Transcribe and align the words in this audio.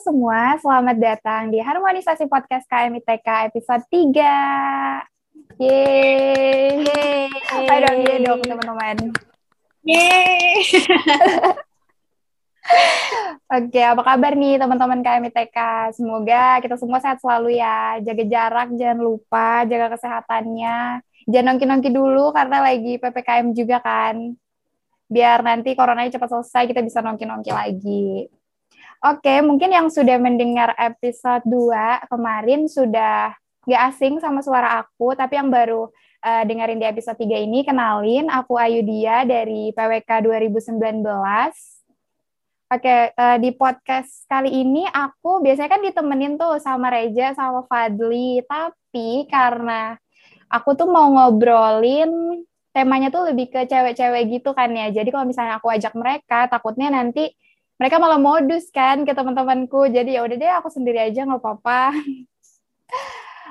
semua, 0.00 0.56
selamat 0.56 0.96
datang 0.96 1.52
di 1.52 1.60
Harmonisasi 1.60 2.24
Podcast 2.24 2.64
KMITK 2.64 3.52
episode 3.52 3.84
3. 3.92 5.04
Yeay. 5.60 6.80
Yeay. 6.88 7.28
Ayo 7.68 7.78
dong, 7.84 7.98
yeay 8.08 8.18
dong 8.24 8.40
teman-teman. 8.40 8.96
Yeay. 9.84 10.56
Oke, 13.60 13.80
apa 13.84 14.00
kabar 14.00 14.32
nih 14.40 14.56
teman-teman 14.56 15.04
KMITK? 15.04 15.92
Semoga 15.92 16.64
kita 16.64 16.80
semua 16.80 17.04
sehat 17.04 17.20
selalu 17.20 17.60
ya. 17.60 18.00
Jaga 18.00 18.24
jarak, 18.24 18.72
jangan 18.80 19.04
lupa, 19.04 19.68
jaga 19.68 20.00
kesehatannya. 20.00 21.04
Jangan 21.28 21.44
nongki-nongki 21.44 21.92
dulu 21.92 22.32
karena 22.32 22.64
lagi 22.64 22.96
PPKM 22.96 23.52
juga 23.52 23.84
kan. 23.84 24.32
Biar 25.12 25.44
nanti 25.44 25.76
coronanya 25.76 26.16
cepat 26.16 26.40
selesai, 26.40 26.72
kita 26.72 26.80
bisa 26.80 27.04
nongki-nongki 27.04 27.52
lagi. 27.52 28.39
Oke, 29.00 29.40
mungkin 29.40 29.72
yang 29.72 29.88
sudah 29.88 30.20
mendengar 30.20 30.76
episode 30.76 31.40
2 31.48 32.04
kemarin 32.12 32.68
sudah 32.68 33.32
nggak 33.64 33.82
asing 33.88 34.20
sama 34.20 34.44
suara 34.44 34.76
aku, 34.84 35.16
tapi 35.16 35.40
yang 35.40 35.48
baru 35.48 35.88
uh, 36.20 36.42
dengerin 36.44 36.76
di 36.76 36.84
episode 36.84 37.16
3 37.16 37.48
ini, 37.48 37.64
kenalin, 37.64 38.28
aku 38.28 38.60
Ayudia 38.60 39.24
dari 39.24 39.72
PWK 39.72 40.04
2019. 40.44 41.00
Oke, 42.76 42.96
uh, 43.16 43.40
di 43.40 43.50
podcast 43.56 44.28
kali 44.28 44.68
ini 44.68 44.84
aku 44.84 45.40
biasanya 45.40 45.70
kan 45.72 45.80
ditemenin 45.80 46.36
tuh 46.36 46.60
sama 46.60 46.92
Reja, 46.92 47.32
sama 47.32 47.64
Fadli, 47.72 48.44
tapi 48.44 49.24
karena 49.32 49.96
aku 50.52 50.76
tuh 50.76 50.92
mau 50.92 51.08
ngobrolin 51.08 52.44
temanya 52.76 53.08
tuh 53.08 53.32
lebih 53.32 53.48
ke 53.48 53.64
cewek-cewek 53.64 54.28
gitu 54.28 54.52
kan 54.52 54.68
ya, 54.76 54.92
jadi 54.92 55.08
kalau 55.08 55.24
misalnya 55.24 55.56
aku 55.56 55.72
ajak 55.72 55.96
mereka, 55.96 56.52
takutnya 56.52 56.92
nanti 56.92 57.32
mereka 57.80 57.96
malah 57.96 58.20
modus 58.20 58.68
kan 58.68 59.08
ke 59.08 59.16
teman-temanku 59.16 59.88
jadi 59.88 60.20
ya 60.20 60.28
udah 60.28 60.36
deh 60.36 60.52
aku 60.60 60.68
sendiri 60.68 61.00
aja 61.00 61.24
nggak 61.24 61.40
apa-apa 61.40 61.96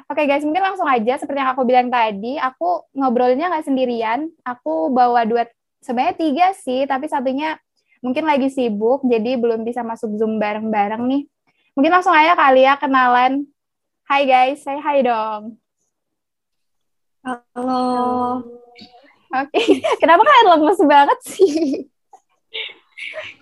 Oke 0.09 0.25
okay 0.25 0.33
guys, 0.33 0.41
mungkin 0.41 0.65
langsung 0.65 0.89
aja 0.89 1.21
seperti 1.21 1.37
yang 1.37 1.53
aku 1.53 1.69
bilang 1.69 1.93
tadi, 1.93 2.33
aku 2.41 2.81
ngobrolinnya 2.97 3.53
nggak 3.53 3.69
sendirian. 3.69 4.25
Aku 4.41 4.89
bawa 4.89 5.21
dua, 5.21 5.45
sebenarnya 5.85 6.17
tiga 6.17 6.47
sih, 6.57 6.89
tapi 6.89 7.05
satunya 7.05 7.61
mungkin 8.01 8.25
lagi 8.25 8.49
sibuk, 8.49 9.05
jadi 9.05 9.37
belum 9.37 9.61
bisa 9.61 9.85
masuk 9.85 10.17
Zoom 10.17 10.41
bareng-bareng 10.41 11.05
nih. 11.05 11.29
Mungkin 11.77 11.93
langsung 11.93 12.17
aja 12.17 12.33
kali 12.33 12.65
ya 12.65 12.81
kenalan. 12.81 13.45
Hai 14.09 14.25
guys, 14.25 14.65
saya 14.65 14.81
hai 14.81 15.05
dong. 15.05 15.61
Halo. 17.21 17.85
Oke, 19.29 19.61
okay. 19.61 19.77
kenapa 20.01 20.25
kalian 20.25 20.47
lemes 20.57 20.81
banget 20.89 21.19
sih? 21.21 21.85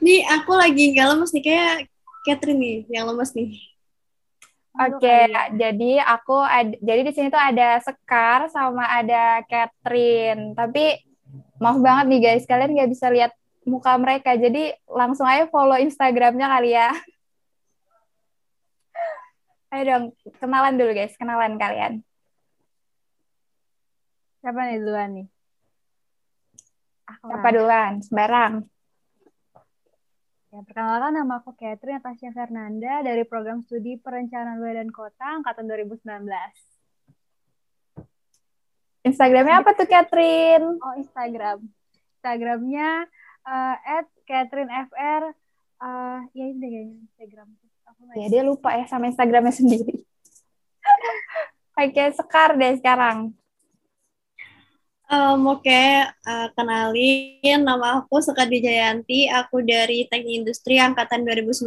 Nih 0.03 0.21
aku 0.27 0.51
lagi 0.53 0.93
nggak 0.93 1.07
lemes 1.13 1.31
nih 1.33 1.43
kayak 1.43 1.75
Catherine 2.27 2.59
nih 2.59 2.77
yang 2.91 3.07
lemes 3.09 3.31
nih. 3.33 3.55
Oke, 4.77 5.09
okay, 5.09 5.25
jadi 5.57 6.05
aku 6.05 6.37
jadi 6.85 7.01
di 7.01 7.09
sini 7.09 7.33
tuh 7.33 7.41
ada 7.41 7.81
Sekar 7.81 8.45
sama 8.53 8.85
ada 8.85 9.41
Catherine. 9.49 10.53
Tapi 10.53 11.01
maaf 11.57 11.81
banget 11.81 12.05
nih 12.13 12.19
guys, 12.21 12.45
kalian 12.45 12.77
nggak 12.77 12.91
bisa 12.93 13.09
lihat 13.09 13.33
muka 13.65 13.97
mereka. 13.97 14.37
Jadi 14.37 14.77
langsung 14.85 15.25
aja 15.25 15.49
follow 15.49 15.81
Instagramnya 15.81 16.45
kali 16.45 16.77
ya. 16.77 16.93
Ayo 19.73 19.83
dong, 19.89 20.05
kenalan 20.37 20.77
dulu 20.77 20.93
guys, 20.93 21.17
kenalan 21.17 21.57
kalian. 21.57 22.05
Siapa 24.45 24.61
nih 24.61 24.77
duluan 24.77 25.09
nih? 25.17 25.27
Siapa 27.09 27.49
duluan? 27.49 27.93
Sembarang. 28.05 28.76
Ya, 30.47 30.63
perkenalkan 30.63 31.11
nama 31.11 31.43
aku 31.43 31.51
Catherine 31.59 31.99
Natasha 31.99 32.31
Fernanda 32.31 33.03
dari 33.03 33.27
program 33.27 33.67
studi 33.67 33.99
Perencanaan 33.99 34.63
Wilayah 34.63 34.79
dan 34.79 34.95
Kota 34.95 35.43
angkatan 35.43 35.67
2019. 35.67 36.23
Instagramnya 39.03 39.59
apa 39.59 39.75
tuh 39.75 39.87
Catherine? 39.91 40.79
Oh 40.79 40.95
Instagram, 40.95 41.67
Instagramnya 42.15 43.11
uh, 43.43 43.75
at 43.75 44.07
Catherine 44.23 44.71
FR. 44.71 45.35
Uh, 45.83 46.23
ya 46.31 46.47
ini 46.47 46.63
deh 46.63 46.69
kayaknya 46.71 46.95
Instagram. 47.11 47.47
Aku 47.91 47.99
ya 48.15 48.27
dia 48.31 48.43
lupa 48.47 48.71
ya 48.71 48.87
sama 48.87 49.11
Instagramnya 49.11 49.51
sendiri. 49.51 49.99
Oke, 51.83 52.03
Sekar 52.15 52.55
deh 52.55 52.79
sekarang. 52.79 53.35
Um, 55.07 55.55
Oke, 55.55 55.71
okay. 55.71 56.03
uh, 56.27 56.51
kenalin 56.51 57.63
nama 57.63 58.03
aku 58.03 58.19
Sekadi 58.19 58.59
Jayanti, 58.59 59.31
aku 59.31 59.63
dari 59.63 60.03
Teknik 60.11 60.43
Industri 60.43 60.83
angkatan 60.83 61.23
2019. 61.23 61.63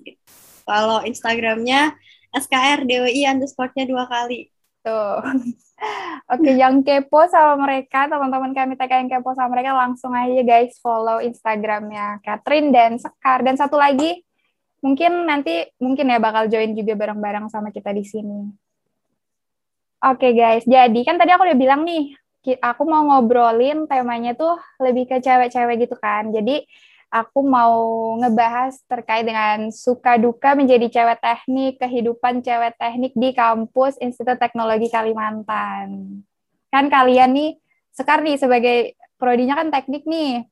Gitu. 0.00 0.16
Kalau 0.64 1.04
Instagramnya 1.04 1.92
SKR 2.32 2.88
DWI 2.88 3.28
underscore-nya 3.28 3.84
dua 3.84 4.08
kali. 4.08 4.48
Tuh. 4.80 5.20
Oke, 6.32 6.48
okay, 6.48 6.54
yang 6.56 6.80
kepo 6.80 7.28
sama 7.28 7.60
mereka, 7.60 8.08
teman-teman 8.08 8.56
kami 8.56 8.80
TK 8.80 9.04
yang 9.04 9.10
kepo 9.12 9.36
sama 9.36 9.52
mereka, 9.52 9.76
langsung 9.76 10.16
aja 10.16 10.40
guys 10.40 10.80
follow 10.80 11.20
Instagramnya 11.20 12.24
Catherine 12.24 12.72
dan 12.72 12.96
Sekar. 12.96 13.44
Dan 13.44 13.60
satu 13.60 13.76
lagi, 13.76 14.24
mungkin 14.80 15.28
nanti 15.28 15.68
mungkin 15.76 16.08
ya 16.08 16.16
bakal 16.16 16.48
join 16.48 16.72
juga 16.72 16.96
bareng-bareng 16.96 17.52
sama 17.52 17.68
kita 17.68 17.92
di 17.92 18.04
sini. 18.08 18.48
Oke 20.08 20.32
okay, 20.32 20.32
guys, 20.32 20.64
jadi 20.64 21.00
kan 21.04 21.20
tadi 21.20 21.36
aku 21.36 21.44
udah 21.44 21.58
bilang 21.60 21.84
nih, 21.84 22.16
aku 22.54 22.82
mau 22.86 23.02
ngobrolin 23.10 23.90
temanya 23.90 24.38
tuh 24.38 24.54
lebih 24.78 25.10
ke 25.10 25.18
cewek-cewek 25.18 25.90
gitu 25.90 25.98
kan. 25.98 26.30
Jadi 26.30 26.62
aku 27.10 27.42
mau 27.42 27.74
ngebahas 28.22 28.78
terkait 28.86 29.26
dengan 29.26 29.70
suka 29.74 30.18
duka 30.20 30.54
menjadi 30.54 30.86
cewek 30.86 31.18
teknik, 31.18 31.72
kehidupan 31.82 32.44
cewek 32.46 32.78
teknik 32.78 33.12
di 33.16 33.30
kampus 33.34 33.98
Institut 33.98 34.38
Teknologi 34.38 34.90
Kalimantan. 34.92 36.20
Kan 36.70 36.86
kalian 36.92 37.34
nih, 37.34 37.50
sekarang 37.94 38.30
nih 38.30 38.38
sebagai 38.38 38.78
prodinya 39.16 39.56
kan 39.58 39.72
teknik 39.72 40.04
nih. 40.04 40.44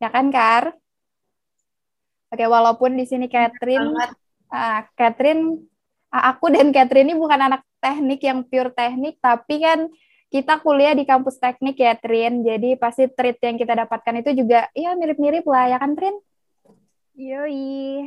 Ya 0.00 0.08
kan, 0.08 0.32
Kar? 0.32 0.72
Oke, 2.30 2.46
walaupun 2.46 2.94
di 2.94 3.04
sini 3.04 3.26
Catherine, 3.26 3.90
uh, 4.54 4.80
Catherine, 4.94 5.58
uh, 6.14 6.24
aku 6.30 6.54
dan 6.54 6.70
Catherine 6.70 7.10
ini 7.10 7.18
bukan 7.18 7.40
anak 7.42 7.66
teknik 7.82 8.22
yang 8.22 8.46
pure 8.46 8.70
teknik, 8.70 9.18
tapi 9.18 9.58
kan 9.58 9.90
kita 10.30 10.62
kuliah 10.62 10.94
di 10.94 11.02
kampus 11.02 11.42
teknik 11.42 11.74
ya, 11.82 11.98
Trin. 11.98 12.46
Jadi 12.46 12.78
pasti 12.78 13.10
treat 13.10 13.36
yang 13.42 13.58
kita 13.58 13.74
dapatkan 13.84 14.22
itu 14.22 14.46
juga 14.46 14.70
ya 14.78 14.94
mirip-mirip 14.94 15.42
lah, 15.42 15.74
ya 15.74 15.76
kan, 15.82 15.98
Trin? 15.98 16.16
Yoi. 17.18 18.06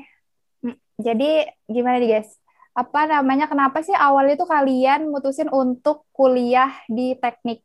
Hmm, 0.64 0.80
jadi 0.96 1.52
gimana 1.68 2.00
nih, 2.00 2.10
guys? 2.18 2.32
Apa 2.74 3.06
namanya, 3.06 3.52
kenapa 3.52 3.84
sih 3.84 3.94
awal 3.94 4.32
itu 4.32 4.48
kalian 4.48 5.12
mutusin 5.12 5.52
untuk 5.52 6.08
kuliah 6.16 6.72
di 6.88 7.14
teknik? 7.20 7.60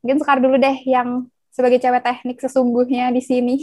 Mungkin 0.00 0.22
sekar 0.22 0.38
dulu 0.38 0.54
deh 0.56 0.78
yang 0.86 1.26
sebagai 1.50 1.82
cewek 1.82 2.06
teknik 2.06 2.38
sesungguhnya 2.38 3.10
di 3.10 3.20
sini. 3.20 3.58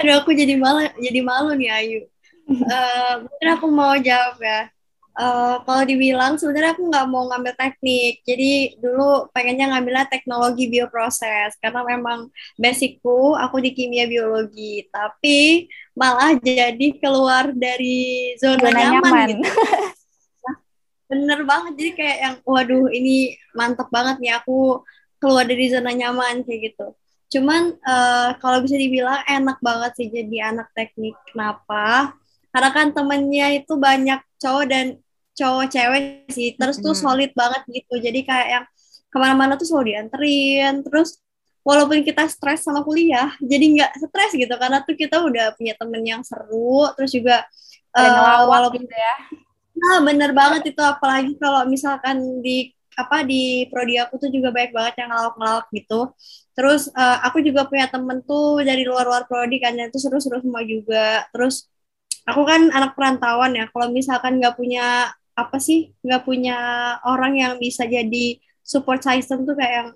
Aduh, 0.00 0.24
aku 0.24 0.32
jadi 0.32 0.56
malu, 0.56 0.80
jadi 0.96 1.20
malu 1.20 1.52
nih, 1.60 1.70
Ayu. 1.76 2.00
Uh, 2.48 3.12
mungkin 3.28 3.48
aku 3.52 3.66
mau 3.68 3.92
jawab 4.00 4.40
ya 4.40 4.72
Uh, 5.18 5.58
kalau 5.66 5.82
dibilang 5.82 6.38
sebenarnya 6.38 6.78
aku 6.78 6.94
nggak 6.94 7.10
mau 7.10 7.26
ngambil 7.26 7.50
teknik, 7.58 8.22
jadi 8.22 8.78
dulu 8.78 9.26
pengennya 9.34 9.74
ngambilnya 9.74 10.06
teknologi 10.06 10.70
bioproses 10.70 11.58
karena 11.58 11.82
memang 11.82 12.30
basicku 12.54 13.34
aku 13.34 13.58
di 13.58 13.74
kimia 13.74 14.06
biologi, 14.06 14.86
tapi 14.94 15.66
malah 15.98 16.38
jadi 16.38 17.02
keluar 17.02 17.50
dari 17.50 18.30
zona, 18.38 18.62
zona 18.62 18.78
nyaman, 18.78 18.94
nyaman 19.02 19.28
gitu. 19.34 19.50
Bener 21.10 21.40
banget, 21.42 21.72
jadi 21.74 21.90
kayak 21.98 22.18
yang 22.22 22.36
waduh 22.46 22.86
ini 22.86 23.34
mantep 23.58 23.90
banget 23.90 24.22
nih 24.22 24.38
aku 24.38 24.86
keluar 25.18 25.42
dari 25.42 25.66
zona 25.66 25.98
nyaman 25.98 26.46
kayak 26.46 26.70
gitu. 26.70 26.94
Cuman 27.34 27.74
uh, 27.82 28.38
kalau 28.38 28.62
bisa 28.62 28.78
dibilang 28.78 29.26
enak 29.26 29.58
banget 29.58 29.98
sih 29.98 30.06
jadi 30.14 30.54
anak 30.54 30.70
teknik. 30.78 31.18
Kenapa? 31.26 32.14
Karena 32.54 32.70
kan 32.70 32.94
temennya 32.94 33.50
itu 33.58 33.74
banyak 33.74 34.22
cowok 34.38 34.66
dan 34.70 34.86
cowok 35.38 35.66
cewek 35.70 36.02
sih 36.34 36.58
terus 36.58 36.82
tuh 36.82 36.98
solid 36.98 37.30
banget 37.38 37.62
gitu. 37.70 37.94
Jadi 38.02 38.26
kayak 38.26 38.48
yang 38.50 38.64
ke 39.08 39.16
mana-mana 39.16 39.54
tuh 39.54 39.66
selalu 39.70 39.94
dianterin. 39.94 40.82
Terus 40.82 41.22
walaupun 41.62 42.02
kita 42.02 42.26
stres 42.26 42.66
sama 42.66 42.82
kuliah 42.82 43.30
jadi 43.38 43.64
nggak 43.78 43.90
stres 44.02 44.32
gitu. 44.34 44.54
Karena 44.58 44.82
tuh 44.82 44.98
kita 44.98 45.22
udah 45.22 45.54
punya 45.54 45.78
temen 45.78 46.02
yang 46.02 46.22
seru 46.26 46.90
terus 46.98 47.14
juga 47.14 47.46
uh, 47.94 48.50
walaupun 48.50 48.82
gitu 48.82 48.96
ya. 48.98 49.16
Nah 49.78 49.98
bener 50.02 50.34
banget 50.34 50.74
itu. 50.74 50.82
Apalagi 50.82 51.38
kalau 51.38 51.62
misalkan 51.70 52.42
di 52.42 52.74
apa 52.98 53.22
di 53.22 53.70
prodi 53.70 53.94
aku 53.94 54.18
tuh 54.18 54.26
juga 54.26 54.50
banyak 54.50 54.74
banget 54.74 54.94
yang 54.98 55.14
ngelawak-ngelawak 55.14 55.66
gitu. 55.70 56.00
Terus 56.58 56.90
uh, 56.90 57.22
aku 57.22 57.38
juga 57.46 57.70
punya 57.70 57.86
temen 57.86 58.18
tuh 58.26 58.58
dari 58.66 58.82
luar-luar 58.82 59.30
prodi 59.30 59.62
kan 59.62 59.78
itu 59.78 60.02
seru-seru 60.02 60.42
semua 60.42 60.66
juga. 60.66 61.22
Terus 61.30 61.70
aku 62.26 62.42
kan 62.42 62.74
anak 62.74 62.98
perantauan 62.98 63.54
ya. 63.54 63.70
Kalau 63.70 63.94
misalkan 63.94 64.42
nggak 64.42 64.58
punya 64.58 65.14
apa 65.38 65.62
sih 65.62 65.94
nggak 66.02 66.22
punya 66.26 66.56
orang 67.06 67.38
yang 67.38 67.54
bisa 67.62 67.86
jadi 67.86 68.42
support 68.66 69.00
system 69.06 69.46
tuh 69.46 69.54
kayak 69.54 69.74
yang 69.78 69.88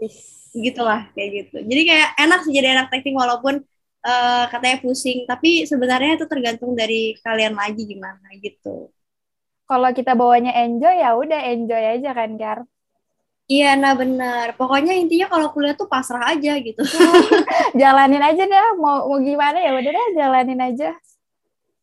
gitulah 0.52 1.08
kayak 1.16 1.28
gitu 1.42 1.56
jadi 1.66 1.82
kayak 1.88 2.08
enak 2.22 2.40
sih 2.46 2.52
jadi 2.54 2.68
anak 2.78 2.86
teknik 2.92 3.16
walaupun 3.18 3.54
uh, 4.06 4.44
katanya 4.52 4.78
pusing 4.84 5.24
tapi 5.26 5.64
sebenarnya 5.66 6.20
itu 6.20 6.26
tergantung 6.30 6.72
dari 6.78 7.18
kalian 7.24 7.58
lagi 7.58 7.82
gimana 7.88 8.28
gitu 8.38 8.92
kalau 9.66 9.90
kita 9.90 10.12
bawanya 10.14 10.52
enjoy 10.62 10.94
ya 10.94 11.16
udah 11.16 11.40
enjoy 11.50 11.82
aja 11.98 12.10
kan 12.14 12.32
Kar 12.38 12.58
Iya, 13.50 13.76
nah 13.76 13.92
benar. 13.92 14.54
Pokoknya 14.56 14.96
intinya 14.96 15.26
kalau 15.28 15.52
kuliah 15.52 15.74
tuh 15.76 15.84
pasrah 15.90 16.24
aja 16.32 16.56
gitu. 16.62 16.80
jalanin 17.80 18.22
aja 18.22 18.42
deh, 18.48 18.66
mau 18.80 19.04
mau 19.10 19.18
gimana 19.20 19.58
ya 19.60 19.76
udah 19.76 19.90
deh 19.92 20.06
jalanin 20.16 20.60
aja. 20.62 20.96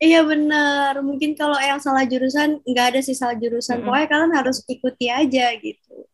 Iya 0.00 0.24
benar. 0.24 1.04
Mungkin 1.04 1.36
kalau 1.36 1.60
yang 1.60 1.76
salah 1.76 2.08
jurusan 2.08 2.64
nggak 2.64 2.86
ada 2.96 3.00
sih 3.04 3.12
salah 3.12 3.36
jurusan. 3.36 3.78
Mm 3.78 3.80
-hmm. 3.84 3.86
Pokoknya 3.92 4.08
kalian 4.08 4.32
harus 4.32 4.58
ikuti 4.64 5.06
aja 5.12 5.52
gitu. 5.60 6.08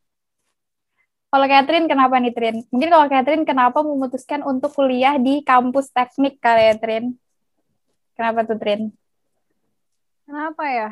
Kalau 1.30 1.46
Catherine 1.46 1.86
kenapa 1.86 2.18
nih 2.18 2.34
Trin? 2.34 2.56
Mungkin 2.74 2.90
kalau 2.90 3.06
Catherine 3.06 3.44
kenapa 3.46 3.78
memutuskan 3.86 4.42
untuk 4.42 4.74
kuliah 4.74 5.14
di 5.22 5.42
kampus 5.46 5.94
teknik 5.94 6.42
kali 6.42 6.70
ya 6.70 6.74
Trin? 6.78 7.14
Kenapa 8.18 8.42
tuh 8.42 8.58
Trin? 8.58 8.90
Kenapa 10.26 10.64
ya? 10.66 10.90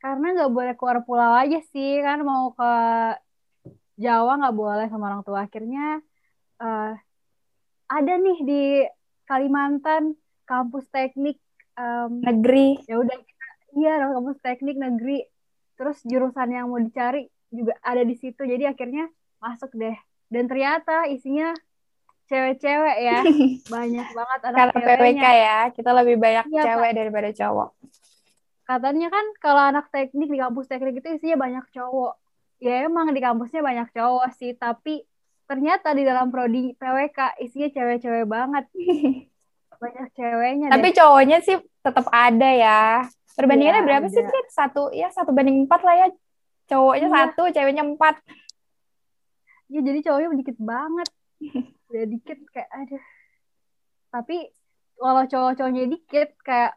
Karena 0.00 0.26
nggak 0.32 0.52
boleh 0.52 0.74
keluar 0.80 0.98
pulau 1.04 1.32
aja 1.36 1.60
sih 1.74 2.00
kan 2.00 2.24
mau 2.24 2.54
ke 2.56 2.72
Jawa 3.98 4.38
nggak 4.38 4.56
boleh 4.56 4.86
sama 4.88 5.12
orang 5.12 5.22
tua. 5.26 5.44
Akhirnya 5.44 6.00
uh, 6.62 6.94
ada 7.90 8.12
nih 8.16 8.38
di 8.46 8.62
Kalimantan 9.28 10.16
kampus 10.48 10.86
teknik 10.88 11.36
um, 11.78 12.18
negeri. 12.20 12.82
Ya 12.90 12.98
udah 12.98 13.14
kita 13.14 13.46
iya 13.78 13.92
kampus 14.10 14.38
teknik 14.42 14.76
negeri. 14.76 15.22
Terus 15.78 16.02
jurusan 16.02 16.50
yang 16.50 16.66
mau 16.66 16.82
dicari 16.82 17.30
juga 17.54 17.78
ada 17.80 18.02
di 18.02 18.18
situ. 18.18 18.42
Jadi 18.42 18.66
akhirnya 18.66 19.06
masuk 19.38 19.70
deh. 19.78 19.94
Dan 20.26 20.50
ternyata 20.50 21.06
isinya 21.06 21.54
cewek-cewek 22.26 22.96
ya. 22.98 23.22
banyak 23.74 24.06
banget 24.10 24.40
anak 24.42 24.58
Karena 24.74 24.80
PWK 24.82 25.24
ya, 25.24 25.58
kita 25.72 25.90
lebih 25.94 26.16
banyak 26.18 26.46
ya, 26.50 26.62
cewek 26.66 26.90
Pak. 26.92 26.96
daripada 26.98 27.30
cowok. 27.30 27.70
Katanya 28.68 29.08
kan 29.08 29.24
kalau 29.40 29.62
anak 29.70 29.86
teknik 29.94 30.28
di 30.28 30.36
kampus 30.42 30.68
teknik 30.68 31.00
itu 31.00 31.08
isinya 31.16 31.40
banyak 31.40 31.64
cowok 31.72 32.18
ya 32.58 32.86
emang 32.86 33.14
di 33.14 33.22
kampusnya 33.22 33.62
banyak 33.62 33.88
cowok 33.94 34.34
sih 34.34 34.52
tapi 34.58 35.06
ternyata 35.46 35.94
di 35.94 36.02
dalam 36.02 36.28
prodi 36.28 36.74
PWK 36.74 37.38
isinya 37.40 37.68
cewek-cewek 37.70 38.26
banget 38.26 38.64
banyak 39.82 40.08
ceweknya 40.18 40.68
tapi 40.74 40.88
deh. 40.90 40.94
cowoknya 40.98 41.38
sih 41.40 41.56
tetap 41.82 42.06
ada 42.10 42.50
ya 42.50 42.80
perbandingannya 43.38 43.82
ya, 43.82 43.86
berapa 43.86 44.06
ada. 44.10 44.14
sih 44.14 44.22
Trit? 44.22 44.46
satu 44.50 44.82
ya 44.90 45.08
satu 45.14 45.30
banding 45.30 45.64
empat 45.66 45.80
lah 45.86 45.94
ya 45.94 46.08
cowoknya 46.68 47.08
ya. 47.08 47.14
satu 47.14 47.42
ceweknya 47.54 47.84
empat 47.86 48.14
ya 49.70 49.80
jadi 49.80 49.98
cowoknya 50.04 50.28
dikit 50.42 50.58
banget 50.58 51.08
udah 51.88 52.04
dikit 52.10 52.38
kayak 52.50 52.70
ada 52.74 52.98
tapi 54.08 54.36
walau 54.98 55.24
cowok-cowoknya 55.30 55.86
dikit 55.86 56.34
kayak 56.42 56.74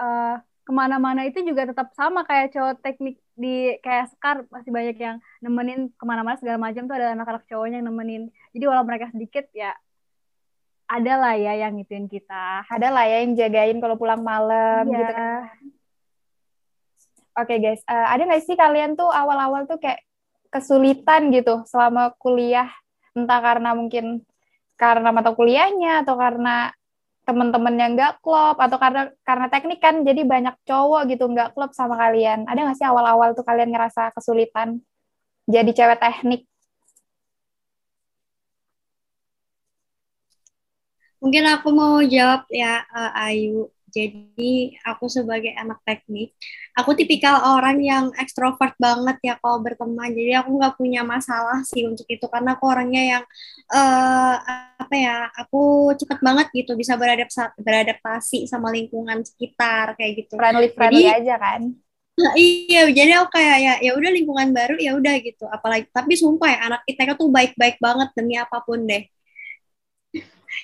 uh, 0.00 0.42
ke 0.66 0.72
mana-mana 0.74 1.26
itu 1.26 1.40
juga 1.42 1.66
tetap 1.66 1.90
sama 1.94 2.26
kayak 2.26 2.52
cowok 2.54 2.82
teknik 2.82 3.16
di 3.34 3.74
kayak 3.80 4.12
sekar 4.12 4.44
masih 4.52 4.70
banyak 4.70 4.96
yang 5.00 5.16
nemenin 5.40 5.88
ke 5.96 6.04
mana-mana 6.04 6.36
segala 6.36 6.60
macam 6.60 6.84
tuh 6.84 6.94
ada 6.94 7.16
anak-anak 7.16 7.48
cowoknya 7.48 7.80
yang 7.80 7.88
nemenin 7.88 8.22
jadi 8.52 8.64
walau 8.68 8.84
mereka 8.84 9.08
sedikit 9.10 9.48
ya 9.56 9.72
ada 10.90 11.14
lah 11.14 11.34
ya 11.38 11.54
yang 11.54 11.78
ngituin 11.78 12.10
kita. 12.10 12.66
Ada 12.66 12.90
lah 12.90 13.06
ya 13.06 13.22
yang 13.22 13.38
jagain 13.38 13.78
kalau 13.78 13.94
pulang 13.94 14.26
malam 14.26 14.90
yeah. 14.90 14.98
gitu 14.98 15.12
kan. 15.14 15.42
Oke 17.38 17.46
okay, 17.46 17.58
guys, 17.62 17.82
uh, 17.86 18.10
ada 18.10 18.26
nggak 18.26 18.42
sih 18.42 18.58
kalian 18.58 18.98
tuh 18.98 19.06
awal-awal 19.06 19.70
tuh 19.70 19.78
kayak 19.78 20.02
kesulitan 20.50 21.30
gitu 21.30 21.62
selama 21.62 22.10
kuliah, 22.18 22.66
entah 23.14 23.38
karena 23.38 23.70
mungkin 23.70 24.26
karena 24.74 25.14
mata 25.14 25.30
kuliahnya 25.30 26.02
atau 26.02 26.18
karena 26.18 26.74
temen-temen 27.22 27.74
yang 27.78 27.94
nggak 27.94 28.18
klop 28.18 28.58
atau 28.58 28.74
karena 28.82 29.14
karena 29.22 29.46
teknik 29.46 29.78
kan 29.78 30.02
jadi 30.02 30.26
banyak 30.26 30.58
cowok 30.66 31.06
gitu 31.06 31.30
nggak 31.30 31.54
klop 31.54 31.70
sama 31.70 31.94
kalian. 31.94 32.50
Ada 32.50 32.66
nggak 32.66 32.76
sih 32.82 32.88
awal-awal 32.90 33.38
tuh 33.38 33.46
kalian 33.46 33.70
ngerasa 33.70 34.10
kesulitan 34.10 34.82
jadi 35.46 35.70
cewek 35.70 36.02
teknik 36.02 36.49
mungkin 41.20 41.44
aku 41.46 41.68
mau 41.70 42.00
jawab 42.02 42.48
ya 42.50 42.82
uh, 42.90 43.12
Ayu 43.28 43.68
jadi 43.90 44.78
aku 44.86 45.10
sebagai 45.10 45.50
anak 45.58 45.82
teknik, 45.82 46.32
aku 46.78 46.94
tipikal 46.94 47.42
orang 47.58 47.82
yang 47.82 48.04
ekstrovert 48.16 48.78
banget 48.78 49.18
ya 49.20 49.34
kalau 49.42 49.58
berteman. 49.60 50.14
Jadi 50.14 50.32
aku 50.38 50.50
nggak 50.56 50.74
punya 50.78 51.02
masalah 51.02 51.60
sih 51.66 51.84
untuk 51.84 52.06
itu 52.06 52.22
karena 52.30 52.54
aku 52.54 52.64
orangnya 52.70 53.02
yang 53.18 53.22
uh, 53.74 54.34
apa 54.78 54.94
ya, 54.94 55.16
aku 55.34 55.92
cepet 55.98 56.18
banget 56.22 56.46
gitu 56.54 56.78
bisa 56.78 56.94
beradaptasi, 56.94 57.58
beradaptasi 57.58 58.38
sama 58.46 58.70
lingkungan 58.70 59.26
sekitar 59.26 59.98
kayak 59.98 60.24
gitu. 60.24 60.38
Friendly 60.38 60.70
friendly 60.72 61.04
jadi, 61.10 61.18
aja 61.26 61.34
kan? 61.36 61.60
Nah, 62.20 62.34
iya, 62.38 62.86
jadi 62.90 63.12
aku 63.22 63.28
kayak 63.34 63.56
ya 63.58 63.74
ya 63.82 63.92
udah 63.98 64.10
lingkungan 64.14 64.48
baru 64.54 64.78
ya 64.78 64.94
udah 64.94 65.14
gitu. 65.18 65.44
Apalagi 65.50 65.90
tapi 65.90 66.14
sumpah 66.14 66.48
ya 66.48 66.58
anak 66.70 66.80
ITK 66.86 67.18
tuh 67.18 67.28
baik-baik 67.28 67.82
banget 67.82 68.08
demi 68.14 68.38
apa 68.38 68.62
pun 68.62 68.86
deh. 68.86 69.02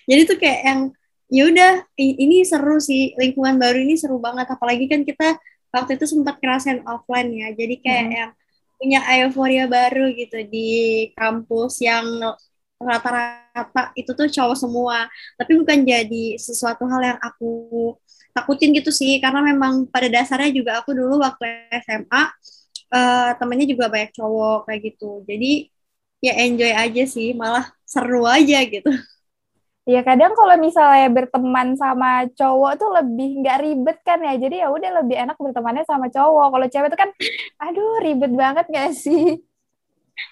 Jadi 0.09 0.21
tuh 0.27 0.37
kayak 0.38 0.61
yang 0.67 0.81
ya 1.27 1.43
udah 1.50 1.73
ini 1.99 2.47
seru 2.47 2.79
sih 2.79 3.15
lingkungan 3.19 3.59
baru 3.59 3.79
ini 3.83 3.94
seru 3.99 4.19
banget. 4.23 4.47
Apalagi 4.50 4.87
kan 4.87 5.03
kita 5.03 5.38
waktu 5.75 5.99
itu 5.99 6.06
sempat 6.06 6.38
kerasain 6.38 6.83
offline 6.87 7.31
ya. 7.35 7.49
Jadi 7.55 7.75
kayak 7.83 8.05
hmm. 8.06 8.15
yang 8.15 8.31
punya 8.77 9.00
euforia 9.25 9.65
baru 9.67 10.12
gitu 10.12 10.37
di 10.53 10.69
kampus 11.17 11.81
yang 11.81 12.05
rata-rata 12.77 13.91
itu 13.99 14.11
tuh 14.12 14.29
cowok 14.31 14.56
semua. 14.56 14.99
Tapi 15.35 15.53
bukan 15.59 15.83
jadi 15.83 16.37
sesuatu 16.38 16.85
hal 16.87 17.17
yang 17.17 17.19
aku 17.21 17.94
takutin 18.37 18.71
gitu 18.77 18.93
sih. 18.94 19.19
Karena 19.19 19.43
memang 19.43 19.88
pada 19.91 20.06
dasarnya 20.06 20.53
juga 20.55 20.79
aku 20.81 20.94
dulu 20.94 21.19
waktu 21.25 21.73
SMA 21.83 22.23
uh, 22.23 22.27
eh, 22.94 23.31
temennya 23.41 23.67
juga 23.67 23.91
banyak 23.91 24.12
cowok 24.15 24.71
kayak 24.71 24.81
gitu. 24.93 25.25
Jadi 25.27 25.73
ya 26.25 26.33
enjoy 26.43 26.73
aja 26.73 27.03
sih 27.05 27.37
malah 27.37 27.69
seru 27.85 28.25
aja 28.25 28.59
gitu 28.65 28.88
Ya 29.87 30.03
kadang 30.03 30.35
kalau 30.35 30.59
misalnya 30.59 31.06
berteman 31.15 31.79
sama 31.79 32.27
cowok 32.35 32.73
tuh 32.75 32.91
lebih 32.91 33.38
nggak 33.38 33.59
ribet 33.62 33.99
kan 34.03 34.19
ya. 34.19 34.35
Jadi 34.35 34.59
ya 34.59 34.67
udah 34.75 34.91
lebih 34.99 35.15
enak 35.15 35.38
bertemannya 35.38 35.87
sama 35.87 36.11
cowok. 36.11 36.47
Kalau 36.59 36.67
cewek 36.67 36.88
tuh 36.91 36.99
kan, 36.99 37.11
aduh 37.62 38.03
ribet 38.03 38.35
banget 38.35 38.67
gak 38.67 38.91
sih? 38.99 39.38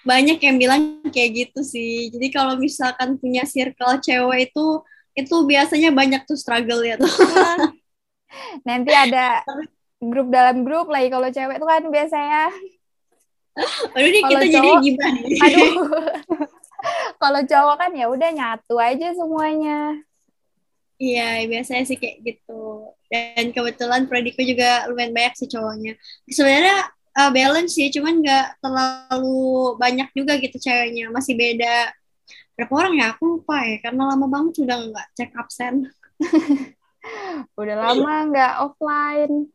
Banyak 0.03 0.43
yang 0.43 0.59
bilang 0.59 0.81
kayak 1.07 1.31
gitu 1.31 1.63
sih. 1.63 2.11
Jadi 2.11 2.35
kalau 2.35 2.59
misalkan 2.59 3.15
punya 3.15 3.47
circle 3.47 4.03
cewek 4.03 4.51
itu, 4.51 4.83
itu 5.15 5.35
biasanya 5.47 5.95
banyak 5.95 6.27
tuh 6.27 6.35
struggle 6.35 6.83
ya 6.83 6.99
tuh. 6.99 7.15
Nanti 8.67 8.91
ada 8.91 9.39
grup 10.03 10.35
dalam 10.35 10.67
grup 10.67 10.91
lagi 10.91 11.07
kalau 11.07 11.31
cewek 11.31 11.63
tuh 11.63 11.69
kan 11.71 11.83
biasanya. 11.87 12.51
Aduh 13.95 14.09
nih 14.11 14.23
kita 14.27 14.45
cowok, 14.51 14.51
jadi 14.51 14.69
gimana? 14.83 15.19
Aduh. 15.47 15.71
Kalau 17.21 17.41
cowok 17.43 17.75
kan 17.79 17.91
ya 17.95 18.05
udah 18.11 18.29
nyatu 18.31 18.75
aja 18.77 19.07
semuanya. 19.15 19.99
Iya, 20.95 21.43
biasanya 21.51 21.83
sih 21.83 21.99
kayak 21.99 22.23
gitu. 22.23 22.91
Dan 23.11 23.51
kebetulan 23.51 24.07
prediku 24.07 24.41
juga 24.47 24.87
lumayan 24.87 25.11
banyak 25.11 25.35
sih 25.35 25.49
cowoknya. 25.51 25.93
Sebenarnya 26.31 26.87
uh, 27.19 27.31
balance 27.35 27.75
sih, 27.75 27.91
cuman 27.91 28.23
nggak 28.23 28.63
terlalu 28.63 29.75
banyak 29.75 30.09
juga 30.15 30.39
gitu 30.39 30.55
ceweknya. 30.55 31.11
Masih 31.11 31.35
beda 31.35 31.91
berapa 32.55 32.71
orang 32.71 32.93
ya? 32.95 33.05
Aku 33.11 33.23
lupa 33.39 33.59
ya, 33.67 33.77
karena 33.83 34.03
lama 34.15 34.25
banget 34.31 34.63
sudah 34.63 34.77
nggak 34.87 35.07
cek 35.19 35.31
absen. 35.35 35.75
udah 37.59 37.75
lama 37.75 38.13
nggak 38.31 38.53
offline. 38.63 39.51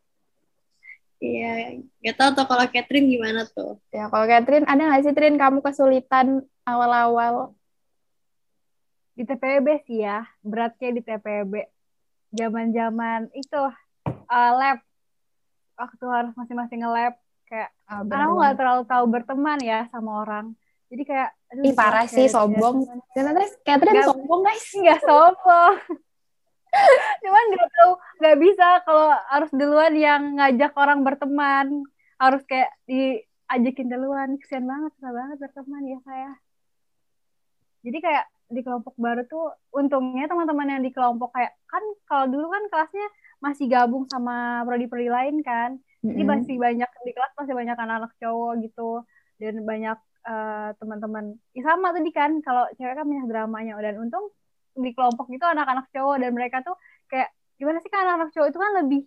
Iya, 1.20 1.84
gak 2.00 2.16
tau 2.16 2.30
tuh 2.32 2.49
kalau 2.49 2.64
Catherine 2.72 3.12
gimana 3.12 3.44
tuh. 3.44 3.76
Ya, 3.92 4.08
kalau 4.08 4.25
Catherine, 4.25 4.64
ada 4.64 4.80
nggak 4.80 5.04
sih, 5.04 5.12
Trin, 5.12 5.37
kamu 5.37 5.60
kesulitan 5.60 6.49
awal-awal? 6.67 7.55
Di 9.14 9.29
TPB 9.29 9.85
sih 9.85 10.05
ya, 10.05 10.25
beratnya 10.40 10.90
di 10.97 11.02
TPB. 11.05 11.52
Zaman-zaman 12.33 13.29
itu, 13.37 13.62
uh, 14.07 14.52
lab. 14.57 14.79
Waktu 15.76 16.05
harus 16.09 16.33
masing-masing 16.37 16.85
nge-lab. 16.85 17.14
Kayak, 17.50 17.71
oh, 17.90 18.07
karena 18.07 18.25
aku 18.31 18.35
nggak 18.38 18.57
terlalu 18.57 18.83
tahu 18.87 19.05
berteman 19.11 19.59
ya 19.61 19.90
sama 19.90 20.23
orang. 20.23 20.55
Jadi 20.90 21.02
kayak, 21.07 21.31
aduh, 21.50 21.64
Ih, 21.67 21.75
parah 21.75 22.07
sih, 22.07 22.26
sombong. 22.31 22.87
Ternyata 23.14 23.47
Catherine 23.67 24.02
sombong, 24.07 24.40
guys. 24.47 24.67
Nggak 24.75 25.00
sombong 25.02 25.75
cuman 27.23 27.45
nggak 27.55 27.71
tahu 27.75 27.93
nggak 28.23 28.38
bisa 28.38 28.69
kalau 28.87 29.09
harus 29.31 29.50
duluan 29.50 29.95
yang 29.99 30.23
ngajak 30.38 30.73
orang 30.79 31.02
berteman 31.02 31.83
harus 32.21 32.43
kayak 32.47 32.71
diajakin 32.87 33.90
duluan 33.90 34.38
kesian 34.38 34.67
banget 34.69 34.90
susah 34.99 35.12
banget 35.12 35.37
berteman 35.40 35.83
ya 35.88 35.99
saya 36.07 36.31
jadi 37.80 37.99
kayak 38.00 38.25
di 38.50 38.60
kelompok 38.66 38.99
baru 38.99 39.22
tuh 39.30 39.54
untungnya 39.70 40.26
teman-teman 40.26 40.66
yang 40.66 40.82
di 40.82 40.90
kelompok 40.90 41.30
kayak 41.30 41.54
kan 41.70 41.80
kalau 42.10 42.26
dulu 42.26 42.50
kan 42.50 42.66
kelasnya 42.66 43.06
masih 43.40 43.70
gabung 43.70 44.04
sama 44.10 44.66
prodi-prodi 44.68 45.08
lain 45.08 45.40
kan. 45.40 45.78
Jadi 46.02 46.12
mm-hmm. 46.12 46.28
masih 46.28 46.56
banyak 46.58 46.90
di 47.06 47.12
kelas 47.14 47.32
masih 47.38 47.54
banyak 47.56 47.76
anak-anak 47.78 48.12
cowok 48.20 48.52
gitu. 48.66 48.90
Dan 49.40 49.64
banyak 49.64 49.99
uh, 50.28 50.68
teman-teman. 50.76 51.38
Ya 51.56 51.62
sama 51.64 51.94
tadi 51.96 52.10
kan 52.12 52.42
kalau 52.44 52.68
cewek 52.76 52.94
kan 52.99 53.06
banyak 53.08 53.26
dramanya. 53.30 53.78
Dan 53.80 54.02
untung 54.02 54.28
di 54.76 54.92
kelompok 54.92 55.32
itu 55.32 55.44
anak-anak 55.46 55.88
cowok. 55.94 56.16
Dan 56.20 56.30
mereka 56.37 56.60
tuh 56.60 56.76
kayak 57.08 57.32
gimana 57.56 57.80
sih 57.80 57.88
kan 57.88 58.04
anak-anak 58.04 58.30
cowok 58.34 58.49
itu 58.52 58.58
kan 58.60 58.72
lebih 58.84 59.02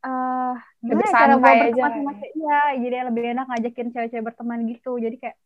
eh 0.00 0.54
gimana 0.80 0.96
Lebih 0.96 1.06
ya 1.06 1.12
cara 1.12 1.34
aja. 1.36 1.84
sama 1.92 2.12
ya. 2.12 2.16
cewek? 2.18 2.32
Iya 2.36 2.60
jadi 2.80 2.96
lebih 3.08 3.22
enak 3.36 3.46
ngajakin 3.48 3.88
cewek-cewek 3.92 4.24
berteman 4.24 4.60
gitu. 4.68 4.92
Jadi 5.00 5.16
kayak 5.16 5.36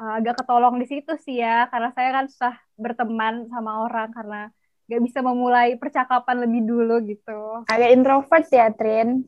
eh, 0.00 0.12
agak 0.18 0.40
ketolong 0.40 0.80
di 0.80 0.86
situ 0.88 1.12
sih 1.20 1.44
ya 1.44 1.68
karena 1.68 1.92
saya 1.92 2.08
kan 2.16 2.24
susah 2.32 2.54
berteman 2.80 3.44
sama 3.52 3.84
orang 3.84 4.08
karena 4.16 4.48
gak 4.90 5.02
bisa 5.06 5.20
memulai 5.22 5.78
percakapan 5.78 6.42
lebih 6.42 6.66
dulu 6.66 6.98
gitu 7.06 7.62
Agak 7.70 7.90
introvert 7.94 8.44
ya, 8.50 8.72
Trin. 8.74 9.22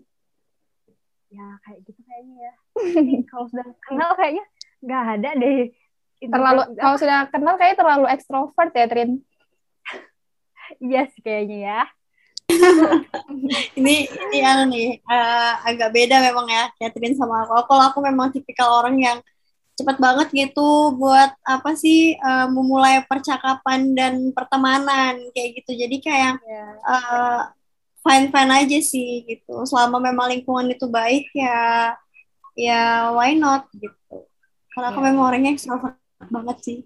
ya 1.32 1.48
kayak 1.64 1.78
gitu 1.86 2.00
kayaknya 2.02 2.36
ya 2.50 2.54
kalau 3.30 3.46
sudah 3.48 3.66
kenal 3.86 4.10
kayaknya 4.18 4.44
nggak 4.82 5.04
ada 5.16 5.30
deh 5.38 5.60
Terlalu 6.22 6.62
kalau 6.78 6.96
sudah 7.02 7.18
kenal 7.34 7.54
kayaknya 7.58 7.78
terlalu 7.82 8.06
ekstrovert 8.10 8.72
ya, 8.74 8.86
Trin. 8.90 9.10
iya 10.82 11.06
sih 11.14 11.22
kayaknya 11.22 11.58
ya 11.62 11.82
ini 13.78 14.06
ini 14.08 14.38
anu 14.44 14.68
nih 14.68 15.00
eh, 15.00 15.52
agak 15.66 15.94
beda 15.94 16.20
memang 16.20 16.46
ya 16.52 16.68
Catherine 16.76 17.16
sama 17.16 17.48
aku. 17.48 17.64
Kalau 17.64 17.84
aku 17.88 17.98
memang 18.04 18.28
tipikal 18.28 18.82
orang 18.82 18.98
yang 19.00 19.18
cepat 19.72 19.96
banget 19.96 20.28
gitu 20.30 20.68
buat 20.94 21.32
apa 21.42 21.72
sih 21.74 22.14
eh, 22.14 22.46
memulai 22.48 23.02
percakapan 23.04 23.96
dan 23.96 24.14
pertemanan 24.30 25.16
kayak 25.32 25.62
gitu. 25.62 25.74
Jadi 25.76 25.96
kayak 25.98 26.34
ya 26.44 26.66
fine 28.02 28.28
fine 28.28 28.52
aja 28.52 28.78
sih 28.82 29.22
gitu. 29.24 29.62
Selama 29.64 29.96
memang 29.98 30.28
lingkungan 30.28 30.66
itu 30.68 30.86
baik 30.88 31.30
ya 31.32 31.94
ya 32.52 32.82
why 33.10 33.32
not 33.32 33.66
gitu. 33.72 34.26
Karena 34.72 34.90
aku 34.90 35.00
Ya. 35.00 35.06
memang 35.08 35.22
orangnya 35.24 35.52
extrovert 35.52 35.96
banget 36.28 36.58
sih. 36.60 36.78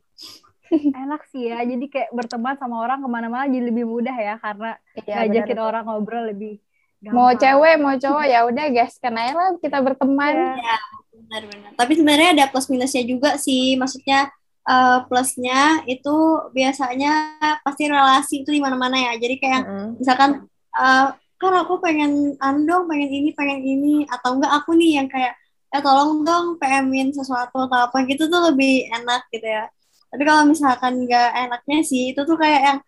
enak 0.99 1.23
sih 1.31 1.47
ya 1.47 1.63
jadi 1.63 1.87
kayak 1.87 2.11
berteman 2.11 2.59
sama 2.59 2.83
orang 2.83 2.99
ke 2.99 3.07
mana-mana 3.07 3.47
jadi 3.47 3.71
lebih 3.71 3.87
mudah 3.87 4.11
ya 4.13 4.35
karena 4.43 4.75
Iya, 4.99 5.23
ngajakin 5.23 5.55
benar. 5.55 5.69
orang 5.71 5.85
ngobrol 5.87 6.25
lebih 6.27 6.59
Mau 7.07 7.31
gampang. 7.31 7.39
cewek, 7.39 7.75
mau 7.79 7.95
cowok 7.95 8.25
ya 8.27 8.41
udah 8.43 8.67
guys, 8.75 8.99
aja 8.99 9.31
lah 9.31 9.55
kita 9.63 9.79
berteman. 9.79 10.35
Iya. 10.59 10.77
Benar-benar. 11.17 11.71
Tapi 11.75 11.93
sebenarnya 11.97 12.31
ada 12.37 12.45
plus 12.53 12.69
minusnya 12.69 13.03
juga 13.09 13.41
sih. 13.41 13.75
Maksudnya 13.81 14.29
eh, 14.69 14.99
plusnya 15.09 15.83
itu 15.89 16.17
biasanya 16.53 17.41
pasti 17.65 17.89
relasi 17.89 18.35
itu 18.45 18.51
di 18.53 18.61
mana-mana 18.61 18.97
ya. 18.97 19.13
Jadi 19.17 19.35
kayak 19.41 19.63
Mm-mm. 19.65 19.89
misalkan 20.01 20.31
eh, 20.77 21.07
kan 21.37 21.53
aku 21.53 21.81
pengen 21.81 22.37
andong, 22.41 22.89
pengen 22.89 23.11
ini, 23.13 23.29
pengen 23.37 23.61
ini 23.61 23.95
atau 24.09 24.41
enggak 24.41 24.53
aku 24.57 24.73
nih 24.77 25.01
yang 25.01 25.09
kayak 25.09 25.37
ya 25.73 25.83
tolong 25.83 26.25
dong 26.25 26.57
PM-in 26.57 27.13
sesuatu 27.13 27.69
atau 27.69 27.91
apa 27.91 28.07
gitu 28.09 28.31
tuh 28.31 28.53
lebih 28.53 28.89
enak 28.93 29.29
gitu 29.33 29.45
ya. 29.45 29.69
Tapi 30.13 30.23
kalau 30.25 30.43
misalkan 30.49 31.05
enggak 31.05 31.33
enaknya 31.35 31.79
sih 31.85 32.13
itu 32.15 32.21
tuh 32.25 32.37
kayak 32.39 32.61
yang 32.63 32.79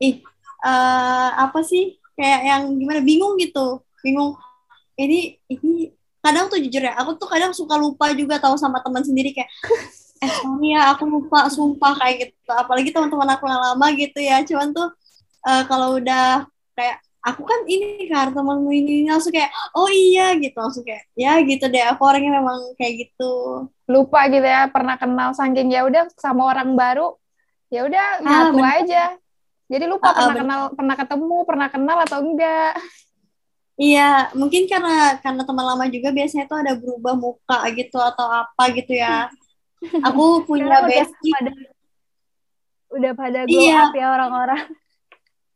ih 0.00 0.14
eh, 0.66 1.30
apa 1.34 1.60
sih 1.66 1.98
kayak 2.18 2.40
yang 2.46 2.62
gimana 2.78 3.00
bingung 3.04 3.36
gitu. 3.38 3.82
Bingung 4.02 4.34
ini 5.00 5.38
ini 5.48 5.92
kadang 6.20 6.46
tuh 6.52 6.58
jujur 6.60 6.82
ya 6.84 6.92
aku 7.00 7.16
tuh 7.20 7.28
kadang 7.28 7.52
suka 7.56 7.74
lupa 7.80 8.12
juga 8.12 8.36
tahu 8.40 8.56
sama 8.60 8.78
teman 8.84 9.02
sendiri 9.04 9.32
kayak 9.36 9.50
eh 10.20 10.28
sorry 10.28 10.76
ya 10.76 10.92
aku 10.92 11.04
lupa 11.08 11.48
sumpah 11.48 11.92
kayak 11.96 12.14
gitu 12.28 12.50
apalagi 12.52 12.92
teman-teman 12.92 13.28
aku 13.36 13.44
yang 13.48 13.62
lama 13.72 13.86
gitu 13.96 14.18
ya 14.20 14.44
cuman 14.44 14.68
tuh 14.76 14.88
eh, 15.48 15.62
kalau 15.70 15.96
udah 15.96 16.44
kayak 16.76 16.96
aku 17.20 17.42
kan 17.44 17.60
ini 17.68 18.08
kan 18.08 18.32
temanmu 18.32 18.72
ini, 18.72 19.04
langsung 19.08 19.32
kayak 19.32 19.52
oh 19.76 19.88
iya 19.92 20.32
gitu 20.40 20.56
langsung 20.56 20.84
kayak 20.88 21.04
ya 21.16 21.36
gitu 21.44 21.68
deh 21.68 21.84
aku 21.92 22.00
orangnya 22.08 22.40
memang 22.40 22.58
kayak 22.80 23.08
gitu 23.08 23.24
Lupa 23.90 24.30
gitu 24.30 24.46
ya, 24.46 24.70
pernah 24.70 24.94
kenal 24.94 25.34
saking 25.34 25.68
ya 25.74 25.82
udah 25.82 26.06
sama 26.14 26.46
orang 26.46 26.78
baru, 26.78 27.18
ya 27.74 27.82
udah 27.90 28.22
Ah, 28.22 28.22
nyatu 28.22 28.54
bener. 28.54 28.70
aja. 28.86 29.02
Jadi 29.66 29.84
lupa 29.90 30.10
Ah, 30.10 30.14
ah, 30.14 30.14
pernah 30.14 30.34
bener. 30.34 30.42
kenal, 30.46 30.60
pernah 30.78 30.96
ketemu, 30.98 31.36
pernah 31.46 31.68
kenal 31.74 31.98
atau 32.06 32.18
enggak. 32.22 32.72
Iya 33.80 34.28
mungkin 34.36 34.68
karena 34.68 35.16
karena 35.18 35.42
teman 35.42 35.64
lama 35.64 35.88
juga 35.88 36.12
biasanya 36.12 36.44
tuh 36.44 36.60
ada 36.60 36.76
berubah 36.76 37.16
muka 37.16 37.64
gitu 37.72 37.96
atau 37.96 38.28
apa 38.28 38.64
gitu 38.76 38.92
ya 38.92 39.32
aku 40.06 40.44
punya 40.44 40.68
Sekarang 40.68 40.84
udah 40.84 40.92
bestie 40.92 41.32
pada 41.32 41.50
udah 42.90 43.12
pada 43.16 43.40
glow 43.48 43.64
Iya. 43.64 43.80
up 43.88 43.94
ya 43.96 44.06
orang-orang 44.12 44.62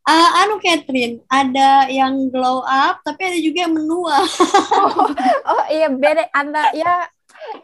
Ah, 0.04 0.44
anu 0.44 0.60
Catherine, 0.60 1.24
ada 1.32 1.88
yang 1.88 2.28
glow 2.28 2.60
up, 2.60 3.00
tapi 3.00 3.24
ada 3.24 3.40
juga 3.40 3.64
yang 3.64 3.72
menua. 3.72 4.20
Oh 5.48 5.64
iya 5.72 5.88
beda 5.88 6.28
antara 6.28 6.76
ya 6.76 7.08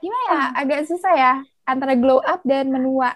gimana 0.01 0.25
ya 0.25 0.41
agak 0.57 0.89
susah 0.89 1.13
ya 1.21 1.33
antara 1.69 1.93
glow 2.01 2.17
up 2.25 2.41
dan 2.49 2.73
menua. 2.73 3.13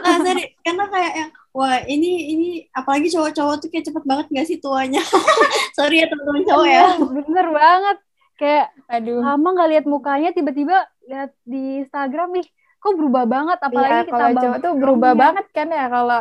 Ah, 0.00 0.16
sorry, 0.16 0.56
karena 0.64 0.88
kayak 0.88 1.12
yang, 1.12 1.30
wah 1.50 1.82
ini 1.84 2.10
ini 2.32 2.48
apalagi 2.70 3.10
cowok-cowok 3.10 3.56
tuh 3.58 3.68
kayak 3.68 3.86
cepet 3.90 4.04
banget 4.06 4.26
gak 4.30 4.46
sih 4.46 4.58
tuanya? 4.58 5.02
sorry 5.76 6.02
ya 6.02 6.06
teman-teman 6.06 6.44
cowok 6.46 6.66
ya. 6.66 6.80
Iya, 6.80 6.88
bener 7.04 7.46
banget 7.50 7.96
kayak 8.40 8.66
Aduh. 8.88 9.20
lama 9.20 9.48
nggak 9.52 9.70
lihat 9.70 9.84
mukanya 9.84 10.30
tiba-tiba 10.32 10.76
lihat 11.04 11.30
di 11.44 11.84
Instagram 11.84 12.32
nih 12.40 12.46
kok 12.80 12.96
berubah 12.96 13.24
banget 13.28 13.58
Iya, 13.60 13.66
apalagi 13.68 13.92
kalau 14.08 14.08
ditambah 14.08 14.40
cowok 14.40 14.58
tuh 14.58 14.72
berubah 14.72 15.12
backgroundnya. 15.12 15.20
banget 15.20 15.46
kan 15.52 15.68
ya 15.68 15.84
kalau 15.92 16.20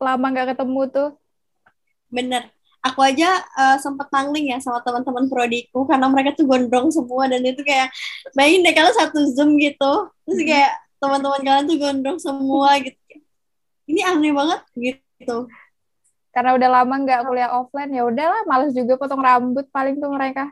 lama 0.00 0.26
nggak 0.32 0.48
ketemu 0.56 0.82
tuh. 0.88 1.08
Bener. 2.08 2.42
Aku 2.82 2.98
aja 2.98 3.28
eh, 3.38 3.76
sempet 3.78 4.10
nangling 4.10 4.50
ya 4.50 4.58
sama 4.58 4.82
teman-teman 4.82 5.30
prodiku 5.30 5.86
karena 5.86 6.10
mereka 6.10 6.34
tuh 6.34 6.50
gondrong 6.50 6.90
semua 6.90 7.30
dan 7.30 7.38
itu 7.46 7.62
kayak 7.62 7.94
bayangin 8.34 8.66
deh 8.66 8.74
kalau 8.74 8.90
satu 8.90 9.22
zoom 9.30 9.54
gitu, 9.54 10.10
terus 10.26 10.40
kayak 10.42 10.72
teman-teman 10.98 11.40
kalian 11.46 11.66
tuh 11.70 11.78
gondrong 11.78 12.18
semua 12.18 12.74
gitu. 12.82 12.98
Ini 13.86 14.00
aneh 14.06 14.32
banget 14.32 14.60
gitu. 14.78 15.50
Karena 16.32 16.56
udah 16.56 16.68
lama 16.80 16.94
nggak 17.04 17.20
kuliah 17.28 17.50
offline 17.52 17.92
ya 17.92 18.02
udahlah 18.08 18.42
males 18.48 18.72
juga 18.72 18.96
potong 18.96 19.20
rambut 19.20 19.68
paling 19.68 20.00
tuh 20.00 20.08
mereka. 20.08 20.48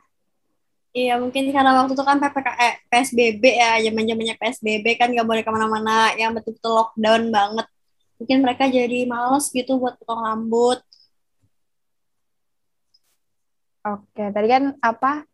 Iya 0.90 1.22
mungkin 1.22 1.54
karena 1.54 1.70
waktu 1.78 1.94
itu 1.94 2.02
kan 2.02 2.18
PPK, 2.18 2.48
eh, 2.58 2.74
PSBB 2.90 3.44
ya, 3.46 3.78
zaman 3.78 4.10
zamannya 4.10 4.34
PSBB 4.34 4.86
kan 4.98 5.08
nggak 5.14 5.22
boleh 5.22 5.42
ke 5.46 5.50
mana-mana, 5.54 6.10
yang 6.18 6.34
betul-betul 6.34 6.74
lockdown 6.74 7.30
banget. 7.30 7.66
Mungkin 8.18 8.38
mereka 8.42 8.66
jadi 8.66 9.06
males 9.06 9.46
gitu 9.54 9.78
buat 9.78 9.94
potong 10.02 10.26
rambut. 10.26 10.82
Oke, 13.86 14.24
tadi 14.34 14.46
kan 14.50 14.76
apa? 14.82 15.29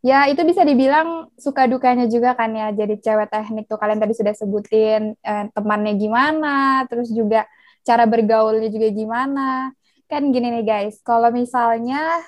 Ya, 0.00 0.30
itu 0.30 0.40
bisa 0.46 0.62
dibilang 0.62 1.28
suka 1.36 1.66
dukanya 1.66 2.06
juga 2.06 2.32
kan 2.38 2.52
ya. 2.54 2.70
Jadi 2.72 3.02
cewek 3.02 3.28
teknik 3.28 3.64
tuh 3.66 3.78
kalian 3.80 4.00
tadi 4.00 4.14
sudah 4.14 4.34
sebutin 4.36 5.18
eh, 5.20 5.44
temannya 5.52 5.92
gimana, 5.98 6.86
terus 6.88 7.10
juga 7.10 7.44
cara 7.82 8.04
bergaulnya 8.06 8.68
juga 8.70 8.88
gimana. 8.94 9.74
Kan 10.06 10.30
gini 10.30 10.48
nih 10.54 10.64
guys, 10.64 11.02
kalau 11.02 11.34
misalnya 11.34 12.22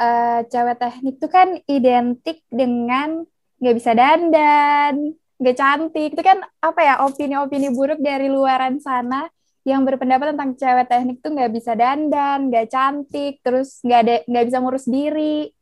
eh, 0.00 0.40
cewek 0.52 0.76
teknik 0.80 1.14
tuh 1.22 1.30
kan 1.32 1.48
identik 1.66 2.44
dengan 2.52 3.24
nggak 3.60 3.76
bisa 3.78 3.92
dandan, 3.96 5.16
nggak 5.40 5.56
cantik. 5.56 6.10
Itu 6.14 6.22
kan 6.22 6.44
apa 6.60 6.80
ya 6.84 6.94
opini-opini 7.06 7.72
buruk 7.72 8.00
dari 8.04 8.28
luaran 8.28 8.76
sana 8.82 9.28
yang 9.66 9.82
berpendapat 9.82 10.36
tentang 10.36 10.52
cewek 10.54 10.86
teknik 10.86 11.16
tuh 11.24 11.32
nggak 11.34 11.52
bisa 11.56 11.72
dandan, 11.74 12.52
nggak 12.52 12.66
cantik, 12.70 13.40
terus 13.42 13.80
nggak 13.82 14.00
ada 14.04 14.14
nggak 14.28 14.44
bisa 14.52 14.58
ngurus 14.62 14.86
diri. 14.86 15.55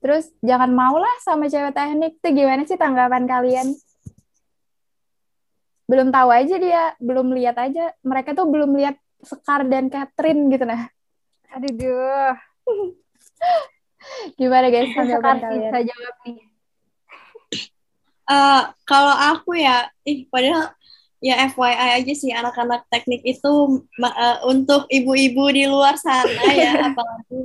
Terus 0.00 0.32
jangan 0.40 0.72
maulah 0.72 1.12
sama 1.20 1.46
cewek 1.46 1.76
teknik 1.76 2.16
tuh 2.24 2.32
gimana 2.32 2.64
sih 2.64 2.80
tanggapan 2.80 3.28
kalian? 3.28 3.76
Belum 5.84 6.08
tahu 6.08 6.28
aja 6.32 6.56
dia, 6.56 6.96
belum 7.02 7.36
lihat 7.36 7.56
aja. 7.60 7.92
Mereka 8.00 8.32
tuh 8.32 8.48
belum 8.48 8.74
lihat 8.80 8.96
Sekar 9.20 9.68
dan 9.68 9.92
Catherine 9.92 10.48
gitu 10.48 10.64
nah. 10.64 10.88
aduh 11.50 12.32
Gimana 14.40 14.72
guys 14.72 14.96
tanggapan 14.96 15.36
kalian? 15.44 15.60
bisa 15.60 15.78
jawab 15.92 16.16
nih 16.24 16.38
Eh, 18.30 18.62
kalau 18.86 19.10
aku 19.10 19.58
ya, 19.58 19.90
ih 20.06 20.22
padahal 20.30 20.70
ya 21.18 21.50
FYI 21.50 21.98
aja 21.98 22.12
sih 22.14 22.30
anak-anak 22.30 22.86
teknik 22.86 23.26
itu 23.26 23.82
eh, 23.98 24.38
untuk 24.46 24.86
ibu-ibu 24.86 25.50
di 25.50 25.66
luar 25.66 25.98
sana 25.98 26.30
ya, 26.54 26.78
apalagi 26.94 27.42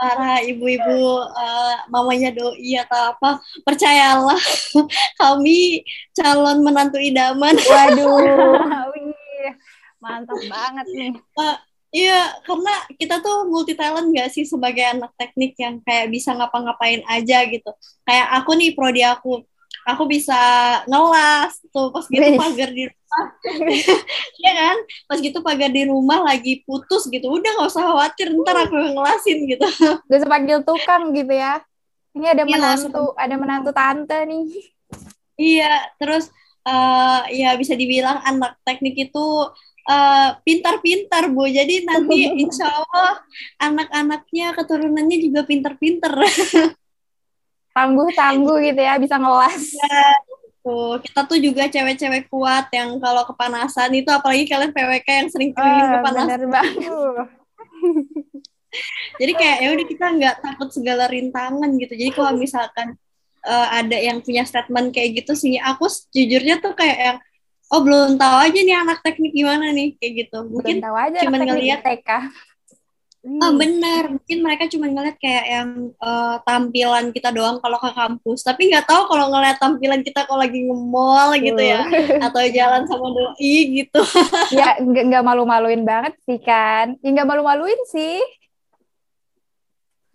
para 0.00 0.40
ibu-ibu 0.40 1.00
eh, 1.36 1.76
mamanya 1.92 2.32
doi 2.32 2.72
atau 2.80 3.12
apa, 3.12 3.44
percayalah 3.60 4.40
kami 5.20 5.84
calon 6.16 6.64
menantu 6.64 6.96
idaman. 6.96 7.52
Waduh. 7.60 8.24
Mantap 10.00 10.40
banget 10.48 10.86
nih 10.96 11.12
Iya, 11.90 12.38
karena 12.46 12.74
kita 12.94 13.18
tuh 13.18 13.50
multi 13.50 13.74
talent 13.74 14.14
gak 14.14 14.30
sih 14.30 14.46
sebagai 14.46 14.86
anak 14.86 15.10
teknik 15.18 15.58
yang 15.58 15.82
kayak 15.82 16.06
bisa 16.06 16.30
ngapa-ngapain 16.38 17.02
aja 17.10 17.42
gitu. 17.50 17.66
Kayak 18.06 18.30
aku 18.38 18.54
nih 18.54 18.70
prodi 18.78 19.02
aku, 19.02 19.42
aku 19.82 20.02
bisa 20.06 20.38
ngelas 20.86 21.58
tuh 21.74 21.90
pas 21.90 22.06
gitu 22.06 22.38
pagar 22.38 22.70
di 22.70 22.86
Iya 24.40 24.52
kan? 24.56 24.76
Pas 25.10 25.18
gitu 25.20 25.38
pagar 25.42 25.70
di 25.70 25.84
rumah 25.86 26.22
lagi 26.24 26.62
putus 26.64 27.06
gitu, 27.10 27.26
udah 27.28 27.50
nggak 27.58 27.70
usah 27.70 27.84
khawatir, 27.84 28.32
ntar 28.40 28.56
aku 28.66 28.74
yang 28.78 28.94
ngelasin 28.96 29.38
gitu. 29.50 29.66
Gak 30.08 30.18
usah 30.24 30.30
panggil 30.30 30.58
tukang 30.64 31.12
gitu 31.12 31.34
ya. 31.34 31.60
Ini 32.16 32.26
ada 32.34 32.42
Iya, 32.42 32.50
menantu, 32.50 33.04
ada 33.14 33.34
menantu 33.38 33.70
tante 33.70 34.18
nih. 34.26 34.44
Iya, 35.38 35.72
terus 35.96 36.28
eh 36.60 37.22
ya 37.40 37.56
bisa 37.56 37.72
dibilang 37.72 38.20
anak 38.20 38.60
teknik 38.66 39.08
itu 39.08 39.26
eh, 39.88 40.30
pintar-pintar 40.42 41.30
Bu. 41.30 41.46
Jadi 41.46 41.86
nanti 41.86 42.26
insya 42.42 42.66
Allah 42.68 43.22
anak-anaknya 43.62 44.56
keturunannya 44.58 45.18
juga 45.22 45.46
pintar-pintar. 45.46 46.12
Tangguh-tangguh 47.70 48.56
gitu 48.66 48.80
ya, 48.82 48.98
bisa 48.98 49.14
ngelas. 49.14 49.78
Tuh, 50.60 51.00
kita 51.00 51.24
tuh 51.24 51.38
juga 51.40 51.64
cewek-cewek 51.72 52.28
kuat 52.28 52.68
yang 52.76 53.00
kalau 53.00 53.24
kepanasan 53.24 53.96
itu 53.96 54.12
apalagi 54.12 54.44
kalian 54.44 54.76
PWK 54.76 55.08
yang 55.08 55.28
sering 55.32 55.50
keliling 55.56 55.88
Oh, 55.88 55.92
kepanasan. 56.00 56.28
bener 56.28 56.42
banget. 56.52 56.90
Uh, 56.92 57.24
Jadi 59.20 59.32
kayak 59.34 59.56
ya 59.66 59.68
udah 59.74 59.86
kita 59.88 60.06
nggak 60.14 60.36
takut 60.44 60.68
segala 60.70 61.10
rintangan 61.10 61.70
gitu. 61.80 61.92
Jadi 61.96 62.10
kalau 62.14 62.38
misalkan 62.38 62.94
eh, 63.42 63.68
ada 63.82 63.96
yang 63.98 64.22
punya 64.22 64.46
statement 64.46 64.94
kayak 64.94 65.24
gitu 65.24 65.32
sih, 65.34 65.58
aku 65.58 65.90
jujurnya 66.14 66.62
tuh 66.62 66.78
kayak 66.78 66.98
yang 67.00 67.18
oh 67.70 67.80
belum 67.82 68.14
tahu 68.14 68.36
aja 68.46 68.60
nih 68.62 68.76
anak 68.78 69.02
teknik 69.02 69.34
gimana 69.34 69.74
nih 69.74 69.98
kayak 69.98 70.12
gitu. 70.26 70.38
Belum 70.46 70.62
Mungkin 70.62 70.76
tahu 70.86 70.96
aja 70.96 71.18
cuman 71.26 71.40
anak 71.42 71.82
teknik 71.82 72.22
ngeliat- 73.20 73.36
TK. 73.36 73.44
oh 73.44 73.52
benar, 73.52 74.02
mungkin 74.10 74.38
mereka 74.40 74.64
cuma 74.66 74.86
ngeliat 74.86 75.16
kayak 75.16 75.44
yang 75.46 75.68
eh, 75.92 76.36
tampilan 76.40 77.04
kita 77.10 77.28
doang 77.28 77.58
kalau 77.58 77.76
ke 77.76 77.90
kampus, 77.90 78.40
tapi 78.40 78.66
nggak 78.66 78.84
tahu 78.84 79.04
kalau 79.06 79.28
ngeliat 79.28 79.56
tampilan 79.56 80.00
kita 80.00 80.24
kalau 80.24 80.40
lagi 80.40 80.56
nge-mall 80.58 81.36
gitu 81.36 81.60
ya 81.60 81.84
atau 82.18 82.40
jalan 82.48 82.82
sama 82.84 83.06
doi 83.10 83.54
gitu. 83.76 84.00
ya 84.56 84.80
nggak 84.80 85.20
malu-maluin 85.20 85.82
banget 85.82 86.16
sih 86.22 86.38
kan 86.38 86.96
ya 86.98 87.08
nggak 87.10 87.28
malu-maluin 87.28 87.76
sih 87.86 88.20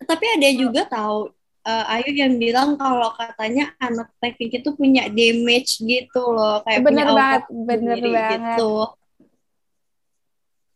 Tapi 0.02 0.26
ada 0.38 0.50
juga 0.52 0.86
tahu 0.86 1.34
eh, 1.62 1.94
Ayu 1.94 2.14
yang 2.14 2.38
bilang 2.38 2.74
kalau 2.74 3.10
katanya 3.12 3.74
anak 3.78 4.14
teknik 4.18 4.62
itu 4.62 4.70
punya 4.72 5.10
damage 5.10 5.78
gitu 5.80 6.22
loh, 6.28 6.62
kayak 6.62 6.82
bener 6.82 7.06
punya 7.06 7.18
banget 7.18 7.42
bener 7.50 7.96
sendiri 7.98 8.12
banget 8.12 8.40
gitu. 8.54 8.74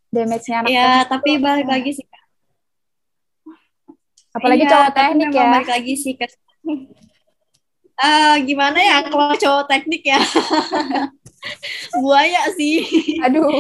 damage-nya 0.10 0.58
anak 0.60 0.70
Ya, 0.74 0.90
tapi 1.06 1.38
balik 1.38 1.70
lagi 1.70 1.92
sih. 1.94 2.06
Apalagi 4.40 4.64
Iya, 4.64 4.72
cowok 4.72 4.90
teknik 4.96 5.30
ya 5.30 5.46
Balik 5.52 5.70
lagi 5.70 5.94
sih 5.94 6.14
ke 6.16 6.26
Eh, 8.00 8.36
gimana 8.48 8.80
ya 8.80 9.04
kalau 9.04 9.36
cowok 9.36 9.68
teknik 9.68 10.08
ya? 10.08 10.24
Buaya 12.02 12.48
sih. 12.56 12.80
aduh 13.20 13.52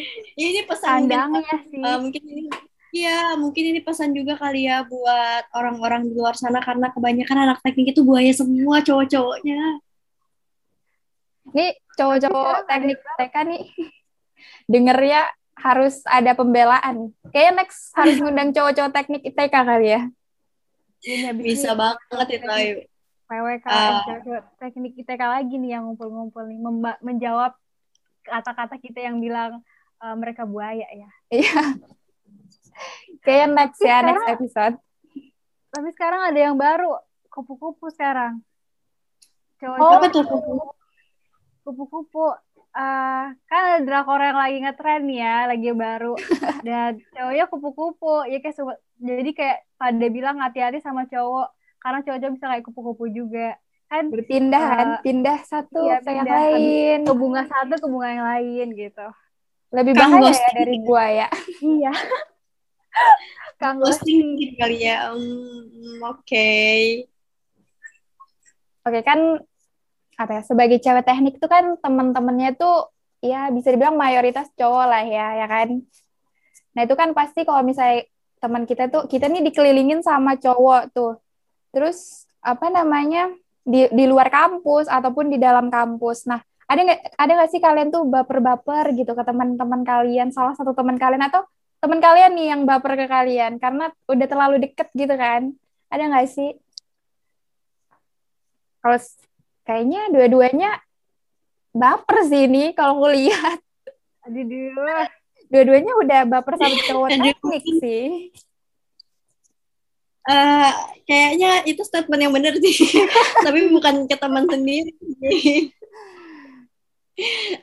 Ini 0.36 0.68
pesan 0.68 1.08
mungkin, 1.08 1.16
Sandangnya 1.16 1.56
sih. 1.64 1.80
eh, 1.80 1.96
mungkin 1.96 2.22
ini 2.22 2.42
Iya, 2.92 3.36
mungkin 3.36 3.64
ini 3.72 3.80
pesan 3.80 4.12
juga 4.12 4.36
kali 4.36 4.64
ya 4.64 4.80
buat 4.84 5.44
orang-orang 5.52 6.08
di 6.08 6.16
luar 6.16 6.32
sana 6.32 6.60
karena 6.60 6.88
kebanyakan 6.88 7.38
anak 7.44 7.58
teknik 7.60 7.92
itu 7.92 8.00
buaya 8.00 8.32
semua 8.32 8.80
cowok-cowoknya. 8.80 9.80
nih 11.46 11.72
cowok-cowok 11.94 12.66
teknik 12.66 12.98
TK 13.16 13.34
nih 13.46 13.62
denger 14.66 14.98
ya 14.98 15.22
harus 15.56 16.02
ada 16.04 16.32
pembelaan 16.32 17.14
kayaknya 17.30 17.64
next 17.64 17.94
harus 17.94 18.16
ngundang 18.18 18.50
cowok-cowok 18.50 18.92
teknik 18.92 19.22
TK 19.24 19.54
kali 19.54 19.88
ya 19.88 20.02
Ini 20.98 21.16
habis 21.26 21.44
Bisa 21.44 21.70
banget 21.72 21.98
itu 22.32 22.46
Ayu. 22.48 22.76
PWK 23.26 23.66
Ah. 23.66 24.06
cewek 24.22 24.44
teknik 24.56 24.92
ITK 24.96 25.18
lagi 25.20 25.54
nih 25.56 25.74
yang 25.74 25.84
ngumpul-ngumpul 25.84 26.46
nih 26.46 26.56
memba- 26.56 27.00
menjawab 27.00 27.58
kata-kata 28.22 28.76
kita 28.76 29.02
yang 29.02 29.18
bilang 29.18 29.66
eh, 29.96 30.14
mereka 30.14 30.44
buaya 30.44 30.86
ya. 30.86 31.10
iya 31.32 31.62
kayaknya 33.18 33.46
next 33.52 33.80
ya 33.80 33.98
Sekarang- 33.98 34.06
next 34.14 34.30
episode 34.30 34.76
Tapi 35.68 35.88
sekarang 35.90 36.22
ada 36.24 36.40
yang 36.40 36.56
baru, 36.56 36.96
kupu-kupu 37.28 37.90
sekarang. 37.90 38.40
Oh, 38.40 39.60
Cowok-cowok 39.60 40.00
betul 40.00 40.22
betul. 40.24 40.56
kupu-kupu. 41.62 42.24
Eh 42.76 43.24
kan 43.48 43.60
ada 43.72 43.80
drakor 43.82 44.20
yang 44.20 44.36
lagi 44.36 44.58
ngetren 44.60 45.04
ya, 45.08 45.48
lagi 45.48 45.72
baru. 45.72 46.12
Dan 46.60 47.00
cowoknya 47.10 47.44
kupu-kupu. 47.48 48.28
Ya 48.28 48.38
kayak 48.38 48.56
jadi 49.00 49.30
kayak 49.32 49.58
pada 49.74 50.06
bilang 50.08 50.36
hati-hati 50.36 50.78
sama 50.78 51.08
cowok 51.08 51.48
karena 51.80 51.98
cowok-cowok 52.04 52.34
bisa 52.36 52.46
kayak 52.46 52.64
kupu-kupu 52.68 53.04
juga. 53.08 53.56
Kan 53.86 54.10
berpindah 54.10 54.60
kan 54.60 54.88
Eh, 54.98 55.00
pindah 55.00 55.38
satu 55.46 55.78
iya, 55.86 56.02
ke 56.02 56.10
yang 56.10 56.26
lain 56.26 56.98
ke 57.06 57.12
bunga 57.14 57.42
satu 57.46 57.74
ke 57.78 57.86
bunga 57.86 58.08
yang 58.12 58.26
lain 58.26 58.66
gitu. 58.74 59.06
lebih 59.70 59.92
Kang 59.94 60.10
bahaya 60.18 60.30
ya 60.42 60.48
dari 60.54 60.76
buaya 60.78 61.26
Iya. 61.62 61.92
Kang 63.56 63.80
Ghosting 63.80 64.36
gitu 64.36 64.52
kali 64.58 64.84
ya. 64.84 65.10
Hmm, 65.14 66.02
Oke. 66.02 66.50
Oke 68.82 69.00
kan 69.02 69.40
apa 70.16 70.40
ya 70.40 70.42
sebagai 70.42 70.80
cewek 70.80 71.04
teknik 71.04 71.34
tuh 71.36 71.48
kan 71.52 71.76
teman-temannya 71.80 72.56
tuh 72.56 72.88
ya 73.20 73.52
bisa 73.52 73.68
dibilang 73.72 73.96
mayoritas 74.00 74.48
cowok 74.56 74.84
lah 74.88 75.04
ya 75.04 75.26
ya 75.44 75.46
kan. 75.46 75.68
Nah 76.76 76.80
itu 76.84 76.94
kan 76.96 77.12
pasti 77.12 77.44
kalau 77.44 77.60
misalnya 77.64 78.08
teman 78.40 78.64
kita 78.68 78.88
tuh 78.92 79.08
kita 79.08 79.28
nih 79.28 79.44
dikelilingin 79.52 80.00
sama 80.00 80.36
cowok 80.40 80.82
tuh. 80.92 81.20
Terus 81.72 82.28
apa 82.40 82.72
namanya 82.72 83.32
di 83.66 83.88
di 83.92 84.04
luar 84.08 84.32
kampus 84.32 84.88
ataupun 84.88 85.32
di 85.32 85.38
dalam 85.40 85.68
kampus. 85.68 86.24
Nah 86.28 86.40
ada 86.66 86.80
nggak 86.82 87.00
ada 87.14 87.32
nggak 87.36 87.50
sih 87.52 87.60
kalian 87.62 87.88
tuh 87.94 88.02
baper-baper 88.08 88.90
gitu 88.96 89.12
ke 89.12 89.22
teman-teman 89.22 89.82
kalian 89.86 90.28
salah 90.34 90.54
satu 90.56 90.74
teman 90.74 90.98
kalian 90.98 91.22
atau 91.28 91.46
teman 91.78 92.00
kalian 92.00 92.32
nih 92.34 92.46
yang 92.56 92.62
baper 92.64 92.96
ke 92.98 93.06
kalian 93.06 93.60
karena 93.62 93.92
udah 94.08 94.26
terlalu 94.26 94.56
deket 94.64 94.88
gitu 94.96 95.14
kan? 95.14 95.52
Ada 95.92 96.02
nggak 96.10 96.26
sih? 96.30 96.56
Kalau 98.82 98.98
kayaknya 99.66 100.08
dua-duanya 100.08 100.70
baper 101.70 102.24
sih 102.24 102.46
ini 102.46 102.72
kalau 102.72 102.96
aku 102.96 103.08
lihat. 103.12 103.58
Aduh, 104.24 104.42
duh. 104.42 105.06
Dua-duanya 105.46 105.92
udah 105.94 106.20
baper 106.24 106.54
sama 106.56 106.76
cowok 106.80 107.08
Aduh. 107.12 107.22
teknik 107.22 107.64
sih. 107.78 108.06
Eh, 110.26 110.70
kayaknya 111.06 111.62
itu 111.64 111.82
statement 111.82 112.18
yang 112.18 112.34
benar 112.34 112.58
sih. 112.58 112.74
Tapi 113.46 113.70
bukan 113.70 114.10
ke 114.10 114.16
teman 114.18 114.42
sendiri. 114.46 114.90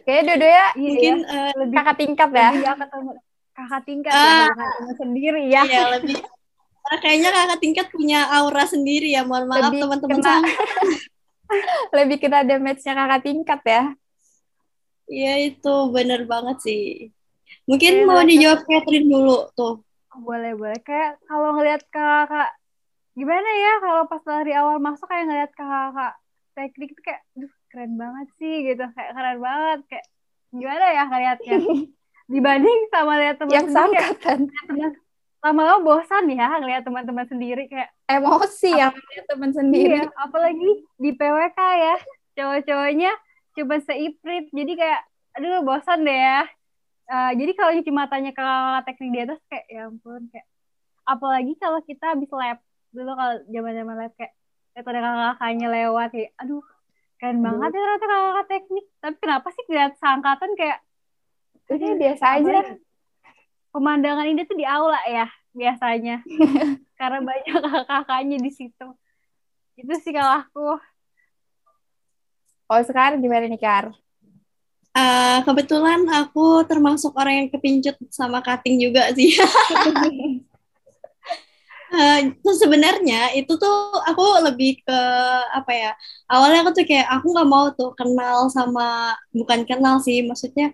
Kayaknya 0.04 0.24
dua-duanya 0.26 0.66
Iya, 0.74 0.88
Mungkin 0.88 1.16
ya. 1.20 1.34
eh, 1.36 1.52
lebih 1.60 1.76
kakak 1.78 1.98
tingkat 2.00 2.30
ya. 2.32 2.48
lebih 2.50 2.62
gak 2.64 2.78
ketemu 2.82 3.12
kakak 3.54 3.82
tingkat 3.86 4.14
Ah. 4.16 4.48
ya, 4.50 4.66
teman 4.80 4.96
sendiri 4.98 5.42
ya. 5.46 5.62
ya 5.68 5.84
lebih 5.94 6.18
eh, 6.84 6.98
kayaknya 6.98 7.30
kakak 7.30 7.60
tingkat 7.60 7.88
punya 7.92 8.20
aura 8.32 8.64
sendiri 8.66 9.12
ya. 9.12 9.22
Mohon 9.22 9.46
maaf 9.46 9.62
Lebih 9.70 9.80
teman-teman. 9.84 10.42
Lebih 11.98 12.18
kita 12.20 12.46
damage-nya 12.46 12.94
kakak 12.94 13.22
tingkat 13.24 13.62
ya. 13.66 13.84
Iya 15.10 15.34
itu 15.52 15.74
benar 15.92 16.24
banget 16.26 16.58
sih. 16.64 16.84
Mungkin 17.68 18.04
Iya, 18.04 18.08
mau 18.08 18.24
dijawab 18.24 18.60
Catherine 18.68 19.08
dulu 19.08 19.38
tuh. 19.56 19.84
Boleh, 20.14 20.54
boleh. 20.56 20.80
Kayak 20.84 21.20
kalau 21.28 21.56
ngelihat 21.56 21.84
kakak, 21.90 22.50
gimana 23.14 23.50
ya 23.50 23.74
kalau 23.84 24.04
pas 24.10 24.24
dari 24.24 24.54
awal 24.58 24.78
masuk 24.80 25.08
kayak 25.08 25.26
ngelihat 25.30 25.52
kakak 25.54 26.14
teknik 26.54 26.94
itu 26.94 27.02
kayak, 27.02 27.22
duh 27.34 27.54
keren 27.74 27.94
banget 27.98 28.28
sih 28.38 28.56
gitu. 28.68 28.86
Kayak 28.94 29.12
keren 29.18 29.40
banget. 29.42 29.80
Kayak 29.90 30.06
gimana 30.54 30.86
ya 30.92 31.04
ngeliatnya. 31.10 31.58
Dibanding 32.34 32.80
sama 32.88 33.14
lihat 33.20 33.36
teman 33.36 33.52
Yang 33.52 33.68
sangkatan 33.76 34.40
teman 34.48 34.92
lama-lama 35.44 35.84
bosan 35.84 36.32
ya 36.32 36.56
ngelihat 36.56 36.88
teman-teman 36.88 37.28
sendiri 37.28 37.68
kayak 37.68 37.92
emosi 38.08 38.72
yang 38.72 38.96
punya 38.96 39.24
teman 39.28 39.52
sendiri. 39.52 40.00
Iya, 40.00 40.08
apalagi 40.16 40.70
di 40.96 41.12
PWK 41.12 41.60
ya, 41.60 41.96
cowok-cowoknya 42.40 43.12
cuma 43.54 43.76
seiprit, 43.84 44.48
jadi 44.56 44.74
kayak, 44.74 45.02
aduh 45.36 45.62
bosan 45.68 46.08
deh 46.08 46.16
ya. 46.16 46.48
Eh, 47.04 47.32
jadi 47.36 47.52
kalau 47.60 47.72
cuma 47.84 48.08
tanya 48.08 48.32
ke 48.32 48.48
teknik 48.88 49.12
di 49.12 49.20
atas 49.28 49.40
kayak, 49.52 49.66
ya 49.68 49.82
ampun, 49.92 50.32
kayak, 50.32 50.48
apalagi 51.04 51.54
kalau 51.60 51.84
kita 51.84 52.16
habis 52.16 52.32
lab, 52.32 52.64
dulu 52.96 53.12
kalau 53.12 53.36
zaman-zaman 53.52 53.96
lab 54.00 54.14
kayak, 54.16 54.34
lihat 54.74 54.86
ada 54.88 55.00
kakak-kakaknya 55.04 55.68
lewat, 55.70 56.10
kayak, 56.16 56.32
aduh, 56.40 56.64
keren 57.20 57.40
banget 57.44 57.70
ya 57.76 57.82
ternyata 57.84 58.06
kakak 58.08 58.48
teknik. 58.48 58.86
Tapi 59.04 59.16
kenapa 59.20 59.48
sih 59.52 59.66
lihat 59.70 59.92
seangkatan 60.00 60.52
kayak, 60.56 60.80
Udah 61.68 61.92
biasa 62.00 62.26
aja. 62.40 62.60
Pemandangan 63.74 64.30
ini 64.30 64.46
tuh 64.46 64.54
di 64.54 64.66
aula 64.70 65.02
ya, 65.10 65.26
biasanya. 65.50 66.22
Karena 67.00 67.20
banyak 67.26 67.58
kakak-kakaknya 67.58 68.38
di 68.38 68.52
situ. 68.54 68.88
Itu 69.74 69.94
sih 69.98 70.14
kalau 70.14 70.46
aku. 70.46 70.78
Oh 72.70 72.82
sekarang 72.86 73.20
gimana 73.20 73.50
nih 73.50 73.58
Kar? 73.58 73.90
Eh, 74.94 75.40
kebetulan 75.42 76.06
aku 76.06 76.62
termasuk 76.70 77.18
orang 77.18 77.44
yang 77.44 77.50
kepincut 77.50 77.98
sama 78.14 78.46
cutting 78.46 78.78
juga 78.78 79.10
sih. 79.18 79.34
Eh, 81.94 82.34
terus 82.42 82.58
sebenarnya 82.58 83.38
itu 83.38 83.54
tuh 83.54 83.94
aku 84.02 84.42
lebih 84.50 84.82
ke 84.82 85.00
apa 85.54 85.70
ya 85.70 85.92
awalnya 86.26 86.66
aku 86.66 86.82
tuh 86.82 86.90
kayak 86.90 87.06
aku 87.06 87.30
nggak 87.30 87.46
mau 87.46 87.70
tuh 87.70 87.94
kenal 87.94 88.50
sama 88.50 89.14
bukan 89.30 89.62
kenal 89.62 90.02
sih 90.02 90.26
maksudnya 90.26 90.74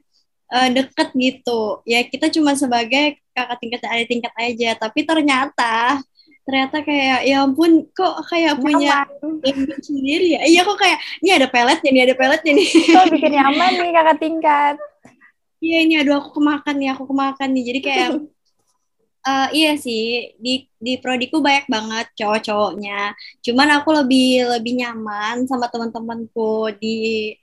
eh, 0.50 0.70
deket 0.74 1.10
gitu. 1.14 1.82
Ya 1.86 2.02
kita 2.06 2.28
cuma 2.34 2.58
sebagai 2.58 3.18
kakak 3.34 3.58
tingkat 3.62 3.82
ada 3.86 4.06
tingkat 4.06 4.34
aja. 4.36 4.70
Tapi 4.78 5.00
ternyata 5.06 6.02
ternyata 6.50 6.82
kayak 6.82 7.30
ya 7.30 7.46
ampun 7.46 7.86
kok 7.94 8.26
kayak 8.26 8.58
punya 8.58 9.06
language 9.22 9.86
sendiri 9.86 10.28
ya? 10.34 10.42
Iya 10.50 10.62
kok 10.66 10.78
kayak 10.82 10.98
ini 11.22 11.30
ada 11.38 11.48
peletnya 11.48 11.90
nih 11.94 12.04
ada 12.10 12.16
peletnya 12.18 12.52
nih. 12.58 12.68
Itu 12.90 13.00
bikin 13.14 13.32
nyaman 13.38 13.72
nih 13.78 13.92
kakak 13.94 14.18
tingkat. 14.18 14.76
iya 15.60 15.84
ini 15.84 16.00
aduh 16.00 16.24
aku 16.24 16.40
kemakan 16.40 16.76
nih 16.80 16.90
aku 16.96 17.04
kemakan 17.06 17.50
nih. 17.54 17.64
Jadi 17.70 17.80
kayak 17.84 18.10
uh, 19.28 19.48
iya 19.58 19.76
sih 19.76 20.34
di 20.40 20.66
di 20.80 20.96
prodiku 20.98 21.44
banyak 21.44 21.68
banget 21.68 22.06
cowok-cowoknya 22.16 23.14
cuman 23.44 23.68
aku 23.78 23.90
lebih 23.92 24.48
lebih 24.58 24.74
nyaman 24.80 25.44
sama 25.44 25.68
teman-temanku 25.68 26.72
di 26.80 27.36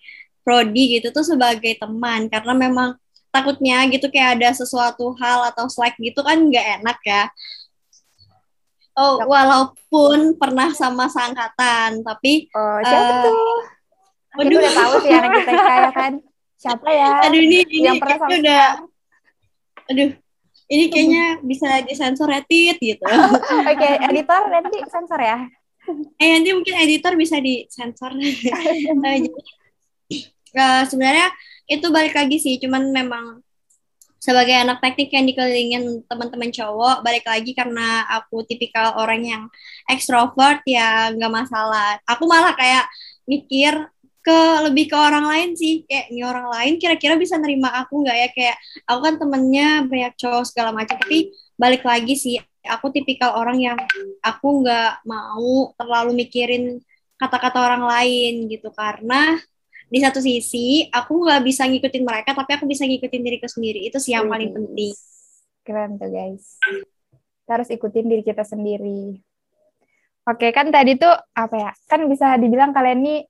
prodi 0.46 1.02
gitu 1.02 1.10
tuh 1.10 1.26
sebagai 1.26 1.74
teman 1.74 2.30
karena 2.30 2.54
memang 2.54 2.94
takutnya 3.34 3.82
gitu 3.90 4.06
kayak 4.06 4.38
ada 4.38 4.54
sesuatu 4.54 5.10
hal 5.18 5.50
atau 5.50 5.66
slack 5.66 5.98
gitu 5.98 6.22
kan 6.22 6.38
nggak 6.38 6.80
enak 6.80 6.98
ya 7.02 7.26
Oh, 8.96 9.20
walaupun 9.28 10.40
pernah 10.40 10.72
sama 10.72 11.04
seangkatan, 11.12 12.00
tapi 12.00 12.48
Oh, 12.56 12.80
siapa 12.80 13.12
uh, 13.12 13.22
tuh? 13.28 13.36
Kita 14.32 14.40
Waduh, 14.40 14.56
udah 14.56 14.72
tahu 14.72 14.94
sih 15.04 15.12
anak 15.12 15.30
kita 15.36 15.52
kayak 15.52 15.92
kan. 15.92 16.12
Siapa 16.56 16.88
ya? 16.88 17.12
aduh 17.28 17.40
ini 17.44 17.58
ini 17.68 17.84
yang 17.84 18.00
pernah 18.00 18.16
sama 18.16 18.32
udah, 18.40 18.64
aduh, 19.92 20.10
ini 20.72 20.84
kayaknya 20.88 21.24
bisa 21.44 21.68
disensor 21.84 22.32
etit 22.32 22.80
gitu. 22.80 23.04
Oke, 23.68 23.90
editor 24.00 24.42
nanti 24.48 24.78
sensor 24.88 25.20
ya. 25.20 25.44
Eh 26.16 26.28
nanti 26.32 26.50
mungkin 26.56 26.74
editor 26.80 27.12
bisa 27.20 27.36
disensor. 27.36 28.16
Eh, 28.16 28.80
jadi 28.96 29.28
eh, 30.56 30.84
sebenarnya 30.88 31.28
itu 31.68 31.86
balik 31.92 32.14
lagi 32.16 32.36
sih, 32.40 32.56
cuman 32.62 32.90
memang 32.90 33.44
sebagai 34.16 34.58
anak 34.58 34.82
teknik 34.82 35.14
yang 35.14 35.24
dikelilingin 35.28 36.02
teman-teman 36.10 36.50
cowok, 36.50 37.04
balik 37.06 37.22
lagi 37.28 37.54
karena 37.54 38.02
aku 38.10 38.42
tipikal 38.48 38.98
orang 38.98 39.22
yang 39.22 39.42
ekstrovert 39.86 40.66
ya 40.66 41.14
nggak 41.14 41.30
masalah. 41.30 42.00
Aku 42.08 42.26
malah 42.26 42.56
kayak 42.58 42.90
mikir 43.28 43.86
ke 44.26 44.38
lebih 44.66 44.90
ke 44.90 44.96
orang 44.98 45.22
lain 45.30 45.54
sih, 45.54 45.86
kayak 45.86 46.10
ini 46.10 46.26
orang 46.26 46.50
lain 46.50 46.82
kira-kira 46.82 47.14
bisa 47.14 47.38
nerima 47.38 47.70
aku 47.78 48.02
nggak 48.02 48.16
ya 48.18 48.28
kayak 48.34 48.56
aku 48.90 49.00
kan 49.06 49.14
temennya 49.22 49.68
banyak 49.86 50.12
cowok 50.18 50.44
segala 50.50 50.74
macam, 50.74 50.98
tapi 50.98 51.30
balik 51.54 51.86
lagi 51.86 52.14
sih 52.18 52.34
aku 52.66 52.90
tipikal 52.90 53.38
orang 53.38 53.62
yang 53.62 53.78
aku 54.26 54.66
nggak 54.66 55.06
mau 55.06 55.70
terlalu 55.78 56.26
mikirin 56.26 56.82
kata-kata 57.16 57.62
orang 57.62 57.86
lain 57.86 58.50
gitu 58.50 58.74
karena 58.74 59.38
di 59.86 59.98
satu 60.02 60.18
sisi 60.18 60.90
aku 60.90 61.22
nggak 61.22 61.42
bisa 61.46 61.62
ngikutin 61.66 62.02
mereka 62.02 62.34
tapi 62.34 62.58
aku 62.58 62.66
bisa 62.66 62.82
ngikutin 62.82 63.22
diriku 63.22 63.46
sendiri 63.46 63.86
itu 63.86 63.98
sih 64.02 64.18
yang 64.18 64.26
paling 64.26 64.50
penting 64.50 64.94
Keren 65.66 65.98
tuh 65.98 66.06
guys. 66.14 66.62
Kita 67.42 67.50
harus 67.58 67.68
ikutin 67.74 68.06
diri 68.06 68.22
kita 68.22 68.46
sendiri. 68.46 69.18
Oke, 70.30 70.54
kan 70.54 70.70
tadi 70.70 70.94
tuh 70.94 71.10
apa 71.34 71.56
ya? 71.58 71.70
Kan 71.90 72.06
bisa 72.06 72.38
dibilang 72.38 72.70
kalian 72.70 73.02
nih 73.02 73.20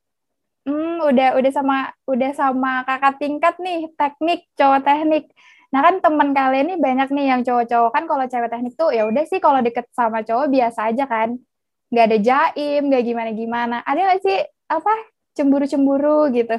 hmm, 0.68 1.00
udah 1.00 1.40
udah 1.40 1.52
sama 1.52 1.88
udah 2.04 2.30
sama 2.36 2.84
kakak 2.84 3.16
tingkat 3.16 3.56
nih, 3.56 3.88
teknik, 3.96 4.44
cowok 4.52 4.84
teknik. 4.84 5.24
Nah, 5.72 5.80
kan 5.80 5.94
teman 6.04 6.36
kalian 6.36 6.76
nih 6.76 6.78
banyak 6.78 7.08
nih 7.08 7.26
yang 7.32 7.40
cowok-cowok 7.40 7.90
kan 7.96 8.04
kalau 8.04 8.24
cewek 8.28 8.48
teknik 8.52 8.74
tuh 8.76 8.92
ya 8.92 9.08
udah 9.08 9.24
sih 9.24 9.40
kalau 9.40 9.60
deket 9.64 9.88
sama 9.96 10.20
cowok 10.20 10.52
biasa 10.52 10.92
aja 10.92 11.04
kan. 11.08 11.40
Nggak 11.88 12.04
ada 12.04 12.18
jaim, 12.20 12.80
nggak 12.92 13.02
gimana-gimana. 13.04 13.80
Ada 13.80 14.00
nggak 14.12 14.20
sih 14.20 14.38
apa 14.68 14.92
cemburu-cemburu 15.36 16.32
gitu? 16.32 16.56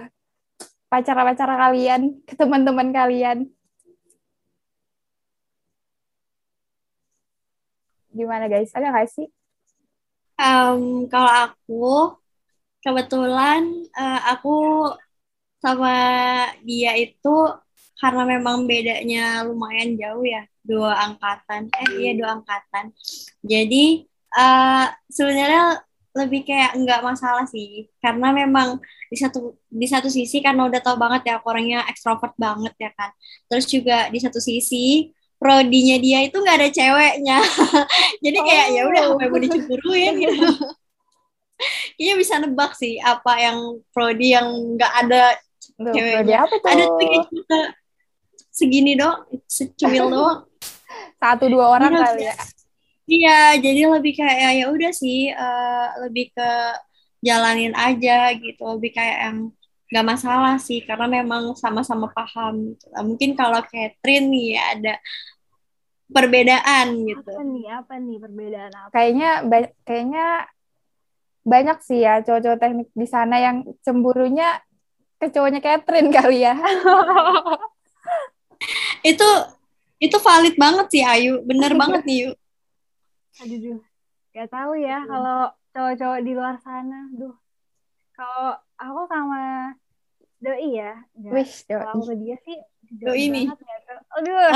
Pacara-pacara 0.87 1.67
kalian 1.67 2.21
ke 2.23 2.37
teman-teman 2.37 2.93
kalian. 2.93 3.49
Gimana 8.13 8.45
guys? 8.47 8.71
Ada 8.71 8.93
nggak 8.93 9.09
sih? 9.09 9.27
Em, 10.37 11.09
kalau 11.09 11.31
aku 11.49 11.85
kebetulan 12.85 13.61
eh, 13.97 14.21
aku 14.31 14.55
sama 15.57 15.95
dia 16.61 16.93
itu 16.93 17.35
karena 17.97 18.23
memang 18.29 18.69
bedanya 18.69 19.41
lumayan 19.41 19.97
jauh 19.97 20.21
ya 20.21 20.45
dua 20.61 20.93
angkatan 21.09 21.65
eh 21.73 21.89
iya 21.97 22.11
dua 22.13 22.37
angkatan 22.37 22.93
jadi 23.41 24.05
eh, 24.37 24.85
sebenarnya 25.09 25.81
lebih 26.17 26.41
kayak 26.43 26.73
nggak 26.75 26.99
masalah 26.99 27.45
sih 27.45 27.85
karena 28.01 28.33
memang 28.33 28.81
di 29.07 29.15
satu 29.15 29.39
di 29.69 29.85
satu 29.85 30.09
sisi 30.09 30.41
karena 30.41 30.65
udah 30.65 30.81
tau 30.81 30.97
banget 30.97 31.21
ya 31.23 31.33
aku 31.37 31.47
orangnya 31.47 31.85
ekstrovert 31.85 32.33
banget 32.35 32.73
ya 32.75 32.89
kan 32.91 33.13
terus 33.45 33.65
juga 33.65 34.09
di 34.09 34.17
satu 34.17 34.41
sisi 34.41 35.13
prodinya 35.37 35.95
dia 35.97 36.25
itu 36.25 36.33
nggak 36.33 36.57
ada 36.57 36.69
ceweknya 36.69 37.37
jadi 38.25 38.37
kayak 38.41 38.67
ya 38.73 38.81
udah 38.83 39.01
Oh. 39.05 39.13
apa 39.13 39.21
yang 39.21 39.31
mau 39.31 39.39
dicemburuin 39.39 40.13
gitu 40.17 40.45
kayaknya 41.95 42.13
bisa 42.17 42.33
nebak 42.37 42.71
sih 42.73 42.97
apa 42.97 43.33
yang 43.37 43.57
prodi 43.89 44.33
yang 44.33 44.47
nggak 44.75 44.93
ada 45.05 45.23
Ceweknya. 45.77 46.13
prodi 46.17 46.33
apa 46.33 46.55
tuh? 46.55 46.69
ada 46.69 46.83
tuh 46.83 46.97
kayak 46.97 47.25
segini 48.49 48.93
doang 48.93 49.21
secumil 49.45 50.09
doang 50.13 50.39
Satu 51.17 51.45
dua 51.47 51.65
orang 51.73 51.91
Iya, 51.91 52.01
kali 52.03 52.23
ya. 52.23 52.35
Iya 53.07 53.55
jadi 53.63 53.81
lebih 53.87 54.13
kayak 54.19 54.37
ya 54.43 54.49
ya 54.59 54.65
udah 54.75 54.91
sih 54.91 55.31
eh, 55.31 55.87
lebih 56.03 56.25
ke 56.35 56.49
jalanin 57.23 57.73
aja 57.73 58.35
gitu 58.37 58.61
lebih 58.77 58.91
kayak 58.93 59.17
yang 59.25 59.37
nggak 59.87 60.05
masalah 60.05 60.55
sih 60.59 60.83
karena 60.83 61.07
memang 61.07 61.55
sama-sama 61.55 62.11
paham 62.11 62.75
gitu. 62.75 62.85
Nah, 62.91 63.03
mungkin 63.07 63.31
kalau 63.39 63.63
Catherine 63.63 64.27
nih 64.27 64.45
ya 64.59 64.63
ada 64.75 64.93
perbedaan 66.11 66.87
gitu 67.07 67.31
Apa 67.31 67.43
nih? 67.47 67.65
Apa 67.71 67.93
nih 67.99 68.17
perbedaan 68.19 68.71
apa? 68.75 68.91
Kayaknya 68.91 69.29
ba- 69.47 69.73
kayaknya 69.87 70.25
banyak 71.47 71.77
sih 71.79 72.03
ya 72.03 72.19
cowok-cowok 72.19 72.59
teknik 72.59 72.89
di 72.91 73.07
sana 73.07 73.39
yang 73.39 73.63
cemburunya 73.79 74.59
ke 75.15 75.31
cowoknya 75.31 75.63
Catherine 75.63 76.11
kali 76.17 76.43
ya. 76.43 76.55
itu 79.07 79.27
itu 80.03 80.17
valid 80.19 80.55
banget 80.59 80.87
sih 80.91 81.03
Ayu 81.07 81.41
bener 81.47 81.71
banget 81.79 82.03
nih 82.03 82.17
Yu 82.27 82.29
Aduh, 83.43 83.57
duh. 83.61 83.79
Gak 84.33 84.49
tahu 84.53 84.71
ya 84.77 85.01
kalau 85.05 85.49
cowok-cowok 85.73 86.19
di 86.25 86.31
luar 86.33 86.55
sana. 86.61 87.09
Duh. 87.13 87.35
Kalau 88.17 88.57
aku 88.77 89.01
sama 89.09 89.73
doi 90.41 90.69
ya. 90.77 90.93
Wish 91.17 91.65
Kalau 91.65 91.85
aku 91.93 91.97
doi. 92.01 92.07
ke 92.09 92.15
dia 92.21 92.35
sih 92.45 92.57
Doi 92.87 93.23
banget 93.29 93.57
ya. 93.61 93.75
Aduh. 94.17 94.53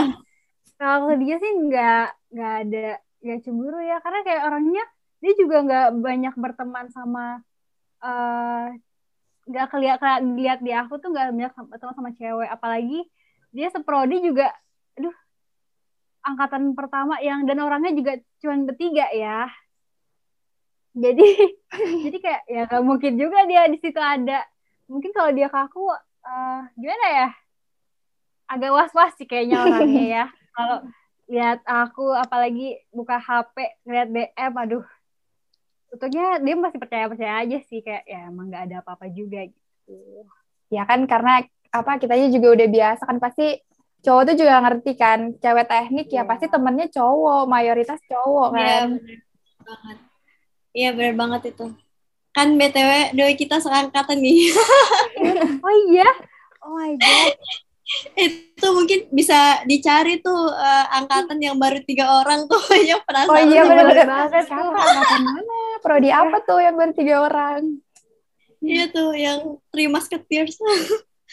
Kalau 0.77 0.93
aku 0.97 1.05
ke 1.13 1.17
dia 1.25 1.35
sih 1.37 1.51
nggak 1.51 2.05
nggak 2.31 2.53
ada 2.65 2.85
nggak 3.21 3.39
cemburu 3.45 3.77
ya 3.85 3.97
karena 4.01 4.19
kayak 4.25 4.43
orangnya 4.49 4.83
dia 5.21 5.33
juga 5.37 5.57
nggak 5.61 5.87
banyak 6.01 6.33
berteman 6.41 6.87
sama 6.89 7.25
eh 8.01 8.65
nggak 9.45 9.67
kelihatan 9.69 10.33
lihat 10.37 10.59
di 10.65 10.73
aku 10.73 10.97
tuh 10.97 11.13
nggak 11.13 11.29
banyak 11.29 11.53
sama- 11.53 11.69
berteman 11.69 11.95
sama 11.97 12.11
cewek 12.17 12.49
apalagi 12.49 13.05
dia 13.53 13.69
seprodi 13.69 14.25
juga 14.25 14.49
aduh 14.97 15.13
angkatan 16.21 16.77
pertama 16.77 17.17
yang 17.19 17.43
dan 17.49 17.57
orangnya 17.61 17.91
juga 17.97 18.13
cuma 18.41 18.55
bertiga 18.69 19.09
ya. 19.13 19.49
Jadi 20.93 21.27
jadi 22.07 22.17
kayak 22.19 22.41
ya 22.47 22.61
nggak 22.69 22.83
mungkin 22.83 23.13
juga 23.17 23.45
dia 23.49 23.65
di 23.67 23.77
situ 23.81 23.97
ada. 23.97 24.45
Mungkin 24.91 25.11
kalau 25.15 25.31
dia 25.33 25.47
ke 25.49 25.57
aku 25.57 25.83
eh, 26.25 26.59
gimana 26.77 27.07
ya? 27.09 27.27
Agak 28.51 28.71
was 28.75 28.93
was 28.93 29.13
sih 29.15 29.27
kayaknya 29.27 29.63
orangnya 29.63 30.05
ya. 30.05 30.25
Kalau 30.55 30.77
lihat 31.31 31.63
aku 31.63 32.11
apalagi 32.11 32.75
buka 32.91 33.15
HP 33.15 33.55
ngeliat 33.87 34.09
DM 34.11 34.53
aduh. 34.59 34.85
Untungnya 35.91 36.39
dia 36.43 36.55
masih 36.59 36.79
percaya 36.79 37.07
percaya 37.07 37.39
aja 37.39 37.57
sih 37.71 37.79
kayak 37.79 38.03
ya 38.03 38.27
emang 38.27 38.51
nggak 38.51 38.63
ada 38.67 38.75
apa-apa 38.83 39.07
juga 39.11 39.47
gitu. 39.47 40.27
Ya 40.67 40.83
kan 40.83 41.07
karena 41.07 41.47
apa 41.71 42.03
kitanya 42.03 42.27
juga 42.27 42.47
udah 42.59 42.67
biasa 42.67 43.03
kan 43.07 43.17
pasti 43.23 43.63
cowok 44.01 44.23
tuh 44.27 44.35
juga 44.37 44.53
ngerti 44.59 44.91
kan 44.93 45.19
cewek 45.37 45.65
teknik 45.65 46.07
ya 46.09 46.21
Iya. 46.21 46.29
pasti 46.29 46.45
temennya 46.45 46.87
cowok 46.89 47.45
mayoritas 47.45 48.01
cowok 48.05 48.49
Iya 48.51 48.65
kan. 48.65 48.87
bener 48.97 49.19
banget 49.61 49.97
iya 50.71 50.89
bener 50.91 51.13
banget 51.13 51.41
itu 51.53 51.65
kan 52.31 52.47
btw 52.55 52.91
doi 53.11 53.35
kita 53.35 53.59
seangkatan 53.59 54.17
nih 54.17 54.49
oh 55.65 55.73
iya 55.87 56.09
oh 56.63 56.71
my 56.73 56.95
god 56.95 57.35
itu 58.15 58.67
mungkin 58.71 58.99
bisa 59.11 59.59
dicari 59.67 60.23
tuh 60.23 60.47
eh, 60.47 60.85
angkatan 60.95 61.37
yang 61.37 61.59
baru 61.59 61.83
tiga 61.83 62.23
orang 62.23 62.47
tuh 62.47 62.61
yang 62.89 63.03
Oh 63.03 63.05
penasaran 63.05 63.51
iya 63.51 63.61
sama 63.61 63.69
bener-bener 63.75 64.07
banget 64.07 64.43
Siapa 64.47 64.79
angkatan 64.79 65.21
mana? 65.27 65.57
Prodi 65.83 66.09
apa 66.09 66.37
tuh 66.45 66.59
yang 66.63 66.75
baru 66.79 66.93
tiga 66.95 67.15
orang? 67.25 67.61
Iya 68.61 68.85
tuh 68.87 69.11
yang 69.11 69.59
Three 69.73 69.89
Musketeers. 69.89 70.55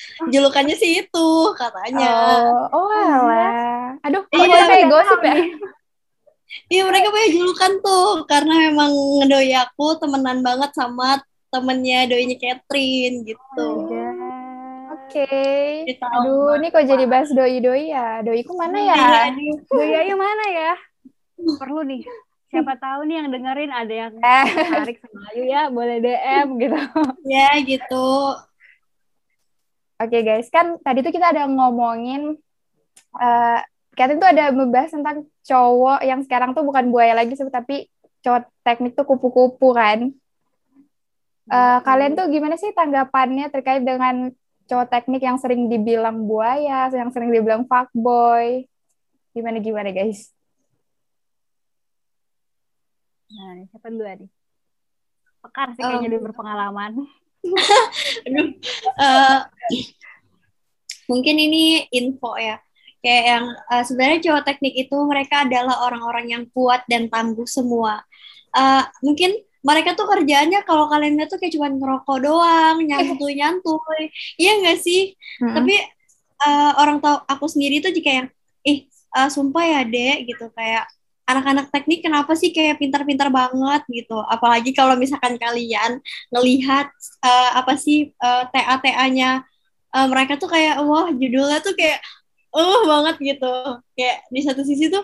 Julukannya 0.32 0.76
sih 0.76 1.04
itu 1.04 1.28
katanya. 1.54 2.12
Oh, 2.72 2.86
oh 2.86 2.88
alah. 2.90 3.96
Aduh, 4.06 4.22
kok 4.26 4.34
Iya, 4.34 4.60
kayak 4.66 4.86
gosip 4.90 5.20
ya? 5.24 5.36
Iya 6.72 6.82
mereka 6.88 7.12
punya 7.12 7.28
julukan 7.28 7.72
tuh 7.84 8.24
karena 8.24 8.72
memang 8.72 8.88
ngedoi 9.20 9.52
aku 9.52 10.00
temenan 10.00 10.40
banget 10.40 10.72
sama 10.72 11.20
temennya 11.52 12.08
doinya 12.08 12.36
Catherine 12.40 13.24
gitu. 13.24 13.68
Oh. 13.84 14.96
Oke. 14.96 15.28
Cerita 15.88 16.08
Aduh, 16.08 16.56
ini 16.56 16.68
kok 16.72 16.84
jadi 16.84 17.04
bahas 17.04 17.32
doi-doi 17.32 17.92
ya? 17.92 18.20
Doiku 18.24 18.56
mana 18.56 18.80
ya? 18.80 18.96
Iya. 18.96 19.56
Doi 19.68 19.92
Ayu 19.92 20.16
mana 20.16 20.44
ya 20.48 20.72
perlu 21.38 21.86
nih 21.86 22.02
siapa 22.48 22.74
tahu 22.80 23.04
nih 23.06 23.16
yang 23.22 23.28
dengerin 23.30 23.72
ada 23.72 23.94
yang 23.94 24.12
Eh, 24.18 24.46
tertarik 24.50 24.98
sama 25.04 25.20
Ayu 25.32 25.42
ya 25.46 25.62
boleh 25.68 25.96
DM 26.00 26.46
gitu 26.58 26.78
Ya 27.28 27.48
gitu. 27.62 28.08
Oke, 29.98 30.18
Oke 30.18 30.18
guys, 30.22 30.46
kan 30.48 30.78
tadi 30.82 31.02
tuh 31.02 31.10
kita 31.10 31.34
ada 31.34 31.50
ngomongin 31.50 32.38
uh, 33.18 33.60
Kat 33.98 34.14
itu 34.14 34.22
ada 34.22 34.54
membahas 34.54 34.94
tentang 34.94 35.26
cowok 35.42 36.06
yang 36.06 36.22
sekarang 36.22 36.54
tuh 36.54 36.62
bukan 36.62 36.86
buaya 36.94 37.18
lagi 37.18 37.34
tapi 37.34 37.90
cowok 38.22 38.46
teknik 38.62 38.94
tuh 38.94 39.02
kupu-kupu 39.02 39.74
kan. 39.74 40.14
Uh, 41.50 41.82
kalian 41.82 42.14
tuh 42.14 42.30
gimana 42.30 42.54
sih 42.54 42.70
tanggapannya 42.70 43.50
terkait 43.50 43.82
dengan 43.82 44.30
cowok 44.70 44.86
teknik 44.86 45.18
yang 45.18 45.34
sering 45.42 45.66
dibilang 45.66 46.30
buaya, 46.30 46.86
yang 46.94 47.10
sering 47.10 47.34
dibilang 47.34 47.66
fuckboy? 47.66 48.70
Gimana 49.34 49.58
gimana 49.58 49.90
guys? 49.90 50.30
Nah, 53.34 53.66
siapa 53.66 53.90
dulu 53.90 54.06
nih? 54.06 54.30
Pekar 55.42 55.74
sih 55.74 55.82
kayaknya 55.82 56.22
um, 56.22 56.24
berpengalaman. 56.30 56.92
Aduh, 58.30 58.46
uh, 58.94 59.38
mungkin 61.10 61.36
ini 61.40 61.88
info 61.90 62.36
ya. 62.36 62.60
Kayak 62.98 63.24
yang 63.24 63.44
uh, 63.70 63.82
sebenarnya 63.86 64.20
cowok 64.26 64.42
teknik 64.44 64.74
itu 64.74 64.96
mereka 65.06 65.46
adalah 65.46 65.86
orang-orang 65.86 66.26
yang 66.34 66.44
kuat 66.50 66.82
dan 66.90 67.06
tangguh 67.06 67.46
semua. 67.46 68.02
Uh, 68.50 68.82
mungkin 69.00 69.38
mereka 69.62 69.94
tuh 69.94 70.06
kerjaannya 70.06 70.62
kalau 70.66 70.86
kalian 70.86 71.18
lihat 71.18 71.30
tuh 71.30 71.38
kayak 71.38 71.54
cuma 71.54 71.68
ngerokok 71.68 72.18
doang 72.22 72.76
nyantuy 72.78 73.34
nyantuy 73.36 74.02
iya 74.38 74.56
nggak 74.62 74.78
sih? 74.78 75.12
Mm-hmm. 75.42 75.54
tapi 75.54 75.74
uh, 76.46 76.72
orang 76.78 76.98
tau 77.02 77.22
aku 77.26 77.46
sendiri 77.50 77.82
tuh 77.82 77.90
jika 77.90 78.10
yang 78.22 78.28
ih 78.62 78.86
uh, 79.14 79.30
sumpah 79.30 79.64
ya 79.64 79.80
dek 79.86 80.30
gitu. 80.30 80.46
Kayak 80.54 80.86
anak-anak 81.28 81.68
teknik 81.68 82.00
kenapa 82.00 82.32
sih 82.32 82.50
kayak 82.56 82.80
pintar-pintar 82.80 83.28
banget? 83.28 83.82
gitu. 83.92 84.18
Apalagi 84.26 84.72
kalau 84.72 84.96
misalkan 84.96 85.36
kalian 85.36 86.00
ngelihat 86.32 86.88
uh, 87.20 87.50
apa 87.60 87.76
sih 87.76 88.16
uh, 88.18 88.48
TA-TA-nya 88.48 89.44
uh, 89.98 90.06
mereka 90.06 90.38
tuh 90.38 90.46
kayak 90.46 90.78
wah 90.86 91.10
judulnya 91.10 91.58
tuh 91.58 91.74
kayak 91.74 91.98
uh 92.54 92.80
banget 92.86 93.34
gitu. 93.34 93.54
Kayak 93.98 94.16
di 94.30 94.40
satu 94.46 94.62
sisi 94.62 94.86
tuh 94.86 95.02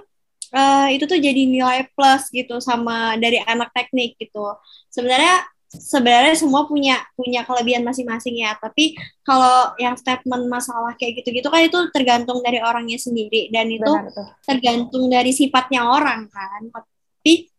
uh, 0.55 0.87
itu 0.95 1.05
tuh 1.11 1.19
jadi 1.19 1.43
nilai 1.51 1.91
plus 1.99 2.31
gitu 2.31 2.63
sama 2.63 3.19
dari 3.19 3.43
anak 3.43 3.75
teknik 3.75 4.15
gitu. 4.23 4.55
Sebenarnya 4.95 5.43
sebenarnya 5.75 6.39
semua 6.39 6.71
punya 6.71 7.03
punya 7.19 7.43
kelebihan 7.43 7.83
masing-masing 7.83 8.47
ya. 8.47 8.55
Tapi 8.55 8.95
kalau 9.27 9.75
yang 9.83 9.99
statement 9.99 10.47
masalah 10.47 10.95
kayak 10.95 11.23
gitu-gitu 11.23 11.51
kan 11.51 11.67
itu 11.67 11.79
tergantung 11.91 12.39
dari 12.47 12.63
orangnya 12.63 12.97
sendiri. 13.03 13.51
Dan 13.51 13.75
itu 13.75 13.91
Benar, 13.91 14.39
tergantung 14.47 15.11
dari 15.11 15.35
sifatnya 15.35 15.91
orang 15.91 16.31
kan. 16.31 16.71
Tapi 16.71 17.51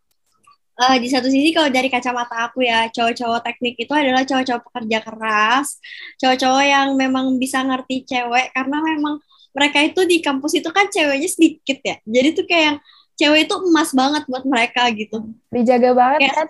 uh, 0.80 0.96
di 1.00 1.08
satu 1.08 1.28
sisi 1.28 1.56
kalau 1.56 1.72
dari 1.72 1.88
kacamata 1.88 2.52
aku 2.52 2.64
ya 2.64 2.88
cowok-cowok 2.92 3.42
teknik 3.44 3.76
itu 3.80 3.94
adalah 3.96 4.24
cowok-cowok 4.28 4.64
pekerja 4.72 5.00
keras 5.04 5.68
cowok-cowok 6.20 6.64
yang 6.64 6.88
memang 6.96 7.36
bisa 7.40 7.64
ngerti 7.64 8.08
cewek 8.08 8.52
karena 8.52 8.78
memang 8.84 9.20
mereka 9.56 9.80
itu 9.88 10.04
di 10.04 10.20
kampus 10.20 10.60
itu 10.60 10.68
kan 10.76 10.92
ceweknya 10.92 11.30
sedikit 11.32 11.80
ya. 11.80 11.96
Jadi 12.04 12.28
tuh 12.36 12.46
kayak 12.46 12.64
yang 12.68 12.78
cewek 13.16 13.40
itu 13.48 13.56
emas 13.72 13.90
banget 13.96 14.24
buat 14.28 14.44
mereka 14.44 14.84
gitu. 14.92 15.32
Dijaga 15.48 15.96
banget 15.96 16.20
kayak, 16.28 16.36
kan? 16.36 16.48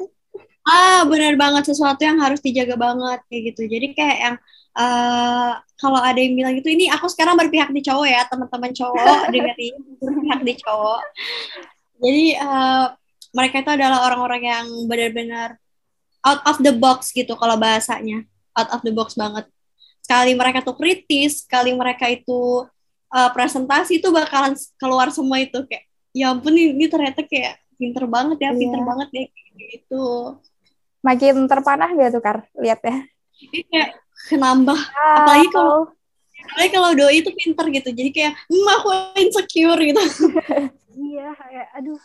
Ah 0.66 1.06
benar 1.06 1.38
banget 1.38 1.70
sesuatu 1.70 2.02
yang 2.02 2.18
harus 2.18 2.42
dijaga 2.42 2.74
banget 2.74 3.22
kayak 3.30 3.54
gitu. 3.54 3.62
Jadi 3.70 3.88
kayak 3.94 4.18
yang 4.18 4.36
uh, 4.74 5.62
kalau 5.78 6.02
ada 6.02 6.18
yang 6.18 6.34
bilang 6.34 6.58
gitu 6.58 6.74
ini 6.74 6.90
aku 6.90 7.06
sekarang 7.06 7.38
berpihak 7.38 7.70
di 7.70 7.86
cowok 7.86 8.10
ya 8.10 8.26
teman-teman 8.26 8.74
cowok 8.74 9.22
dengerin 9.34 9.76
berpihak 10.02 10.42
di 10.42 10.54
cowok. 10.58 11.02
Jadi 12.02 12.26
uh, 12.42 12.86
mereka 13.36 13.60
itu 13.60 13.72
adalah 13.76 14.08
orang-orang 14.08 14.42
yang 14.48 14.68
benar-benar 14.88 15.60
out 16.24 16.42
of 16.48 16.58
the 16.64 16.72
box 16.72 17.12
gitu 17.12 17.36
kalau 17.36 17.60
bahasanya 17.60 18.24
out 18.56 18.72
of 18.72 18.82
the 18.82 18.94
box 18.96 19.14
banget 19.20 19.46
sekali 20.00 20.32
mereka 20.34 20.64
tuh 20.64 20.78
kritis 20.80 21.44
sekali 21.44 21.76
mereka 21.76 22.08
itu 22.08 22.64
uh, 23.12 23.30
presentasi 23.36 24.00
itu 24.00 24.08
bakalan 24.10 24.56
keluar 24.80 25.12
semua 25.12 25.44
itu 25.44 25.60
kayak 25.68 25.84
ya 26.16 26.32
ampun 26.32 26.56
ini, 26.56 26.72
ini 26.72 26.86
ternyata 26.88 27.28
kayak 27.28 27.60
pinter 27.76 28.08
banget 28.08 28.38
ya, 28.40 28.50
yeah. 28.50 28.56
pinter 28.56 28.80
iya. 28.80 28.88
banget 28.88 29.10
ya 29.12 29.26
gitu. 29.56 30.06
Makin 31.06 31.36
terpanah 31.46 31.90
gak 31.94 32.10
tuh 32.16 32.24
Kar? 32.24 32.38
Lihat 32.58 32.82
ya. 32.82 32.98
Ini 33.52 33.60
kayak 33.68 33.90
kenambah. 34.32 34.80
Oh. 34.80 35.16
Apalagi 35.22 35.48
kalau 35.54 35.78
apalagi 36.46 36.72
kalau 36.72 36.90
doi 36.98 37.16
itu 37.22 37.30
pinter 37.36 37.66
gitu. 37.70 37.90
Jadi 37.94 38.10
kayak, 38.10 38.34
hmm, 38.48 38.68
aku 38.82 38.90
insecure 39.22 39.82
gitu. 39.86 40.02
iya, 41.14 41.30
kayak 41.36 41.68
aduh. 41.78 42.02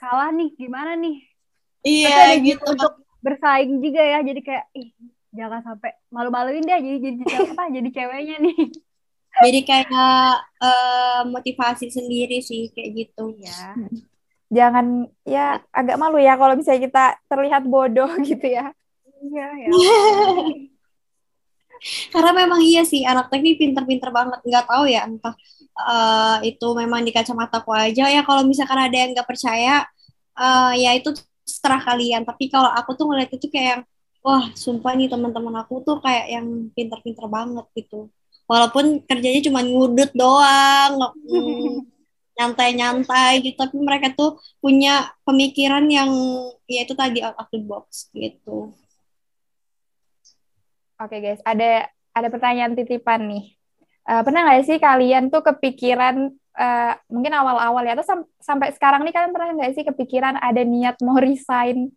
Kalah 0.00 0.32
nih, 0.32 0.50
gimana 0.56 0.96
nih? 0.96 1.16
Iya, 1.84 2.40
gitu. 2.40 2.64
Untuk 2.64 3.04
bersaing 3.20 3.84
juga 3.84 4.00
ya. 4.00 4.18
Jadi 4.24 4.40
kayak, 4.40 4.66
ih, 4.72 4.88
jangan 5.30 5.60
sampai 5.62 5.94
malu-maluin 6.10 6.66
deh 6.66 6.78
jadi 6.82 6.98
jadi 6.98 7.22
apa 7.54 7.62
jadi 7.70 7.88
ceweknya 7.94 8.36
nih 8.42 8.56
jadi 9.46 9.60
kayak 9.62 10.34
uh, 10.58 11.22
motivasi 11.30 11.86
sendiri 11.86 12.42
sih 12.42 12.74
kayak 12.74 12.90
gitu 12.98 13.38
ya 13.38 13.78
jangan 14.50 15.06
ya 15.22 15.62
agak 15.70 15.96
malu 16.02 16.18
ya 16.18 16.34
kalau 16.34 16.58
misalnya 16.58 16.82
kita 16.90 17.04
terlihat 17.30 17.62
bodoh 17.62 18.10
gitu 18.28 18.42
ya 18.42 18.74
iya 19.22 19.48
ya 19.54 19.70
karena 22.12 22.44
memang 22.44 22.60
iya 22.60 22.82
sih 22.84 23.06
anak 23.06 23.32
teknik 23.32 23.56
pinter-pinter 23.56 24.12
banget 24.12 24.42
nggak 24.44 24.66
tahu 24.68 24.84
ya 24.90 25.06
entah 25.06 25.32
uh, 25.86 26.38
itu 26.44 26.66
memang 26.76 27.00
di 27.04 27.12
kacamataku 27.14 27.70
aja. 27.72 28.08
Ya 28.08 28.22
kalau 28.26 28.44
misalkan 28.44 28.78
ada 28.78 28.96
yang 28.96 29.16
nggak 29.16 29.28
percaya 29.28 29.86
uh, 30.36 30.72
ya 30.76 30.96
itu 30.96 31.14
setelah 31.46 31.80
kalian. 31.82 32.22
Tapi 32.24 32.48
kalau 32.52 32.70
aku 32.70 32.96
tuh 32.96 33.06
ngeliat 33.10 33.30
itu 33.32 33.46
kayak 33.50 33.84
wah 34.20 34.52
sumpah 34.52 34.92
nih 34.96 35.08
teman-teman 35.08 35.64
aku 35.64 35.80
tuh 35.84 35.98
kayak 36.04 36.26
yang 36.32 36.46
pinter-pinter 36.76 37.26
banget 37.26 37.66
gitu. 37.76 38.08
Walaupun 38.50 39.06
kerjanya 39.06 39.40
cuma 39.46 39.62
ngudut 39.62 40.10
doang 40.12 40.98
nyantai-nyantai 42.36 43.44
gitu. 43.44 43.56
Tapi 43.60 43.76
mereka 43.78 44.12
tuh 44.16 44.40
punya 44.58 45.12
pemikiran 45.28 45.86
yang 45.86 46.10
ya 46.66 46.82
itu 46.82 46.96
tadi 46.96 47.20
out 47.20 47.36
of 47.36 47.48
the 47.52 47.60
box 47.60 48.10
gitu. 48.16 48.72
Oke 51.00 51.16
okay, 51.16 51.18
guys. 51.20 51.40
Ada 51.46 51.88
ada 52.10 52.28
pertanyaan 52.28 52.74
titipan 52.74 53.30
nih 53.30 53.59
uh, 54.10 54.22
pernah 54.26 54.40
nggak 54.50 54.66
sih 54.66 54.78
kalian 54.82 55.30
tuh 55.30 55.46
kepikiran 55.46 56.34
uh, 56.58 56.92
mungkin 57.06 57.30
awal-awal 57.30 57.86
ya 57.86 57.94
atau 57.94 58.06
sam 58.06 58.20
sampai 58.42 58.74
sekarang 58.74 59.06
nih 59.06 59.14
kalian 59.14 59.30
pernah 59.30 59.54
nggak 59.54 59.72
sih 59.78 59.84
kepikiran 59.86 60.34
ada 60.42 60.62
niat 60.66 60.98
mau 61.06 61.16
resign? 61.22 61.94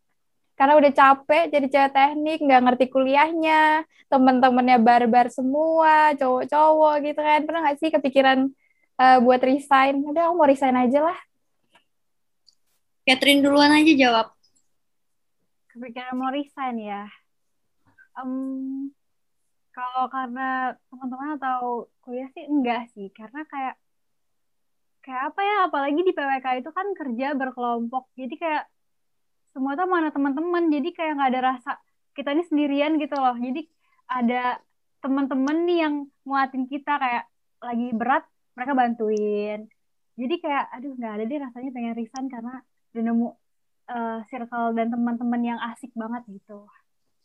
Karena 0.54 0.78
udah 0.78 0.92
capek 0.94 1.50
jadi 1.50 1.66
cewek 1.66 1.92
teknik 1.98 2.40
nggak 2.46 2.62
ngerti 2.62 2.86
kuliahnya 2.94 3.90
temen-temennya 4.06 4.78
barbar 4.78 5.34
semua 5.34 6.14
cowok-cowok 6.14 6.96
gitu 7.02 7.22
kan. 7.26 7.42
Pernah 7.50 7.62
nggak 7.66 7.78
sih 7.82 7.90
kepikiran 7.90 8.40
uh, 9.02 9.18
buat 9.26 9.42
resign? 9.42 10.06
Udah 10.06 10.30
aku 10.30 10.34
mau 10.38 10.46
resign 10.46 10.78
aja 10.78 11.10
lah. 11.10 11.18
Catherine 13.04 13.42
duluan 13.42 13.74
aja 13.74 13.94
jawab. 13.98 14.28
Kepikiran 15.74 16.14
mau 16.14 16.30
resign 16.30 16.78
ya? 16.78 17.10
Um, 18.14 18.94
kalau 19.74 20.06
karena 20.08 20.78
teman-teman 20.88 21.30
atau 21.42 21.90
kuliah 22.06 22.30
sih 22.38 22.46
enggak 22.46 22.94
sih 22.94 23.10
karena 23.12 23.42
kayak 23.50 23.76
kayak 25.04 25.34
apa 25.34 25.42
ya 25.44 25.56
apalagi 25.68 26.02
di 26.06 26.14
PWK 26.16 26.48
itu 26.64 26.70
kan 26.72 26.88
kerja 26.96 27.36
berkelompok 27.36 28.08
jadi 28.16 28.36
kayak 28.38 28.64
semua 29.54 29.78
tuh 29.78 29.86
mana 29.86 30.10
teman-teman 30.10 30.72
jadi 30.72 30.90
kayak 30.94 31.14
nggak 31.18 31.32
ada 31.34 31.42
rasa 31.54 31.72
kita 32.14 32.30
ini 32.34 32.44
sendirian 32.46 33.02
gitu 33.02 33.18
loh. 33.18 33.36
Jadi 33.36 33.66
ada 34.08 34.62
teman-teman 35.02 35.58
nih 35.68 35.78
yang 35.84 35.96
nguatin 36.24 36.70
kita 36.70 36.96
kayak 36.96 37.26
lagi 37.60 37.88
berat 37.92 38.24
mereka 38.54 38.74
bantuin. 38.78 39.60
Jadi 40.14 40.36
kayak 40.40 40.66
aduh 40.70 40.94
nggak 40.94 41.14
ada 41.20 41.24
deh 41.26 41.40
rasanya 41.42 41.70
pengen 41.74 41.94
resign 41.98 42.26
karena 42.30 42.56
udah 42.94 43.04
nemu 43.04 43.28
uh, 43.90 44.20
circle 44.30 44.78
dan 44.78 44.94
teman-teman 44.94 45.42
yang 45.42 45.60
asik 45.74 45.90
banget 45.98 46.22
gitu. 46.30 46.70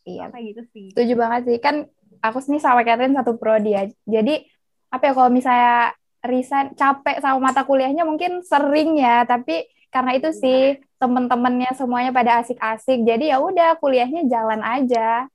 Iya. 0.09 0.33
Kayak 0.33 0.45
gitu 0.57 0.63
sih. 0.73 0.87
Setuju 0.97 1.15
banget 1.21 1.41
sih. 1.53 1.57
Kan 1.61 1.93
aku 2.23 2.39
sini 2.43 2.59
sama 2.59 2.83
Catherine 2.87 3.17
satu 3.17 3.39
prodi 3.39 3.75
ya 3.75 3.85
jadi 4.05 4.45
apa 4.89 5.03
ya 5.09 5.13
kalau 5.13 5.31
misalnya 5.31 5.93
resign 6.25 6.75
capek 6.75 7.23
sama 7.23 7.51
mata 7.51 7.63
kuliahnya 7.63 8.03
mungkin 8.03 8.43
sering 8.43 8.99
ya 8.99 9.23
tapi 9.29 9.69
karena 9.89 10.17
itu 10.17 10.29
sih 10.37 10.77
temen-temennya 11.01 11.73
semuanya 11.79 12.13
pada 12.13 12.45
asik-asik 12.45 13.07
jadi 13.07 13.37
ya 13.37 13.39
udah 13.41 13.79
kuliahnya 13.81 14.27
jalan 14.29 14.61
aja. 14.61 15.31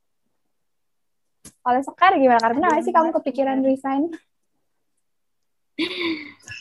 Oleh 1.63 1.83
Sekar 1.83 2.15
gimana? 2.19 2.39
Karena 2.39 2.79
sih 2.83 2.91
kamu 2.91 3.15
kepikiran 3.15 3.63
resign. 3.63 4.11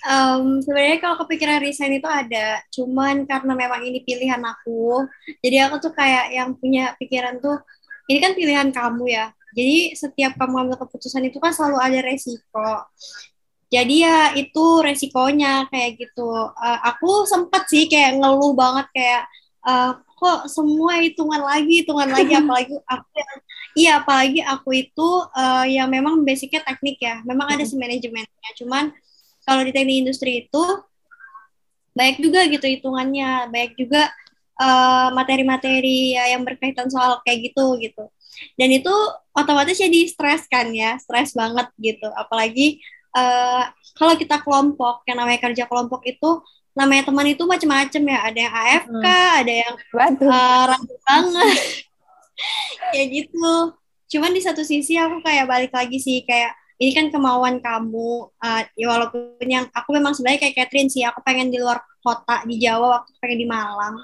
Um, 0.09 0.65
sebenarnya 0.65 0.99
kalau 1.05 1.21
kepikiran 1.27 1.61
resign 1.61 2.01
itu 2.01 2.09
ada 2.09 2.65
cuman 2.73 3.29
karena 3.29 3.53
memang 3.53 3.85
ini 3.85 4.01
pilihan 4.01 4.41
aku 4.41 5.05
jadi 5.45 5.69
aku 5.69 5.85
tuh 5.85 5.93
kayak 5.93 6.33
yang 6.33 6.57
punya 6.57 6.97
pikiran 6.97 7.37
tuh 7.37 7.61
ini 8.09 8.19
kan 8.25 8.33
pilihan 8.33 8.73
kamu 8.73 9.13
ya 9.13 9.29
jadi 9.53 9.93
setiap 9.93 10.33
kamu 10.41 10.69
ambil 10.69 10.77
keputusan 10.81 11.29
itu 11.29 11.37
kan 11.37 11.53
selalu 11.53 11.79
ada 11.81 11.99
resiko. 12.01 12.71
Jadi 13.73 14.05
ya 14.05 14.37
itu 14.37 14.65
resikonya 14.85 15.69
kayak 15.73 16.01
gitu. 16.01 16.29
Uh, 16.57 16.79
aku 16.85 17.25
sempet 17.25 17.65
sih 17.69 17.89
kayak 17.89 18.21
ngeluh 18.21 18.53
banget 18.53 18.89
kayak 18.93 19.23
uh, 19.65 19.97
kok 19.97 20.49
semua 20.49 21.01
hitungan 21.01 21.41
lagi 21.41 21.85
hitungan 21.85 22.09
lagi? 22.13 22.33
Apalagi 22.41 22.77
aku 22.85 23.09
yang 23.17 23.37
iya 23.73 23.93
apalagi 24.05 24.41
aku 24.45 24.71
itu 24.77 25.09
uh, 25.33 25.65
yang 25.65 25.89
memang 25.89 26.21
basicnya 26.25 26.61
teknik 26.65 27.01
ya. 27.01 27.21
Memang 27.25 27.57
ada 27.57 27.65
si 27.65 27.77
manajemennya. 27.77 28.51
Cuman 28.61 28.93
kalau 29.49 29.65
di 29.65 29.73
teknik 29.73 30.05
industri 30.05 30.49
itu 30.49 30.65
baik 31.97 32.21
juga 32.21 32.45
gitu 32.49 32.65
hitungannya. 32.69 33.53
Baik 33.53 33.77
juga 33.77 34.13
materi 34.63 35.43
materi-materi 35.43 36.15
ya 36.15 36.37
yang 36.37 36.47
berkaitan 36.47 36.87
soal 36.87 37.19
kayak 37.25 37.51
gitu 37.51 37.83
gitu 37.83 38.05
dan 38.57 38.69
itu 38.73 38.95
otomatis 39.33 39.77
jadi 39.77 40.01
stres 40.09 40.45
kan 40.49 40.69
ya 40.73 40.97
stres 41.01 41.33
banget 41.33 41.69
gitu. 41.81 42.09
Apalagi 42.13 42.81
uh, 43.17 43.65
kalau 43.97 44.15
kita 44.17 44.41
kelompok 44.41 45.05
yang 45.09 45.21
namanya 45.21 45.41
kerja 45.41 45.65
kelompok 45.69 46.05
itu 46.09 46.41
namanya 46.73 47.09
teman 47.09 47.29
itu 47.29 47.45
macam-macam 47.45 48.03
ya. 48.09 48.19
Ada 48.29 48.39
yang 48.39 48.55
AFK 48.55 49.07
hmm. 49.07 49.41
ada 49.41 49.53
yang 49.53 49.75
uh, 49.77 50.63
ragu 50.73 50.95
banget. 51.05 51.59
Kayak 52.93 53.09
gitu. 53.13 53.55
Cuman 54.13 54.33
di 54.37 54.41
satu 54.45 54.61
sisi 54.61 55.01
aku 55.01 55.25
kayak 55.25 55.49
balik 55.49 55.73
lagi 55.73 55.97
sih 55.97 56.21
kayak 56.29 56.53
ini 56.77 56.93
kan 56.93 57.07
kemauan 57.09 57.65
kamu. 57.65 58.29
Uh, 58.41 58.63
ya 58.77 58.87
walaupun 58.93 59.47
yang 59.49 59.69
aku 59.73 59.97
memang 59.97 60.13
sebenarnya 60.13 60.49
kayak 60.49 60.57
Catherine 60.65 60.93
sih 60.93 61.01
aku 61.07 61.25
pengen 61.25 61.49
di 61.49 61.57
luar 61.57 61.81
kota 62.03 62.45
di 62.45 62.61
Jawa 62.61 63.01
waktu 63.01 63.11
pengen 63.23 63.39
di 63.41 63.49
Malang. 63.49 63.97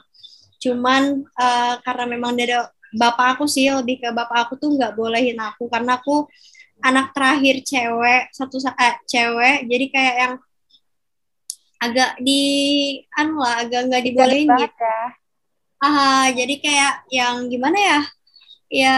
Cuman 0.63 1.03
uh, 1.37 1.75
karena 1.83 2.05
memang 2.09 2.33
dari 2.39 2.57
bapak 2.95 3.37
aku 3.37 3.45
sih 3.45 3.69
lebih 3.69 4.01
ke 4.01 4.09
bapak 4.13 4.49
aku 4.49 4.55
tuh 4.57 4.77
nggak 4.77 4.95
bolehin 4.97 5.37
aku. 5.37 5.67
Karena 5.69 6.01
aku 6.01 6.29
anak 6.81 7.11
terakhir 7.11 7.63
cewek 7.67 8.31
satu 8.31 8.63
eh, 8.63 8.97
cewek 9.09 9.67
jadi 9.67 9.87
kayak 9.91 10.17
yang 10.19 10.35
agak 11.79 12.11
di 12.23 12.43
anu 13.15 13.39
lah 13.39 13.63
agak 13.63 13.87
nggak 13.87 14.03
dibolehin 14.03 14.51
gitu. 14.51 14.83
ya. 14.83 15.03
ah 15.79 16.27
jadi 16.35 16.55
kayak 16.59 16.95
yang 17.07 17.47
gimana 17.47 17.79
ya 17.79 18.01
ya 18.67 18.97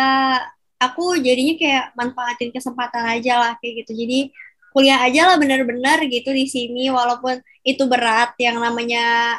aku 0.81 1.21
jadinya 1.21 1.55
kayak 1.61 1.85
manfaatin 1.93 2.51
kesempatan 2.51 3.05
aja 3.05 3.37
lah 3.37 3.53
kayak 3.61 3.85
gitu. 3.85 3.93
Jadi 4.01 4.33
kuliah 4.73 5.03
aja 5.03 5.29
lah 5.29 5.37
bener-bener 5.37 5.99
gitu 6.09 6.31
di 6.33 6.47
sini 6.49 6.89
walaupun 6.89 7.43
itu 7.67 7.85
berat 7.85 8.33
yang 8.41 8.57
namanya 8.63 9.37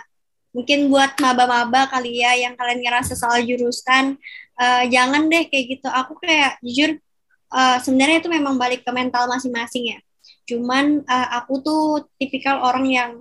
mungkin 0.51 0.91
buat 0.91 1.15
maba-maba 1.17 1.87
kali 1.87 2.19
ya 2.19 2.35
yang 2.35 2.53
kalian 2.59 2.83
ngerasa 2.83 3.15
soal 3.15 3.39
jurusan 3.39 4.19
uh, 4.61 4.83
jangan 4.85 5.25
deh 5.27 5.49
kayak 5.49 5.65
gitu. 5.77 5.87
Aku 5.89 6.13
kayak 6.21 6.61
jujur 6.61 7.01
uh, 7.49 7.77
sebenarnya 7.81 8.21
itu 8.21 8.29
memang 8.29 8.61
balik 8.61 8.85
ke 8.85 8.91
mental 8.93 9.25
masing-masing 9.25 9.97
ya. 9.97 9.99
Cuman 10.45 11.01
uh, 11.09 11.27
aku 11.41 11.53
tuh 11.65 11.83
tipikal 12.21 12.61
orang 12.61 12.85
yang 12.85 13.11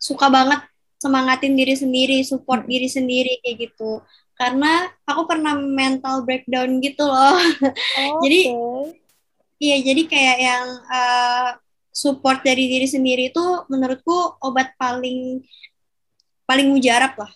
suka 0.00 0.32
banget 0.32 0.64
semangatin 1.00 1.56
diri 1.56 1.76
sendiri, 1.76 2.24
support 2.24 2.64
diri 2.64 2.88
sendiri 2.88 3.40
kayak 3.44 3.68
gitu. 3.68 4.00
Karena 4.40 4.88
aku 5.04 5.28
pernah 5.28 5.52
mental 5.52 6.24
breakdown 6.24 6.80
gitu 6.80 7.04
loh. 7.04 7.36
Oh, 7.36 8.20
jadi 8.24 8.40
iya 9.60 9.76
jadi 9.84 10.02
kayak 10.08 10.38
yang 10.40 10.64
uh, 10.88 11.48
support 11.92 12.40
dari 12.40 12.64
diri 12.70 12.88
sendiri 12.88 13.28
itu 13.28 13.44
menurutku 13.68 14.40
obat 14.40 14.72
paling 14.80 15.44
paling 16.48 16.72
mujarab 16.72 17.12
lah 17.20 17.30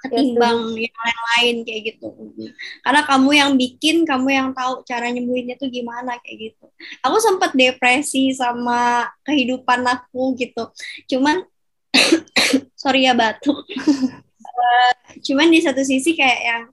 ketimbang 0.00 0.74
yes, 0.76 0.88
yang 0.88 0.96
lain-lain 0.96 1.56
kayak 1.68 1.80
gitu. 1.92 2.08
Karena 2.80 3.00
kamu 3.04 3.30
yang 3.36 3.50
bikin, 3.56 3.96
kamu 4.08 4.28
yang 4.32 4.48
tahu 4.56 4.80
cara 4.88 5.12
nyembuhinnya 5.12 5.60
tuh 5.60 5.68
gimana 5.68 6.16
kayak 6.24 6.50
gitu. 6.50 6.66
Aku 7.04 7.16
sempat 7.20 7.52
depresi 7.52 8.32
sama 8.32 9.08
kehidupan 9.24 9.84
aku 9.84 10.34
gitu. 10.40 10.72
Cuman 11.06 11.44
sorry 12.82 13.04
ya 13.04 13.12
batuk. 13.12 13.60
uh, 14.60 14.92
cuman 15.20 15.52
di 15.52 15.60
satu 15.60 15.84
sisi 15.84 16.16
kayak 16.16 16.40
yang 16.40 16.64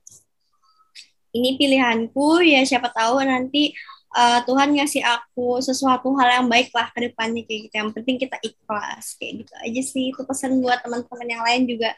ini 1.35 1.59
pilihanku 1.59 2.41
ya 2.41 2.63
siapa 2.63 2.89
tahu 2.89 3.21
nanti 3.21 3.75
uh, 4.15 4.39
Tuhan 4.47 4.73
ngasih 4.73 5.03
aku 5.03 5.59
sesuatu 5.59 6.09
hal 6.17 6.41
yang 6.41 6.47
baik 6.47 6.71
lah 6.71 6.89
ke 6.95 7.11
depannya 7.11 7.43
kayak 7.43 7.69
gitu. 7.69 7.75
Yang 7.75 7.89
penting 7.99 8.15
kita 8.17 8.37
ikhlas 8.41 9.05
kayak 9.19 9.45
gitu 9.45 9.53
aja 9.59 9.81
sih. 9.83 10.05
Itu 10.15 10.23
pesan 10.23 10.63
buat 10.63 10.79
teman-teman 10.81 11.27
yang 11.27 11.43
lain 11.43 11.63
juga 11.67 11.91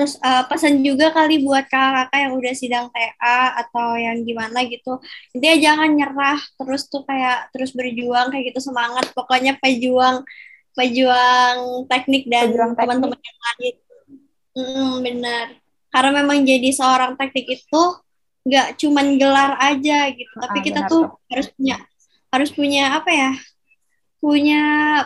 Terus 0.00 0.16
uh, 0.24 0.48
pesan 0.48 0.80
juga 0.80 1.12
kali 1.12 1.44
buat 1.44 1.68
kakak-kakak 1.68 2.20
yang 2.24 2.32
udah 2.32 2.54
sidang 2.56 2.86
TA 2.88 3.60
atau 3.60 4.00
yang 4.00 4.24
gimana 4.24 4.64
gitu. 4.64 4.96
Intinya 5.36 5.56
jangan 5.60 5.88
nyerah 5.92 6.40
terus 6.56 6.88
tuh 6.88 7.04
kayak 7.04 7.52
terus 7.52 7.76
berjuang 7.76 8.32
kayak 8.32 8.48
gitu 8.48 8.64
semangat. 8.64 9.12
Pokoknya 9.12 9.60
pejuang 9.60 10.24
pejuang 10.72 11.84
teknik 11.84 12.32
dan 12.32 12.48
teman-teman 12.48 13.20
yang 13.20 13.40
lain. 13.44 13.74
Hmm, 14.56 14.92
benar. 15.04 15.46
Karena 15.92 16.24
memang 16.24 16.48
jadi 16.48 16.72
seorang 16.72 17.20
teknik 17.20 17.60
itu 17.60 17.82
nggak 18.48 18.80
cuman 18.80 19.20
gelar 19.20 19.52
aja 19.60 20.08
gitu, 20.16 20.32
tapi 20.32 20.58
ah, 20.58 20.64
kita 20.64 20.80
tuh 20.88 21.12
harus 21.28 21.52
punya 21.52 21.76
harus 22.32 22.50
punya 22.56 22.96
apa 22.96 23.10
ya? 23.12 23.32
Punya 24.16 24.62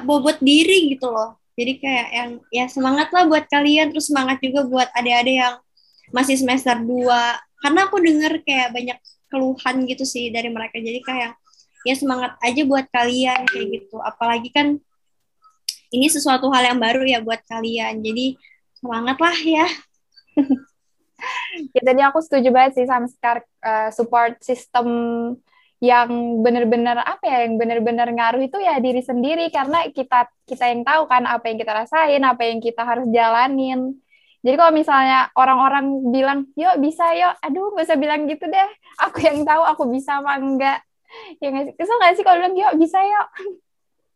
bobot 0.07 0.39
diri 0.39 0.95
gitu 0.95 1.11
loh 1.11 1.35
jadi 1.55 1.73
kayak 1.79 2.09
yang 2.11 2.31
ya 2.51 2.65
semangat 2.67 3.09
lah 3.15 3.31
buat 3.31 3.47
kalian 3.47 3.95
terus 3.95 4.11
semangat 4.11 4.43
juga 4.43 4.67
buat 4.67 4.89
adik-adik 4.95 5.39
yang 5.39 5.55
masih 6.11 6.35
semester 6.35 6.75
2 6.75 7.07
karena 7.65 7.81
aku 7.89 7.97
denger 8.03 8.45
kayak 8.45 8.77
banyak 8.77 8.99
keluhan 9.35 9.89
gitu 9.91 10.07
sih 10.07 10.31
dari 10.31 10.47
mereka. 10.47 10.79
Jadi 10.79 11.01
kayak 11.03 11.35
ya 11.83 11.95
semangat 11.99 12.39
aja 12.39 12.63
buat 12.63 12.87
kalian 12.93 13.49
kayak 13.51 13.67
gitu. 13.81 13.97
Apalagi 13.99 14.55
kan 14.55 14.79
ini 15.91 16.07
sesuatu 16.07 16.47
hal 16.55 16.71
yang 16.71 16.79
baru 16.79 17.03
ya 17.03 17.19
buat 17.19 17.43
kalian. 17.51 17.99
Jadi 18.05 18.39
semangat 18.79 19.19
lah 19.19 19.39
ya. 19.43 19.67
Ya 21.73 22.11
aku 22.11 22.21
setuju 22.21 22.53
banget 22.53 22.77
sih 22.77 22.85
sama 22.85 23.09
uh, 23.09 23.89
support 23.95 24.37
system 24.45 24.85
yang 25.85 26.41
benar-benar 26.41 26.97
apa 27.05 27.25
ya 27.29 27.39
yang 27.45 27.61
benar-benar 27.61 28.09
ngaruh 28.09 28.41
itu 28.41 28.57
ya 28.57 28.81
diri 28.81 29.05
sendiri. 29.05 29.53
Karena 29.53 29.85
kita 29.93 30.33
kita 30.49 30.65
yang 30.73 30.81
tahu 30.89 31.05
kan 31.05 31.29
apa 31.29 31.45
yang 31.53 31.61
kita 31.61 31.73
rasain 31.77 32.23
apa 32.25 32.43
yang 32.49 32.59
kita 32.65 32.81
harus 32.81 33.05
jalanin. 33.13 34.01
Jadi 34.45 34.57
kalau 34.61 34.73
misalnya 34.77 35.29
orang-orang 35.37 36.09
bilang 36.09 36.49
yuk 36.57 36.81
bisa 36.81 37.13
yuk. 37.17 37.37
Aduh 37.45 37.77
gak 37.77 37.85
usah 37.93 37.99
bilang 38.01 38.25
gitu 38.25 38.49
deh. 38.49 38.69
Aku 39.05 39.21
yang 39.21 39.45
tahu 39.45 39.63
aku 39.65 39.83
bisa 39.93 40.25
apa 40.25 40.41
enggak. 40.41 40.81
Ya 41.41 41.53
nggak 41.53 41.65
sih? 41.69 41.75
Kesel 41.77 41.97
nggak 42.01 42.13
sih 42.17 42.25
kalau 42.25 42.39
bilang 42.41 42.57
yuk 42.57 42.73
bisa 42.81 42.99
yuk. 43.05 43.29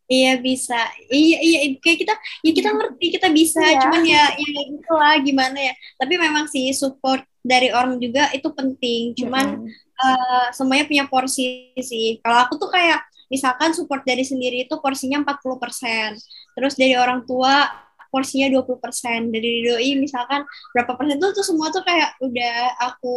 Iya 0.08 0.40
bisa, 0.40 0.88
iya 1.12 1.36
iya 1.44 1.58
kayak 1.84 2.00
kita, 2.00 2.14
ya 2.40 2.52
kita 2.56 2.70
ngerti 2.72 3.06
kita 3.12 3.28
bisa, 3.28 3.60
iya. 3.60 3.76
cuman 3.76 4.00
ya 4.08 4.24
ya 4.40 4.60
gitu 4.72 4.92
lah 4.96 5.20
gimana 5.20 5.58
ya. 5.60 5.76
Tapi 6.00 6.16
memang 6.16 6.48
sih 6.48 6.72
support 6.72 7.28
dari 7.48 7.72
orang 7.72 7.96
juga 7.96 8.28
itu 8.36 8.52
penting, 8.52 9.16
cuman 9.16 9.64
hmm 9.64 9.88
uh, 9.98 10.46
semuanya 10.54 10.86
punya 10.86 11.04
porsi 11.10 11.74
sih. 11.78 12.22
Kalau 12.22 12.38
aku 12.46 12.54
tuh 12.56 12.70
kayak 12.70 13.02
misalkan 13.28 13.74
support 13.74 14.06
dari 14.06 14.22
sendiri 14.24 14.66
itu 14.66 14.74
porsinya 14.78 15.20
40%. 15.22 16.16
Terus 16.56 16.74
dari 16.78 16.94
orang 16.94 17.26
tua 17.26 17.68
porsinya 18.08 18.48
20%. 18.48 19.34
Dari 19.34 19.66
doi 19.66 19.90
misalkan 19.98 20.46
berapa 20.72 20.94
persen 20.94 21.18
tuh, 21.18 21.30
tuh 21.34 21.44
semua 21.44 21.68
tuh 21.74 21.82
kayak 21.84 22.16
udah 22.22 22.56
aku 22.90 23.16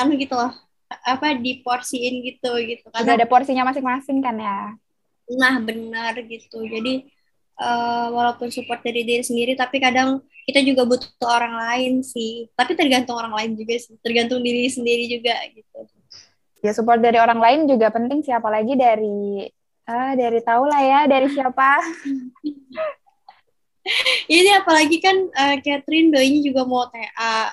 anu 0.00 0.16
gitu 0.16 0.32
loh 0.32 0.50
apa 0.92 1.36
diporsiin 1.40 2.20
gitu 2.20 2.52
gitu 2.68 2.84
kan. 2.92 3.04
Udah 3.04 3.16
ada 3.16 3.28
porsinya 3.28 3.64
masing-masing 3.64 4.20
kan 4.20 4.36
ya. 4.36 4.58
Nah, 5.32 5.56
benar 5.64 6.12
gitu. 6.20 6.60
Jadi 6.68 7.08
uh, 7.58 8.08
walaupun 8.12 8.48
support 8.48 8.80
dari 8.80 9.04
diri 9.04 9.24
sendiri 9.24 9.52
tapi 9.58 9.82
kadang 9.82 10.22
kita 10.46 10.60
juga 10.66 10.82
butuh 10.86 11.28
orang 11.28 11.54
lain 11.54 11.92
sih. 12.02 12.50
Tapi 12.54 12.74
tergantung 12.74 13.14
orang 13.18 13.34
lain 13.34 13.50
juga 13.54 13.78
sih. 13.78 13.94
Tergantung 14.02 14.42
diri 14.42 14.66
sendiri 14.66 15.06
juga 15.06 15.34
gitu. 15.54 15.78
Ya 16.62 16.70
support 16.74 17.02
dari 17.02 17.18
orang 17.18 17.42
lain 17.42 17.60
juga 17.66 17.90
penting 17.90 18.22
siapa 18.22 18.46
lagi 18.46 18.78
dari 18.78 19.50
ah 19.82 20.14
dari 20.14 20.38
tahu 20.42 20.62
lah 20.66 20.82
ya 20.82 21.00
dari 21.10 21.26
siapa. 21.30 21.78
Ini 24.30 24.62
apalagi 24.62 25.02
kan 25.02 25.16
uh, 25.34 25.56
Catherine 25.58 26.14
doinya 26.14 26.38
juga 26.38 26.62
mau 26.62 26.86
TA 26.86 27.50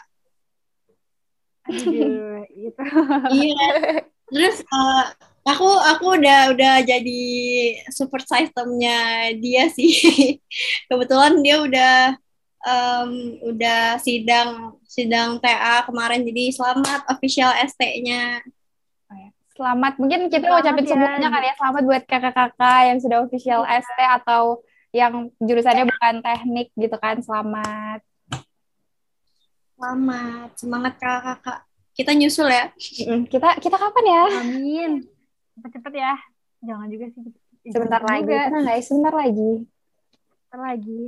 Aduh, 1.69 2.45
gitu. 2.53 2.82
iya. 3.34 3.65
Terus 4.30 4.61
uh, 4.69 5.05
aku 5.47 5.67
aku 5.67 6.05
udah 6.19 6.51
udah 6.51 6.75
jadi 6.83 7.23
support 7.91 8.25
systemnya 8.27 9.31
dia 9.39 9.71
sih. 9.71 9.93
Kebetulan 10.89 11.39
dia 11.39 11.63
udah 11.63 11.95
um, 12.65 13.11
udah 13.53 13.99
sidang 14.03 14.79
sidang 14.87 15.39
TA 15.39 15.85
kemarin. 15.87 16.25
Jadi 16.25 16.51
selamat 16.55 17.07
official 17.07 17.51
ST-nya 17.67 18.43
selamat. 19.59 19.93
Mungkin 19.99 20.31
kita 20.31 20.47
selamat 20.47 20.63
ucapin 20.63 20.85
ya. 20.87 20.89
semuanya 20.95 21.27
kali 21.27 21.45
ya. 21.51 21.55
Selamat 21.59 21.83
buat 21.83 22.03
kakak-kakak 22.07 22.81
yang 22.87 22.97
sudah 23.03 23.17
official 23.27 23.61
ya. 23.67 23.83
ST 23.83 23.99
atau 23.99 24.43
yang 24.95 25.13
jurusannya 25.43 25.83
bukan 25.83 26.15
teknik 26.23 26.67
gitu 26.79 26.95
kan. 26.95 27.19
Selamat. 27.19 27.99
Selamat. 29.75 30.49
Semangat 30.55 30.93
kakak-kakak. 30.95 31.67
Kita 31.91 32.15
nyusul 32.15 32.47
ya. 32.47 32.71
Kita 33.27 33.59
kita 33.59 33.75
kapan 33.75 34.05
ya? 34.07 34.23
Amin 34.39 35.18
cepet-cepet 35.60 35.93
ya 35.99 36.16
jangan 36.64 36.88
juga 36.88 37.05
sih 37.12 37.24
sebentar 37.70 38.01
lagi 38.01 38.24
juga. 38.24 38.64
guys 38.64 38.86
sebentar 38.88 39.14
lagi 39.14 39.51
sebentar 40.47 40.62
lagi 40.64 41.01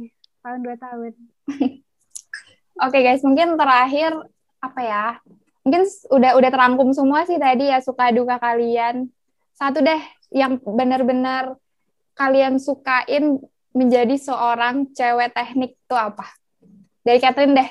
tahun 0.43 0.60
dua 0.62 0.76
tahun 0.76 1.14
Oke 2.82 3.06
guys, 3.06 3.22
mungkin 3.22 3.62
terakhir 3.62 4.10
apa 4.58 4.82
ya? 4.82 5.06
Mungkin 5.62 5.86
udah 6.18 6.34
udah 6.34 6.49
terangkum 6.49 6.89
semua 6.97 7.28
sih 7.30 7.38
tadi 7.38 7.70
ya 7.70 7.78
suka 7.78 8.10
duka 8.10 8.41
kalian. 8.41 9.06
Satu 9.54 9.86
deh 9.86 10.02
yang 10.34 10.58
benar-benar 10.58 11.62
kalian 12.18 12.58
sukain 12.58 13.38
menjadi 13.76 14.18
seorang 14.18 14.89
cewek 14.97 15.30
teknik 15.30 15.78
itu 15.78 15.93
apa? 15.93 16.26
Dari 17.06 17.22
Catherine 17.22 17.54
deh. 17.54 17.70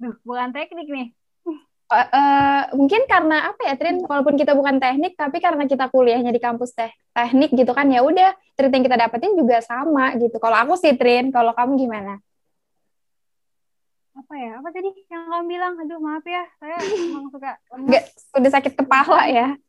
Duh, 0.00 0.16
bukan 0.24 0.48
teknik 0.56 0.88
nih. 0.88 1.12
Eh, 1.88 2.62
mungkin 2.76 3.08
karena 3.08 3.48
apa 3.48 3.64
ya, 3.64 3.74
Trin? 3.80 4.04
Walaupun 4.04 4.36
kita 4.36 4.52
bukan 4.52 4.76
teknik, 4.76 5.16
tapi 5.16 5.40
karena 5.40 5.64
kita 5.64 5.88
kuliahnya 5.88 6.36
di 6.36 6.40
kampus 6.40 6.76
teh 6.76 6.92
teknik 7.16 7.48
gitu 7.56 7.72
kan, 7.72 7.88
ya 7.88 8.04
udah 8.04 8.36
treat 8.60 8.68
yang 8.68 8.84
kita 8.84 9.00
dapetin 9.00 9.32
juga 9.32 9.64
sama 9.64 10.12
gitu. 10.20 10.36
Kalau 10.36 10.56
aku 10.68 10.76
sih, 10.76 10.92
Trin, 11.00 11.32
kalau 11.32 11.56
kamu 11.56 11.80
gimana? 11.80 12.20
Apa 14.12 14.34
ya? 14.36 14.60
Apa 14.60 14.68
tadi 14.68 14.92
yang 15.08 15.32
kamu 15.32 15.44
bilang? 15.48 15.74
Aduh, 15.80 15.96
maaf 15.96 16.28
ya. 16.28 16.44
Saya 16.60 16.76
emang 16.76 17.30
suka. 17.32 17.56
Nggak, 17.72 18.04
udah 18.36 18.50
sakit 18.52 18.72
kepala 18.76 19.20
ya. 19.28 19.48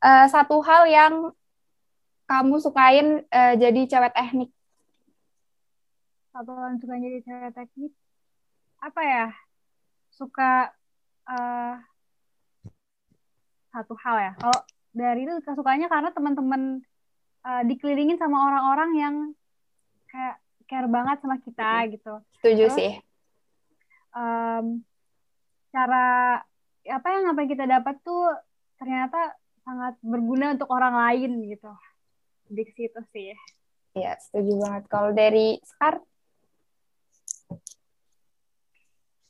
Eh, 0.00 0.26
satu 0.32 0.64
hal 0.64 0.88
yang 0.88 1.28
kamu 2.24 2.56
sukain 2.56 3.20
eh, 3.28 3.52
jadi 3.60 3.84
cewek 3.84 4.16
teknik. 4.16 4.48
Satu 6.32 6.56
orang 6.56 6.80
suka 6.80 6.96
jadi 6.96 7.20
cewek 7.20 7.52
teknik. 7.52 7.92
Apa 8.80 9.00
ya? 9.04 9.26
Suka 10.20 10.68
eh, 11.32 11.74
satu 13.72 13.96
hal 13.96 14.16
ya. 14.20 14.32
Kalau 14.36 14.60
dari 14.92 15.24
itu 15.24 15.32
kesukanya 15.40 15.88
karena 15.88 16.12
teman-teman 16.12 16.84
eh, 17.48 17.62
dikelilingin 17.64 18.20
sama 18.20 18.52
orang-orang 18.52 18.90
yang 19.00 19.14
kayak 20.12 20.36
care 20.68 20.86
banget 20.92 21.16
sama 21.24 21.40
kita 21.40 21.88
gitu. 21.88 22.14
Setuju 22.36 22.64
Terus? 22.68 22.76
sih. 22.76 22.92
Em, 24.10 24.84
cara 25.70 26.38
apa 26.84 27.08
yang 27.14 27.24
apa 27.30 27.38
yang 27.42 27.50
kita 27.50 27.64
dapat 27.66 27.96
tuh 28.02 28.34
ternyata 28.78 29.34
sangat 29.62 29.94
berguna 30.02 30.54
untuk 30.54 30.70
orang 30.70 30.94
lain 30.94 31.48
gitu. 31.48 31.72
Di 32.50 32.64
situ 32.74 33.00
sih. 33.14 33.34
Ya, 33.94 34.14
setuju 34.18 34.58
banget. 34.62 34.84
Kalau 34.86 35.10
dari 35.10 35.58
Scar, 35.66 35.98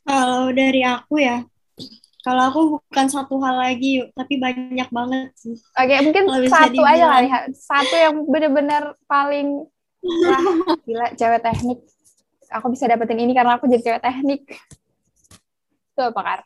Kalau 0.04 0.50
dari 0.50 0.80
aku 0.82 1.14
ya, 1.20 1.44
kalau 2.20 2.42
aku 2.52 2.60
bukan 2.76 3.06
satu 3.08 3.40
hal 3.40 3.56
lagi 3.56 4.04
yuk, 4.04 4.08
tapi 4.12 4.36
banyak 4.36 4.88
banget 4.92 5.32
sih. 5.36 5.56
oke 5.56 5.94
mungkin 6.04 6.24
satu 6.48 6.82
aja 6.84 7.04
kali, 7.08 7.28
ya. 7.32 7.38
satu 7.52 7.94
yang 7.96 8.16
bener-bener 8.28 8.82
paling 9.08 9.64
wah 10.04 10.44
gila 10.84 11.06
cewek 11.16 11.40
teknik. 11.40 11.80
Aku 12.50 12.66
bisa 12.68 12.90
dapetin 12.90 13.20
ini 13.22 13.32
karena 13.32 13.56
aku 13.56 13.70
jadi 13.70 13.82
cewek 13.94 14.02
teknik. 14.02 14.42
Itu 15.94 16.02
apa, 16.02 16.20
Kar? 16.20 16.40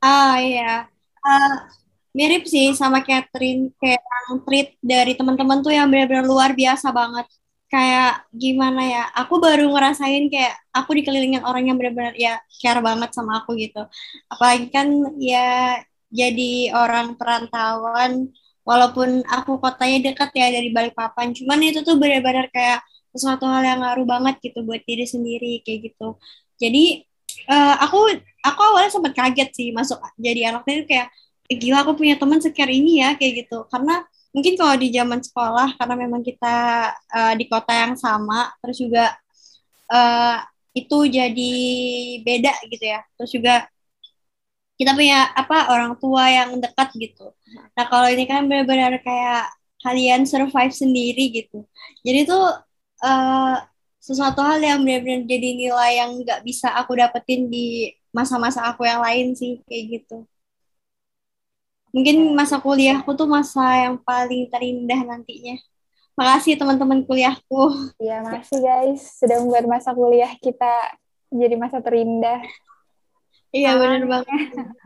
Ah 0.00 0.38
iya, 0.38 0.86
Ah, 1.26 1.66
mirip 2.14 2.46
sih 2.46 2.70
sama 2.70 3.02
Catherine 3.02 3.74
kayak 3.82 3.98
yang 3.98 4.38
treat 4.46 4.68
dari 4.78 5.12
teman-teman 5.18 5.58
tuh 5.58 5.74
yang 5.74 5.90
benar-benar 5.90 6.22
luar 6.22 6.50
biasa 6.54 6.94
banget. 6.94 7.26
Kayak 7.76 8.24
gimana 8.32 8.80
ya? 8.94 9.02
Aku 9.20 9.34
baru 9.44 9.68
ngerasain 9.74 10.24
kayak 10.32 10.54
aku 10.72 10.90
dikelilingin 10.96 11.44
orang 11.44 11.68
yang 11.68 11.76
benar-benar 11.76 12.14
ya 12.16 12.40
care 12.62 12.80
banget 12.80 13.10
sama 13.12 13.32
aku 13.44 13.52
gitu. 13.60 13.84
Apalagi 14.32 14.66
kan 14.72 14.88
ya 15.20 15.76
jadi 16.08 16.72
orang 16.72 17.06
perantauan, 17.20 18.32
walaupun 18.64 19.20
aku 19.28 19.60
kotanya 19.60 19.98
dekat 20.08 20.30
ya 20.40 20.46
dari 20.56 20.68
Balikpapan, 20.72 21.36
cuman 21.36 21.58
itu 21.68 21.80
tuh 21.84 22.00
benar-benar 22.00 22.48
kayak 22.54 22.80
sesuatu 23.12 23.44
hal 23.48 23.62
yang 23.64 23.80
ngaruh 23.84 24.06
banget 24.08 24.34
gitu 24.40 24.58
buat 24.64 24.80
diri 24.88 25.04
sendiri 25.04 25.60
kayak 25.66 25.80
gitu. 25.92 26.16
Jadi 26.62 27.04
eh, 27.52 27.74
aku 27.84 27.98
aku 28.46 28.60
awalnya 28.72 28.90
sempat 28.94 29.12
kaget 29.18 29.48
sih 29.58 29.68
masuk 29.74 29.98
jadi 30.16 30.54
anak 30.54 30.62
itu 30.70 30.84
kayak 30.88 31.08
"Eh, 31.50 31.56
gila 31.58 31.82
aku 31.86 31.92
punya 32.00 32.14
teman 32.18 32.38
secare 32.42 32.72
ini 32.74 33.02
ya 33.02 33.14
kayak 33.18 33.46
gitu 33.46 33.66
karena 33.70 34.02
mungkin 34.36 34.54
kalau 34.60 34.76
di 34.76 34.92
zaman 34.92 35.20
sekolah 35.24 35.80
karena 35.80 35.94
memang 35.96 36.20
kita 36.20 36.56
eh, 36.92 37.34
di 37.40 37.44
kota 37.48 37.72
yang 37.72 37.94
sama 37.96 38.52
terus 38.60 38.76
juga 38.84 39.16
eh, 39.92 40.36
itu 40.76 40.98
jadi 41.08 41.52
beda 42.26 42.52
gitu 42.68 42.84
ya. 42.84 43.00
Terus 43.16 43.30
juga 43.32 43.54
kita 44.76 44.92
punya 44.92 45.32
apa 45.32 45.72
orang 45.72 45.96
tua 45.96 46.28
yang 46.28 46.60
dekat 46.60 46.88
gitu. 47.00 47.32
Nah 47.76 47.84
kalau 47.88 48.08
ini 48.12 48.28
kan 48.28 48.44
benar-benar 48.44 49.00
kayak 49.00 49.48
kalian 49.80 50.28
survive 50.28 50.74
sendiri 50.74 51.32
gitu. 51.32 51.64
Jadi 52.04 52.28
tuh 52.28 52.44
eh, 53.04 53.56
sesuatu 54.06 54.40
hal 54.44 54.60
yang 54.60 54.80
benar-benar 54.84 55.24
jadi 55.24 55.48
nilai 55.56 55.90
yang 56.04 56.10
nggak 56.20 56.40
bisa 56.44 56.68
aku 56.76 56.92
dapetin 57.00 57.48
di 57.48 57.90
masa-masa 58.12 58.68
aku 58.68 58.84
yang 58.84 59.00
lain 59.00 59.32
sih 59.32 59.64
kayak 59.64 59.84
gitu. 60.04 60.16
Mungkin 61.96 62.36
masa 62.36 62.60
kuliahku 62.60 63.08
tuh 63.16 63.24
masa 63.24 63.88
yang 63.88 63.96
paling 63.96 64.52
terindah 64.52 65.00
nantinya. 65.00 65.56
Makasih 66.12 66.60
teman-teman 66.60 67.00
kuliahku. 67.08 67.92
Iya, 67.96 68.20
makasih 68.20 68.60
guys 68.60 69.16
sudah 69.16 69.40
membuat 69.40 69.64
masa 69.64 69.96
kuliah 69.96 70.28
kita 70.44 70.92
jadi 71.32 71.56
masa 71.56 71.80
terindah. 71.80 72.44
Iya 73.48 73.80
bener 73.80 74.04
banget. 74.04 74.28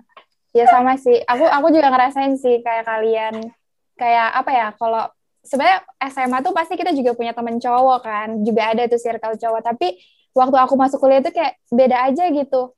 Ya 0.51 0.67
sama 0.67 0.99
sih. 0.99 1.23
Aku 1.31 1.47
aku 1.47 1.71
juga 1.71 1.95
ngerasain 1.95 2.35
sih 2.35 2.59
kayak 2.59 2.83
kalian. 2.83 3.55
Kayak 3.95 4.35
apa 4.35 4.51
ya? 4.51 4.67
Kalau 4.75 5.07
sebenarnya 5.47 5.87
SMA 6.11 6.43
tuh 6.43 6.51
pasti 6.51 6.75
kita 6.75 6.91
juga 6.91 7.15
punya 7.15 7.31
temen 7.31 7.63
cowok 7.63 8.03
kan. 8.03 8.29
Juga 8.43 8.75
ada 8.75 8.83
tuh 8.91 8.99
circle 8.99 9.39
cowok. 9.39 9.63
Tapi 9.63 9.95
waktu 10.35 10.57
aku 10.59 10.75
masuk 10.75 10.99
kuliah 10.99 11.23
tuh 11.23 11.31
kayak 11.31 11.55
beda 11.71 12.03
aja 12.03 12.27
gitu. 12.35 12.75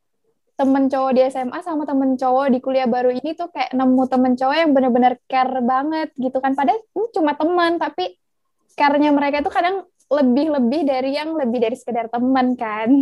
Temen 0.63 0.87
cowok 0.87 1.11
di 1.11 1.27
SMA 1.27 1.59
sama 1.67 1.83
temen 1.83 2.15
cowok 2.15 2.55
di 2.55 2.63
kuliah 2.63 2.87
baru 2.87 3.11
ini 3.11 3.35
tuh 3.35 3.51
kayak 3.51 3.75
nemu 3.75 4.03
temen 4.07 4.39
cowok 4.39 4.57
yang 4.63 4.71
bener-bener 4.71 5.19
care 5.27 5.59
banget 5.59 6.15
gitu 6.15 6.39
kan. 6.39 6.55
Padahal 6.55 6.79
ini 6.79 7.07
cuma 7.11 7.35
teman 7.35 7.83
tapi 7.83 8.15
care-nya 8.79 9.11
mereka 9.11 9.43
tuh 9.43 9.51
kadang 9.51 9.83
lebih-lebih 10.07 10.87
dari 10.87 11.19
yang 11.19 11.35
lebih 11.35 11.59
dari 11.67 11.75
sekedar 11.75 12.07
teman 12.07 12.55
kan. 12.55 12.95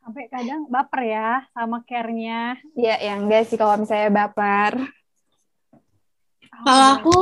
Sampai 0.00 0.24
kadang 0.32 0.72
baper 0.72 1.04
ya 1.04 1.44
sama 1.52 1.84
care-nya. 1.84 2.56
Ya, 2.72 2.96
ya 2.96 3.20
enggak 3.20 3.44
sih 3.52 3.60
kalau 3.60 3.76
misalnya 3.76 4.08
baper. 4.08 4.88
Kalau 6.64 6.88
aku 6.96 7.18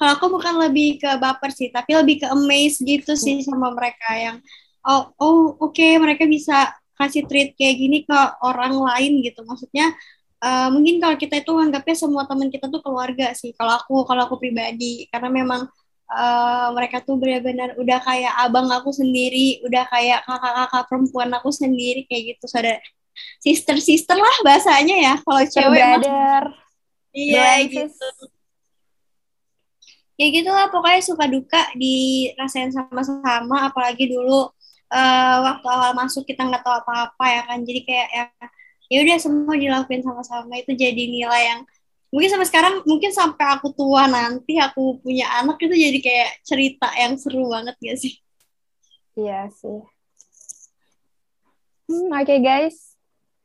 kalau 0.00 0.12
aku 0.16 0.26
bukan 0.32 0.64
lebih 0.64 0.96
ke 0.96 1.12
baper 1.20 1.52
sih, 1.52 1.68
tapi 1.68 1.92
lebih 1.92 2.24
ke 2.24 2.26
amaze 2.32 2.80
gitu 2.80 3.12
sih 3.20 3.44
sama 3.44 3.68
mereka 3.76 4.16
yang 4.16 4.40
oh 4.88 5.12
oh 5.20 5.60
oke 5.60 5.88
mereka 6.00 6.24
bisa 6.24 6.72
kasih 7.00 7.24
treat 7.24 7.56
kayak 7.56 7.76
gini 7.80 7.98
ke 8.04 8.18
orang 8.44 8.76
lain 8.76 9.24
gitu. 9.24 9.40
Maksudnya 9.48 9.96
eh, 10.44 10.68
mungkin 10.74 11.00
kalau 11.00 11.16
kita 11.16 11.40
itu 11.40 11.52
anggapnya 11.56 11.96
semua 11.96 12.28
teman 12.28 12.52
kita 12.52 12.68
tuh 12.68 12.80
keluarga 12.84 13.32
sih. 13.32 13.56
Kalau 13.56 13.80
aku 13.80 14.04
kalau 14.04 14.28
aku 14.28 14.36
pribadi 14.36 15.08
karena 15.08 15.32
memang 15.32 15.64
eh, 16.12 16.68
mereka 16.76 17.00
tuh 17.00 17.16
benar-benar 17.16 17.80
udah 17.80 17.98
kayak 18.04 18.32
abang 18.44 18.68
aku 18.68 18.92
sendiri, 18.92 19.64
udah 19.64 19.84
kayak 19.88 20.20
kakak-kakak 20.28 20.84
perempuan 20.92 21.30
aku 21.32 21.50
sendiri 21.50 22.04
kayak 22.04 22.36
gitu. 22.36 22.44
Saudara 22.50 22.78
sister-sister 23.40 24.16
lah 24.16 24.36
bahasanya 24.44 24.96
ya. 24.96 25.14
Kalau 25.24 25.42
cewek 25.48 25.82
mah 25.82 26.02
iya 27.16 27.64
gitu. 27.66 27.88
Ya 30.20 30.28
gitulah 30.28 30.68
pokoknya 30.68 31.00
suka 31.00 31.24
duka 31.24 31.72
dirasain 31.80 32.68
sama-sama 32.68 33.72
apalagi 33.72 34.04
dulu 34.04 34.52
eh, 34.90 35.36
waktu 35.46 35.66
awal 35.70 35.92
masuk 35.94 36.26
kita 36.26 36.42
nggak 36.46 36.62
tahu 36.62 36.74
apa-apa 36.82 37.24
ya 37.30 37.42
kan. 37.48 37.58
Jadi 37.62 37.80
kayak 37.86 38.08
ya 38.10 38.24
ya 38.90 38.98
udah 39.06 39.16
semua 39.22 39.54
dilakuin 39.54 40.02
sama-sama 40.02 40.58
itu 40.58 40.74
jadi 40.74 41.02
nilai 41.06 41.42
yang 41.54 41.60
mungkin 42.10 42.26
sampai 42.26 42.48
sekarang 42.50 42.74
mungkin 42.82 43.14
sampai 43.14 43.46
aku 43.54 43.70
tua 43.70 44.10
nanti 44.10 44.58
aku 44.58 44.98
punya 44.98 45.30
anak 45.38 45.62
itu 45.62 45.70
jadi 45.70 45.98
kayak 46.02 46.30
cerita 46.42 46.90
yang 46.98 47.14
seru 47.14 47.46
banget 47.46 47.78
gak 47.78 47.98
sih? 48.02 48.18
Iya 49.14 49.46
sih. 49.54 49.80
Hmm, 51.86 52.10
oke 52.10 52.36
guys. 52.42 52.98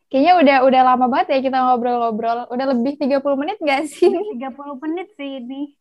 Kayaknya 0.09 0.33
udah 0.41 0.57
udah 0.69 0.81
lama 0.81 1.05
banget 1.09 1.37
ya 1.37 1.39
kita 1.45 1.57
ngobrol-ngobrol. 1.61 2.49
Udah 2.49 2.65
lebih 2.73 2.97
30 2.97 3.37
menit 3.37 3.57
gak 3.61 3.85
sih? 3.85 4.09
30 4.09 4.81
menit 4.81 5.13
sih 5.13 5.41
ini. 5.41 5.77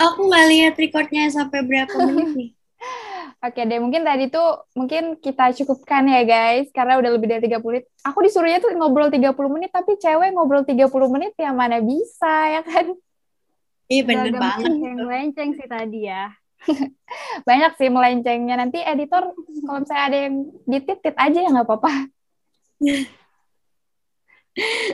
Aku 0.00 0.26
nggak 0.26 0.46
lihat 0.50 0.74
recordnya 0.74 1.30
sampai 1.30 1.62
berapa 1.62 1.94
menit 2.08 2.28
nih. 2.34 2.50
Oke 3.42 3.66
deh, 3.66 3.82
mungkin 3.82 4.06
tadi 4.06 4.30
tuh 4.30 4.70
mungkin 4.78 5.18
kita 5.18 5.50
cukupkan 5.50 6.06
ya 6.06 6.22
guys, 6.22 6.70
karena 6.70 6.94
udah 7.02 7.10
lebih 7.10 7.26
dari 7.26 7.50
30 7.50 7.58
menit. 7.66 7.84
Aku 8.06 8.22
disuruhnya 8.22 8.62
tuh 8.62 8.70
ngobrol 8.78 9.10
30 9.10 9.34
menit, 9.50 9.74
tapi 9.74 9.98
cewek 9.98 10.30
ngobrol 10.30 10.62
30 10.62 10.86
menit 11.10 11.34
ya 11.34 11.50
mana 11.50 11.82
bisa 11.82 12.34
ya 12.54 12.62
kan? 12.62 12.94
Iya 13.90 14.02
bener 14.06 14.30
banget. 14.38 14.70
melenceng 14.94 15.50
sih 15.58 15.66
tadi 15.66 16.06
ya. 16.06 16.30
Banyak 17.48 17.74
sih 17.74 17.90
melencengnya. 17.90 18.54
Nanti 18.54 18.78
editor 18.78 19.34
kalau 19.66 19.78
misalnya 19.82 20.04
ada 20.06 20.18
yang 20.30 20.34
ditit-tit 20.62 21.14
aja 21.18 21.38
ya 21.42 21.50
nggak 21.50 21.66
apa-apa. 21.66 21.92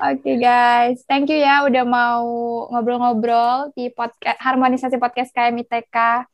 Oke 0.08 0.38
guys, 0.38 1.02
thank 1.10 1.26
you 1.26 1.36
ya 1.36 1.66
udah 1.66 1.82
mau 1.82 2.24
ngobrol-ngobrol 2.70 3.74
di 3.74 3.90
podcast 3.90 4.38
harmonisasi 4.38 4.96
podcast 5.02 5.34
KMITK. 5.34 6.24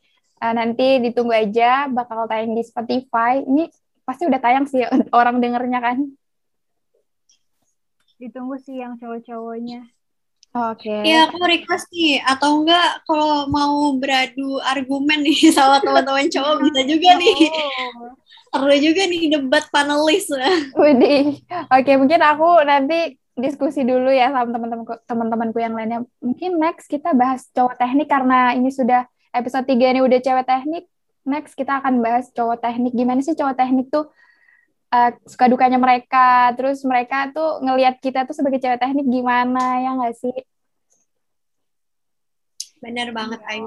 Uh, 0.45 0.53
nanti 0.53 1.01
ditunggu 1.01 1.32
aja 1.32 1.88
bakal 1.88 2.28
tayang 2.28 2.53
di 2.53 2.61
Spotify. 2.61 3.40
Ini 3.40 3.72
pasti 4.05 4.28
udah 4.28 4.40
tayang 4.45 4.68
sih 4.68 4.84
orang 5.16 5.40
dengernya 5.40 5.80
kan. 5.80 6.05
Ditunggu 8.20 8.61
sih 8.61 8.76
yang 8.76 9.01
cowok-cowoknya. 9.01 9.88
Oke. 10.55 10.86
Okay. 10.86 11.01
Iya, 11.09 11.32
aku 11.32 11.40
request 11.49 11.88
nih. 11.90 12.20
Atau 12.28 12.61
enggak 12.61 13.03
kalau 13.09 13.49
mau 13.49 13.97
beradu 13.97 14.61
argumen 14.61 15.24
nih 15.24 15.49
sama 15.57 15.80
teman-teman 15.80 16.28
cowok 16.28 16.55
bisa 16.68 16.80
juga 16.84 17.11
nih. 17.16 17.36
Oh. 18.05 18.12
Seru 18.55 18.76
juga 18.78 19.03
nih 19.09 19.22
debat 19.34 19.64
panelis. 19.72 20.30
Widih. 20.76 21.40
Oke, 21.72 21.88
okay, 21.88 21.95
mungkin 21.99 22.20
aku 22.22 22.62
nanti 22.62 23.18
diskusi 23.34 23.82
dulu 23.82 24.14
ya 24.14 24.30
sama 24.30 24.47
teman-temanku 24.53 24.95
teman-temanku 25.09 25.59
yang 25.59 25.74
lainnya. 25.74 26.07
Mungkin 26.22 26.61
next 26.61 26.86
kita 26.86 27.16
bahas 27.18 27.51
cowok 27.51 27.80
teknik 27.80 28.07
karena 28.07 28.55
ini 28.55 28.70
sudah 28.70 29.11
episode 29.35 29.66
3 29.66 29.93
ini 29.99 30.01
udah 30.01 30.18
cewek 30.22 30.47
teknik. 30.47 30.85
Next 31.26 31.59
kita 31.59 31.82
akan 31.82 31.99
bahas 31.99 32.30
cowok 32.30 32.62
teknik. 32.62 32.95
Gimana 32.95 33.20
sih 33.20 33.35
cowok 33.35 33.59
teknik 33.59 33.91
tuh 33.91 34.07
uh, 34.95 35.11
suka 35.26 35.51
dukanya 35.51 35.76
mereka, 35.76 36.55
terus 36.55 36.87
mereka 36.87 37.35
tuh 37.35 37.59
ngelihat 37.66 37.99
kita 37.99 38.22
tuh 38.22 38.37
sebagai 38.39 38.62
cewek 38.62 38.78
teknik 38.78 39.07
gimana 39.11 39.82
ya 39.82 39.91
nggak 39.99 40.14
sih? 40.14 40.37
Bener 42.78 43.11
banget, 43.11 43.41
Ayu. 43.51 43.66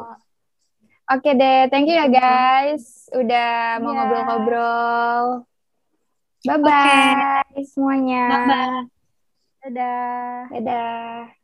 Oke 1.07 1.31
deh, 1.39 1.71
thank 1.71 1.87
you 1.87 1.95
ya 1.95 2.11
guys, 2.11 3.07
udah 3.15 3.79
mau 3.79 3.95
iya. 3.95 3.97
ngobrol-ngobrol. 4.03 5.25
Bye 6.43 6.59
bye 6.59 7.43
okay. 7.55 7.63
semuanya. 7.63 8.23
Bye 8.27 8.43
bye. 8.43 8.83
Dadah. 9.67 10.39
Dadah. 10.51 11.36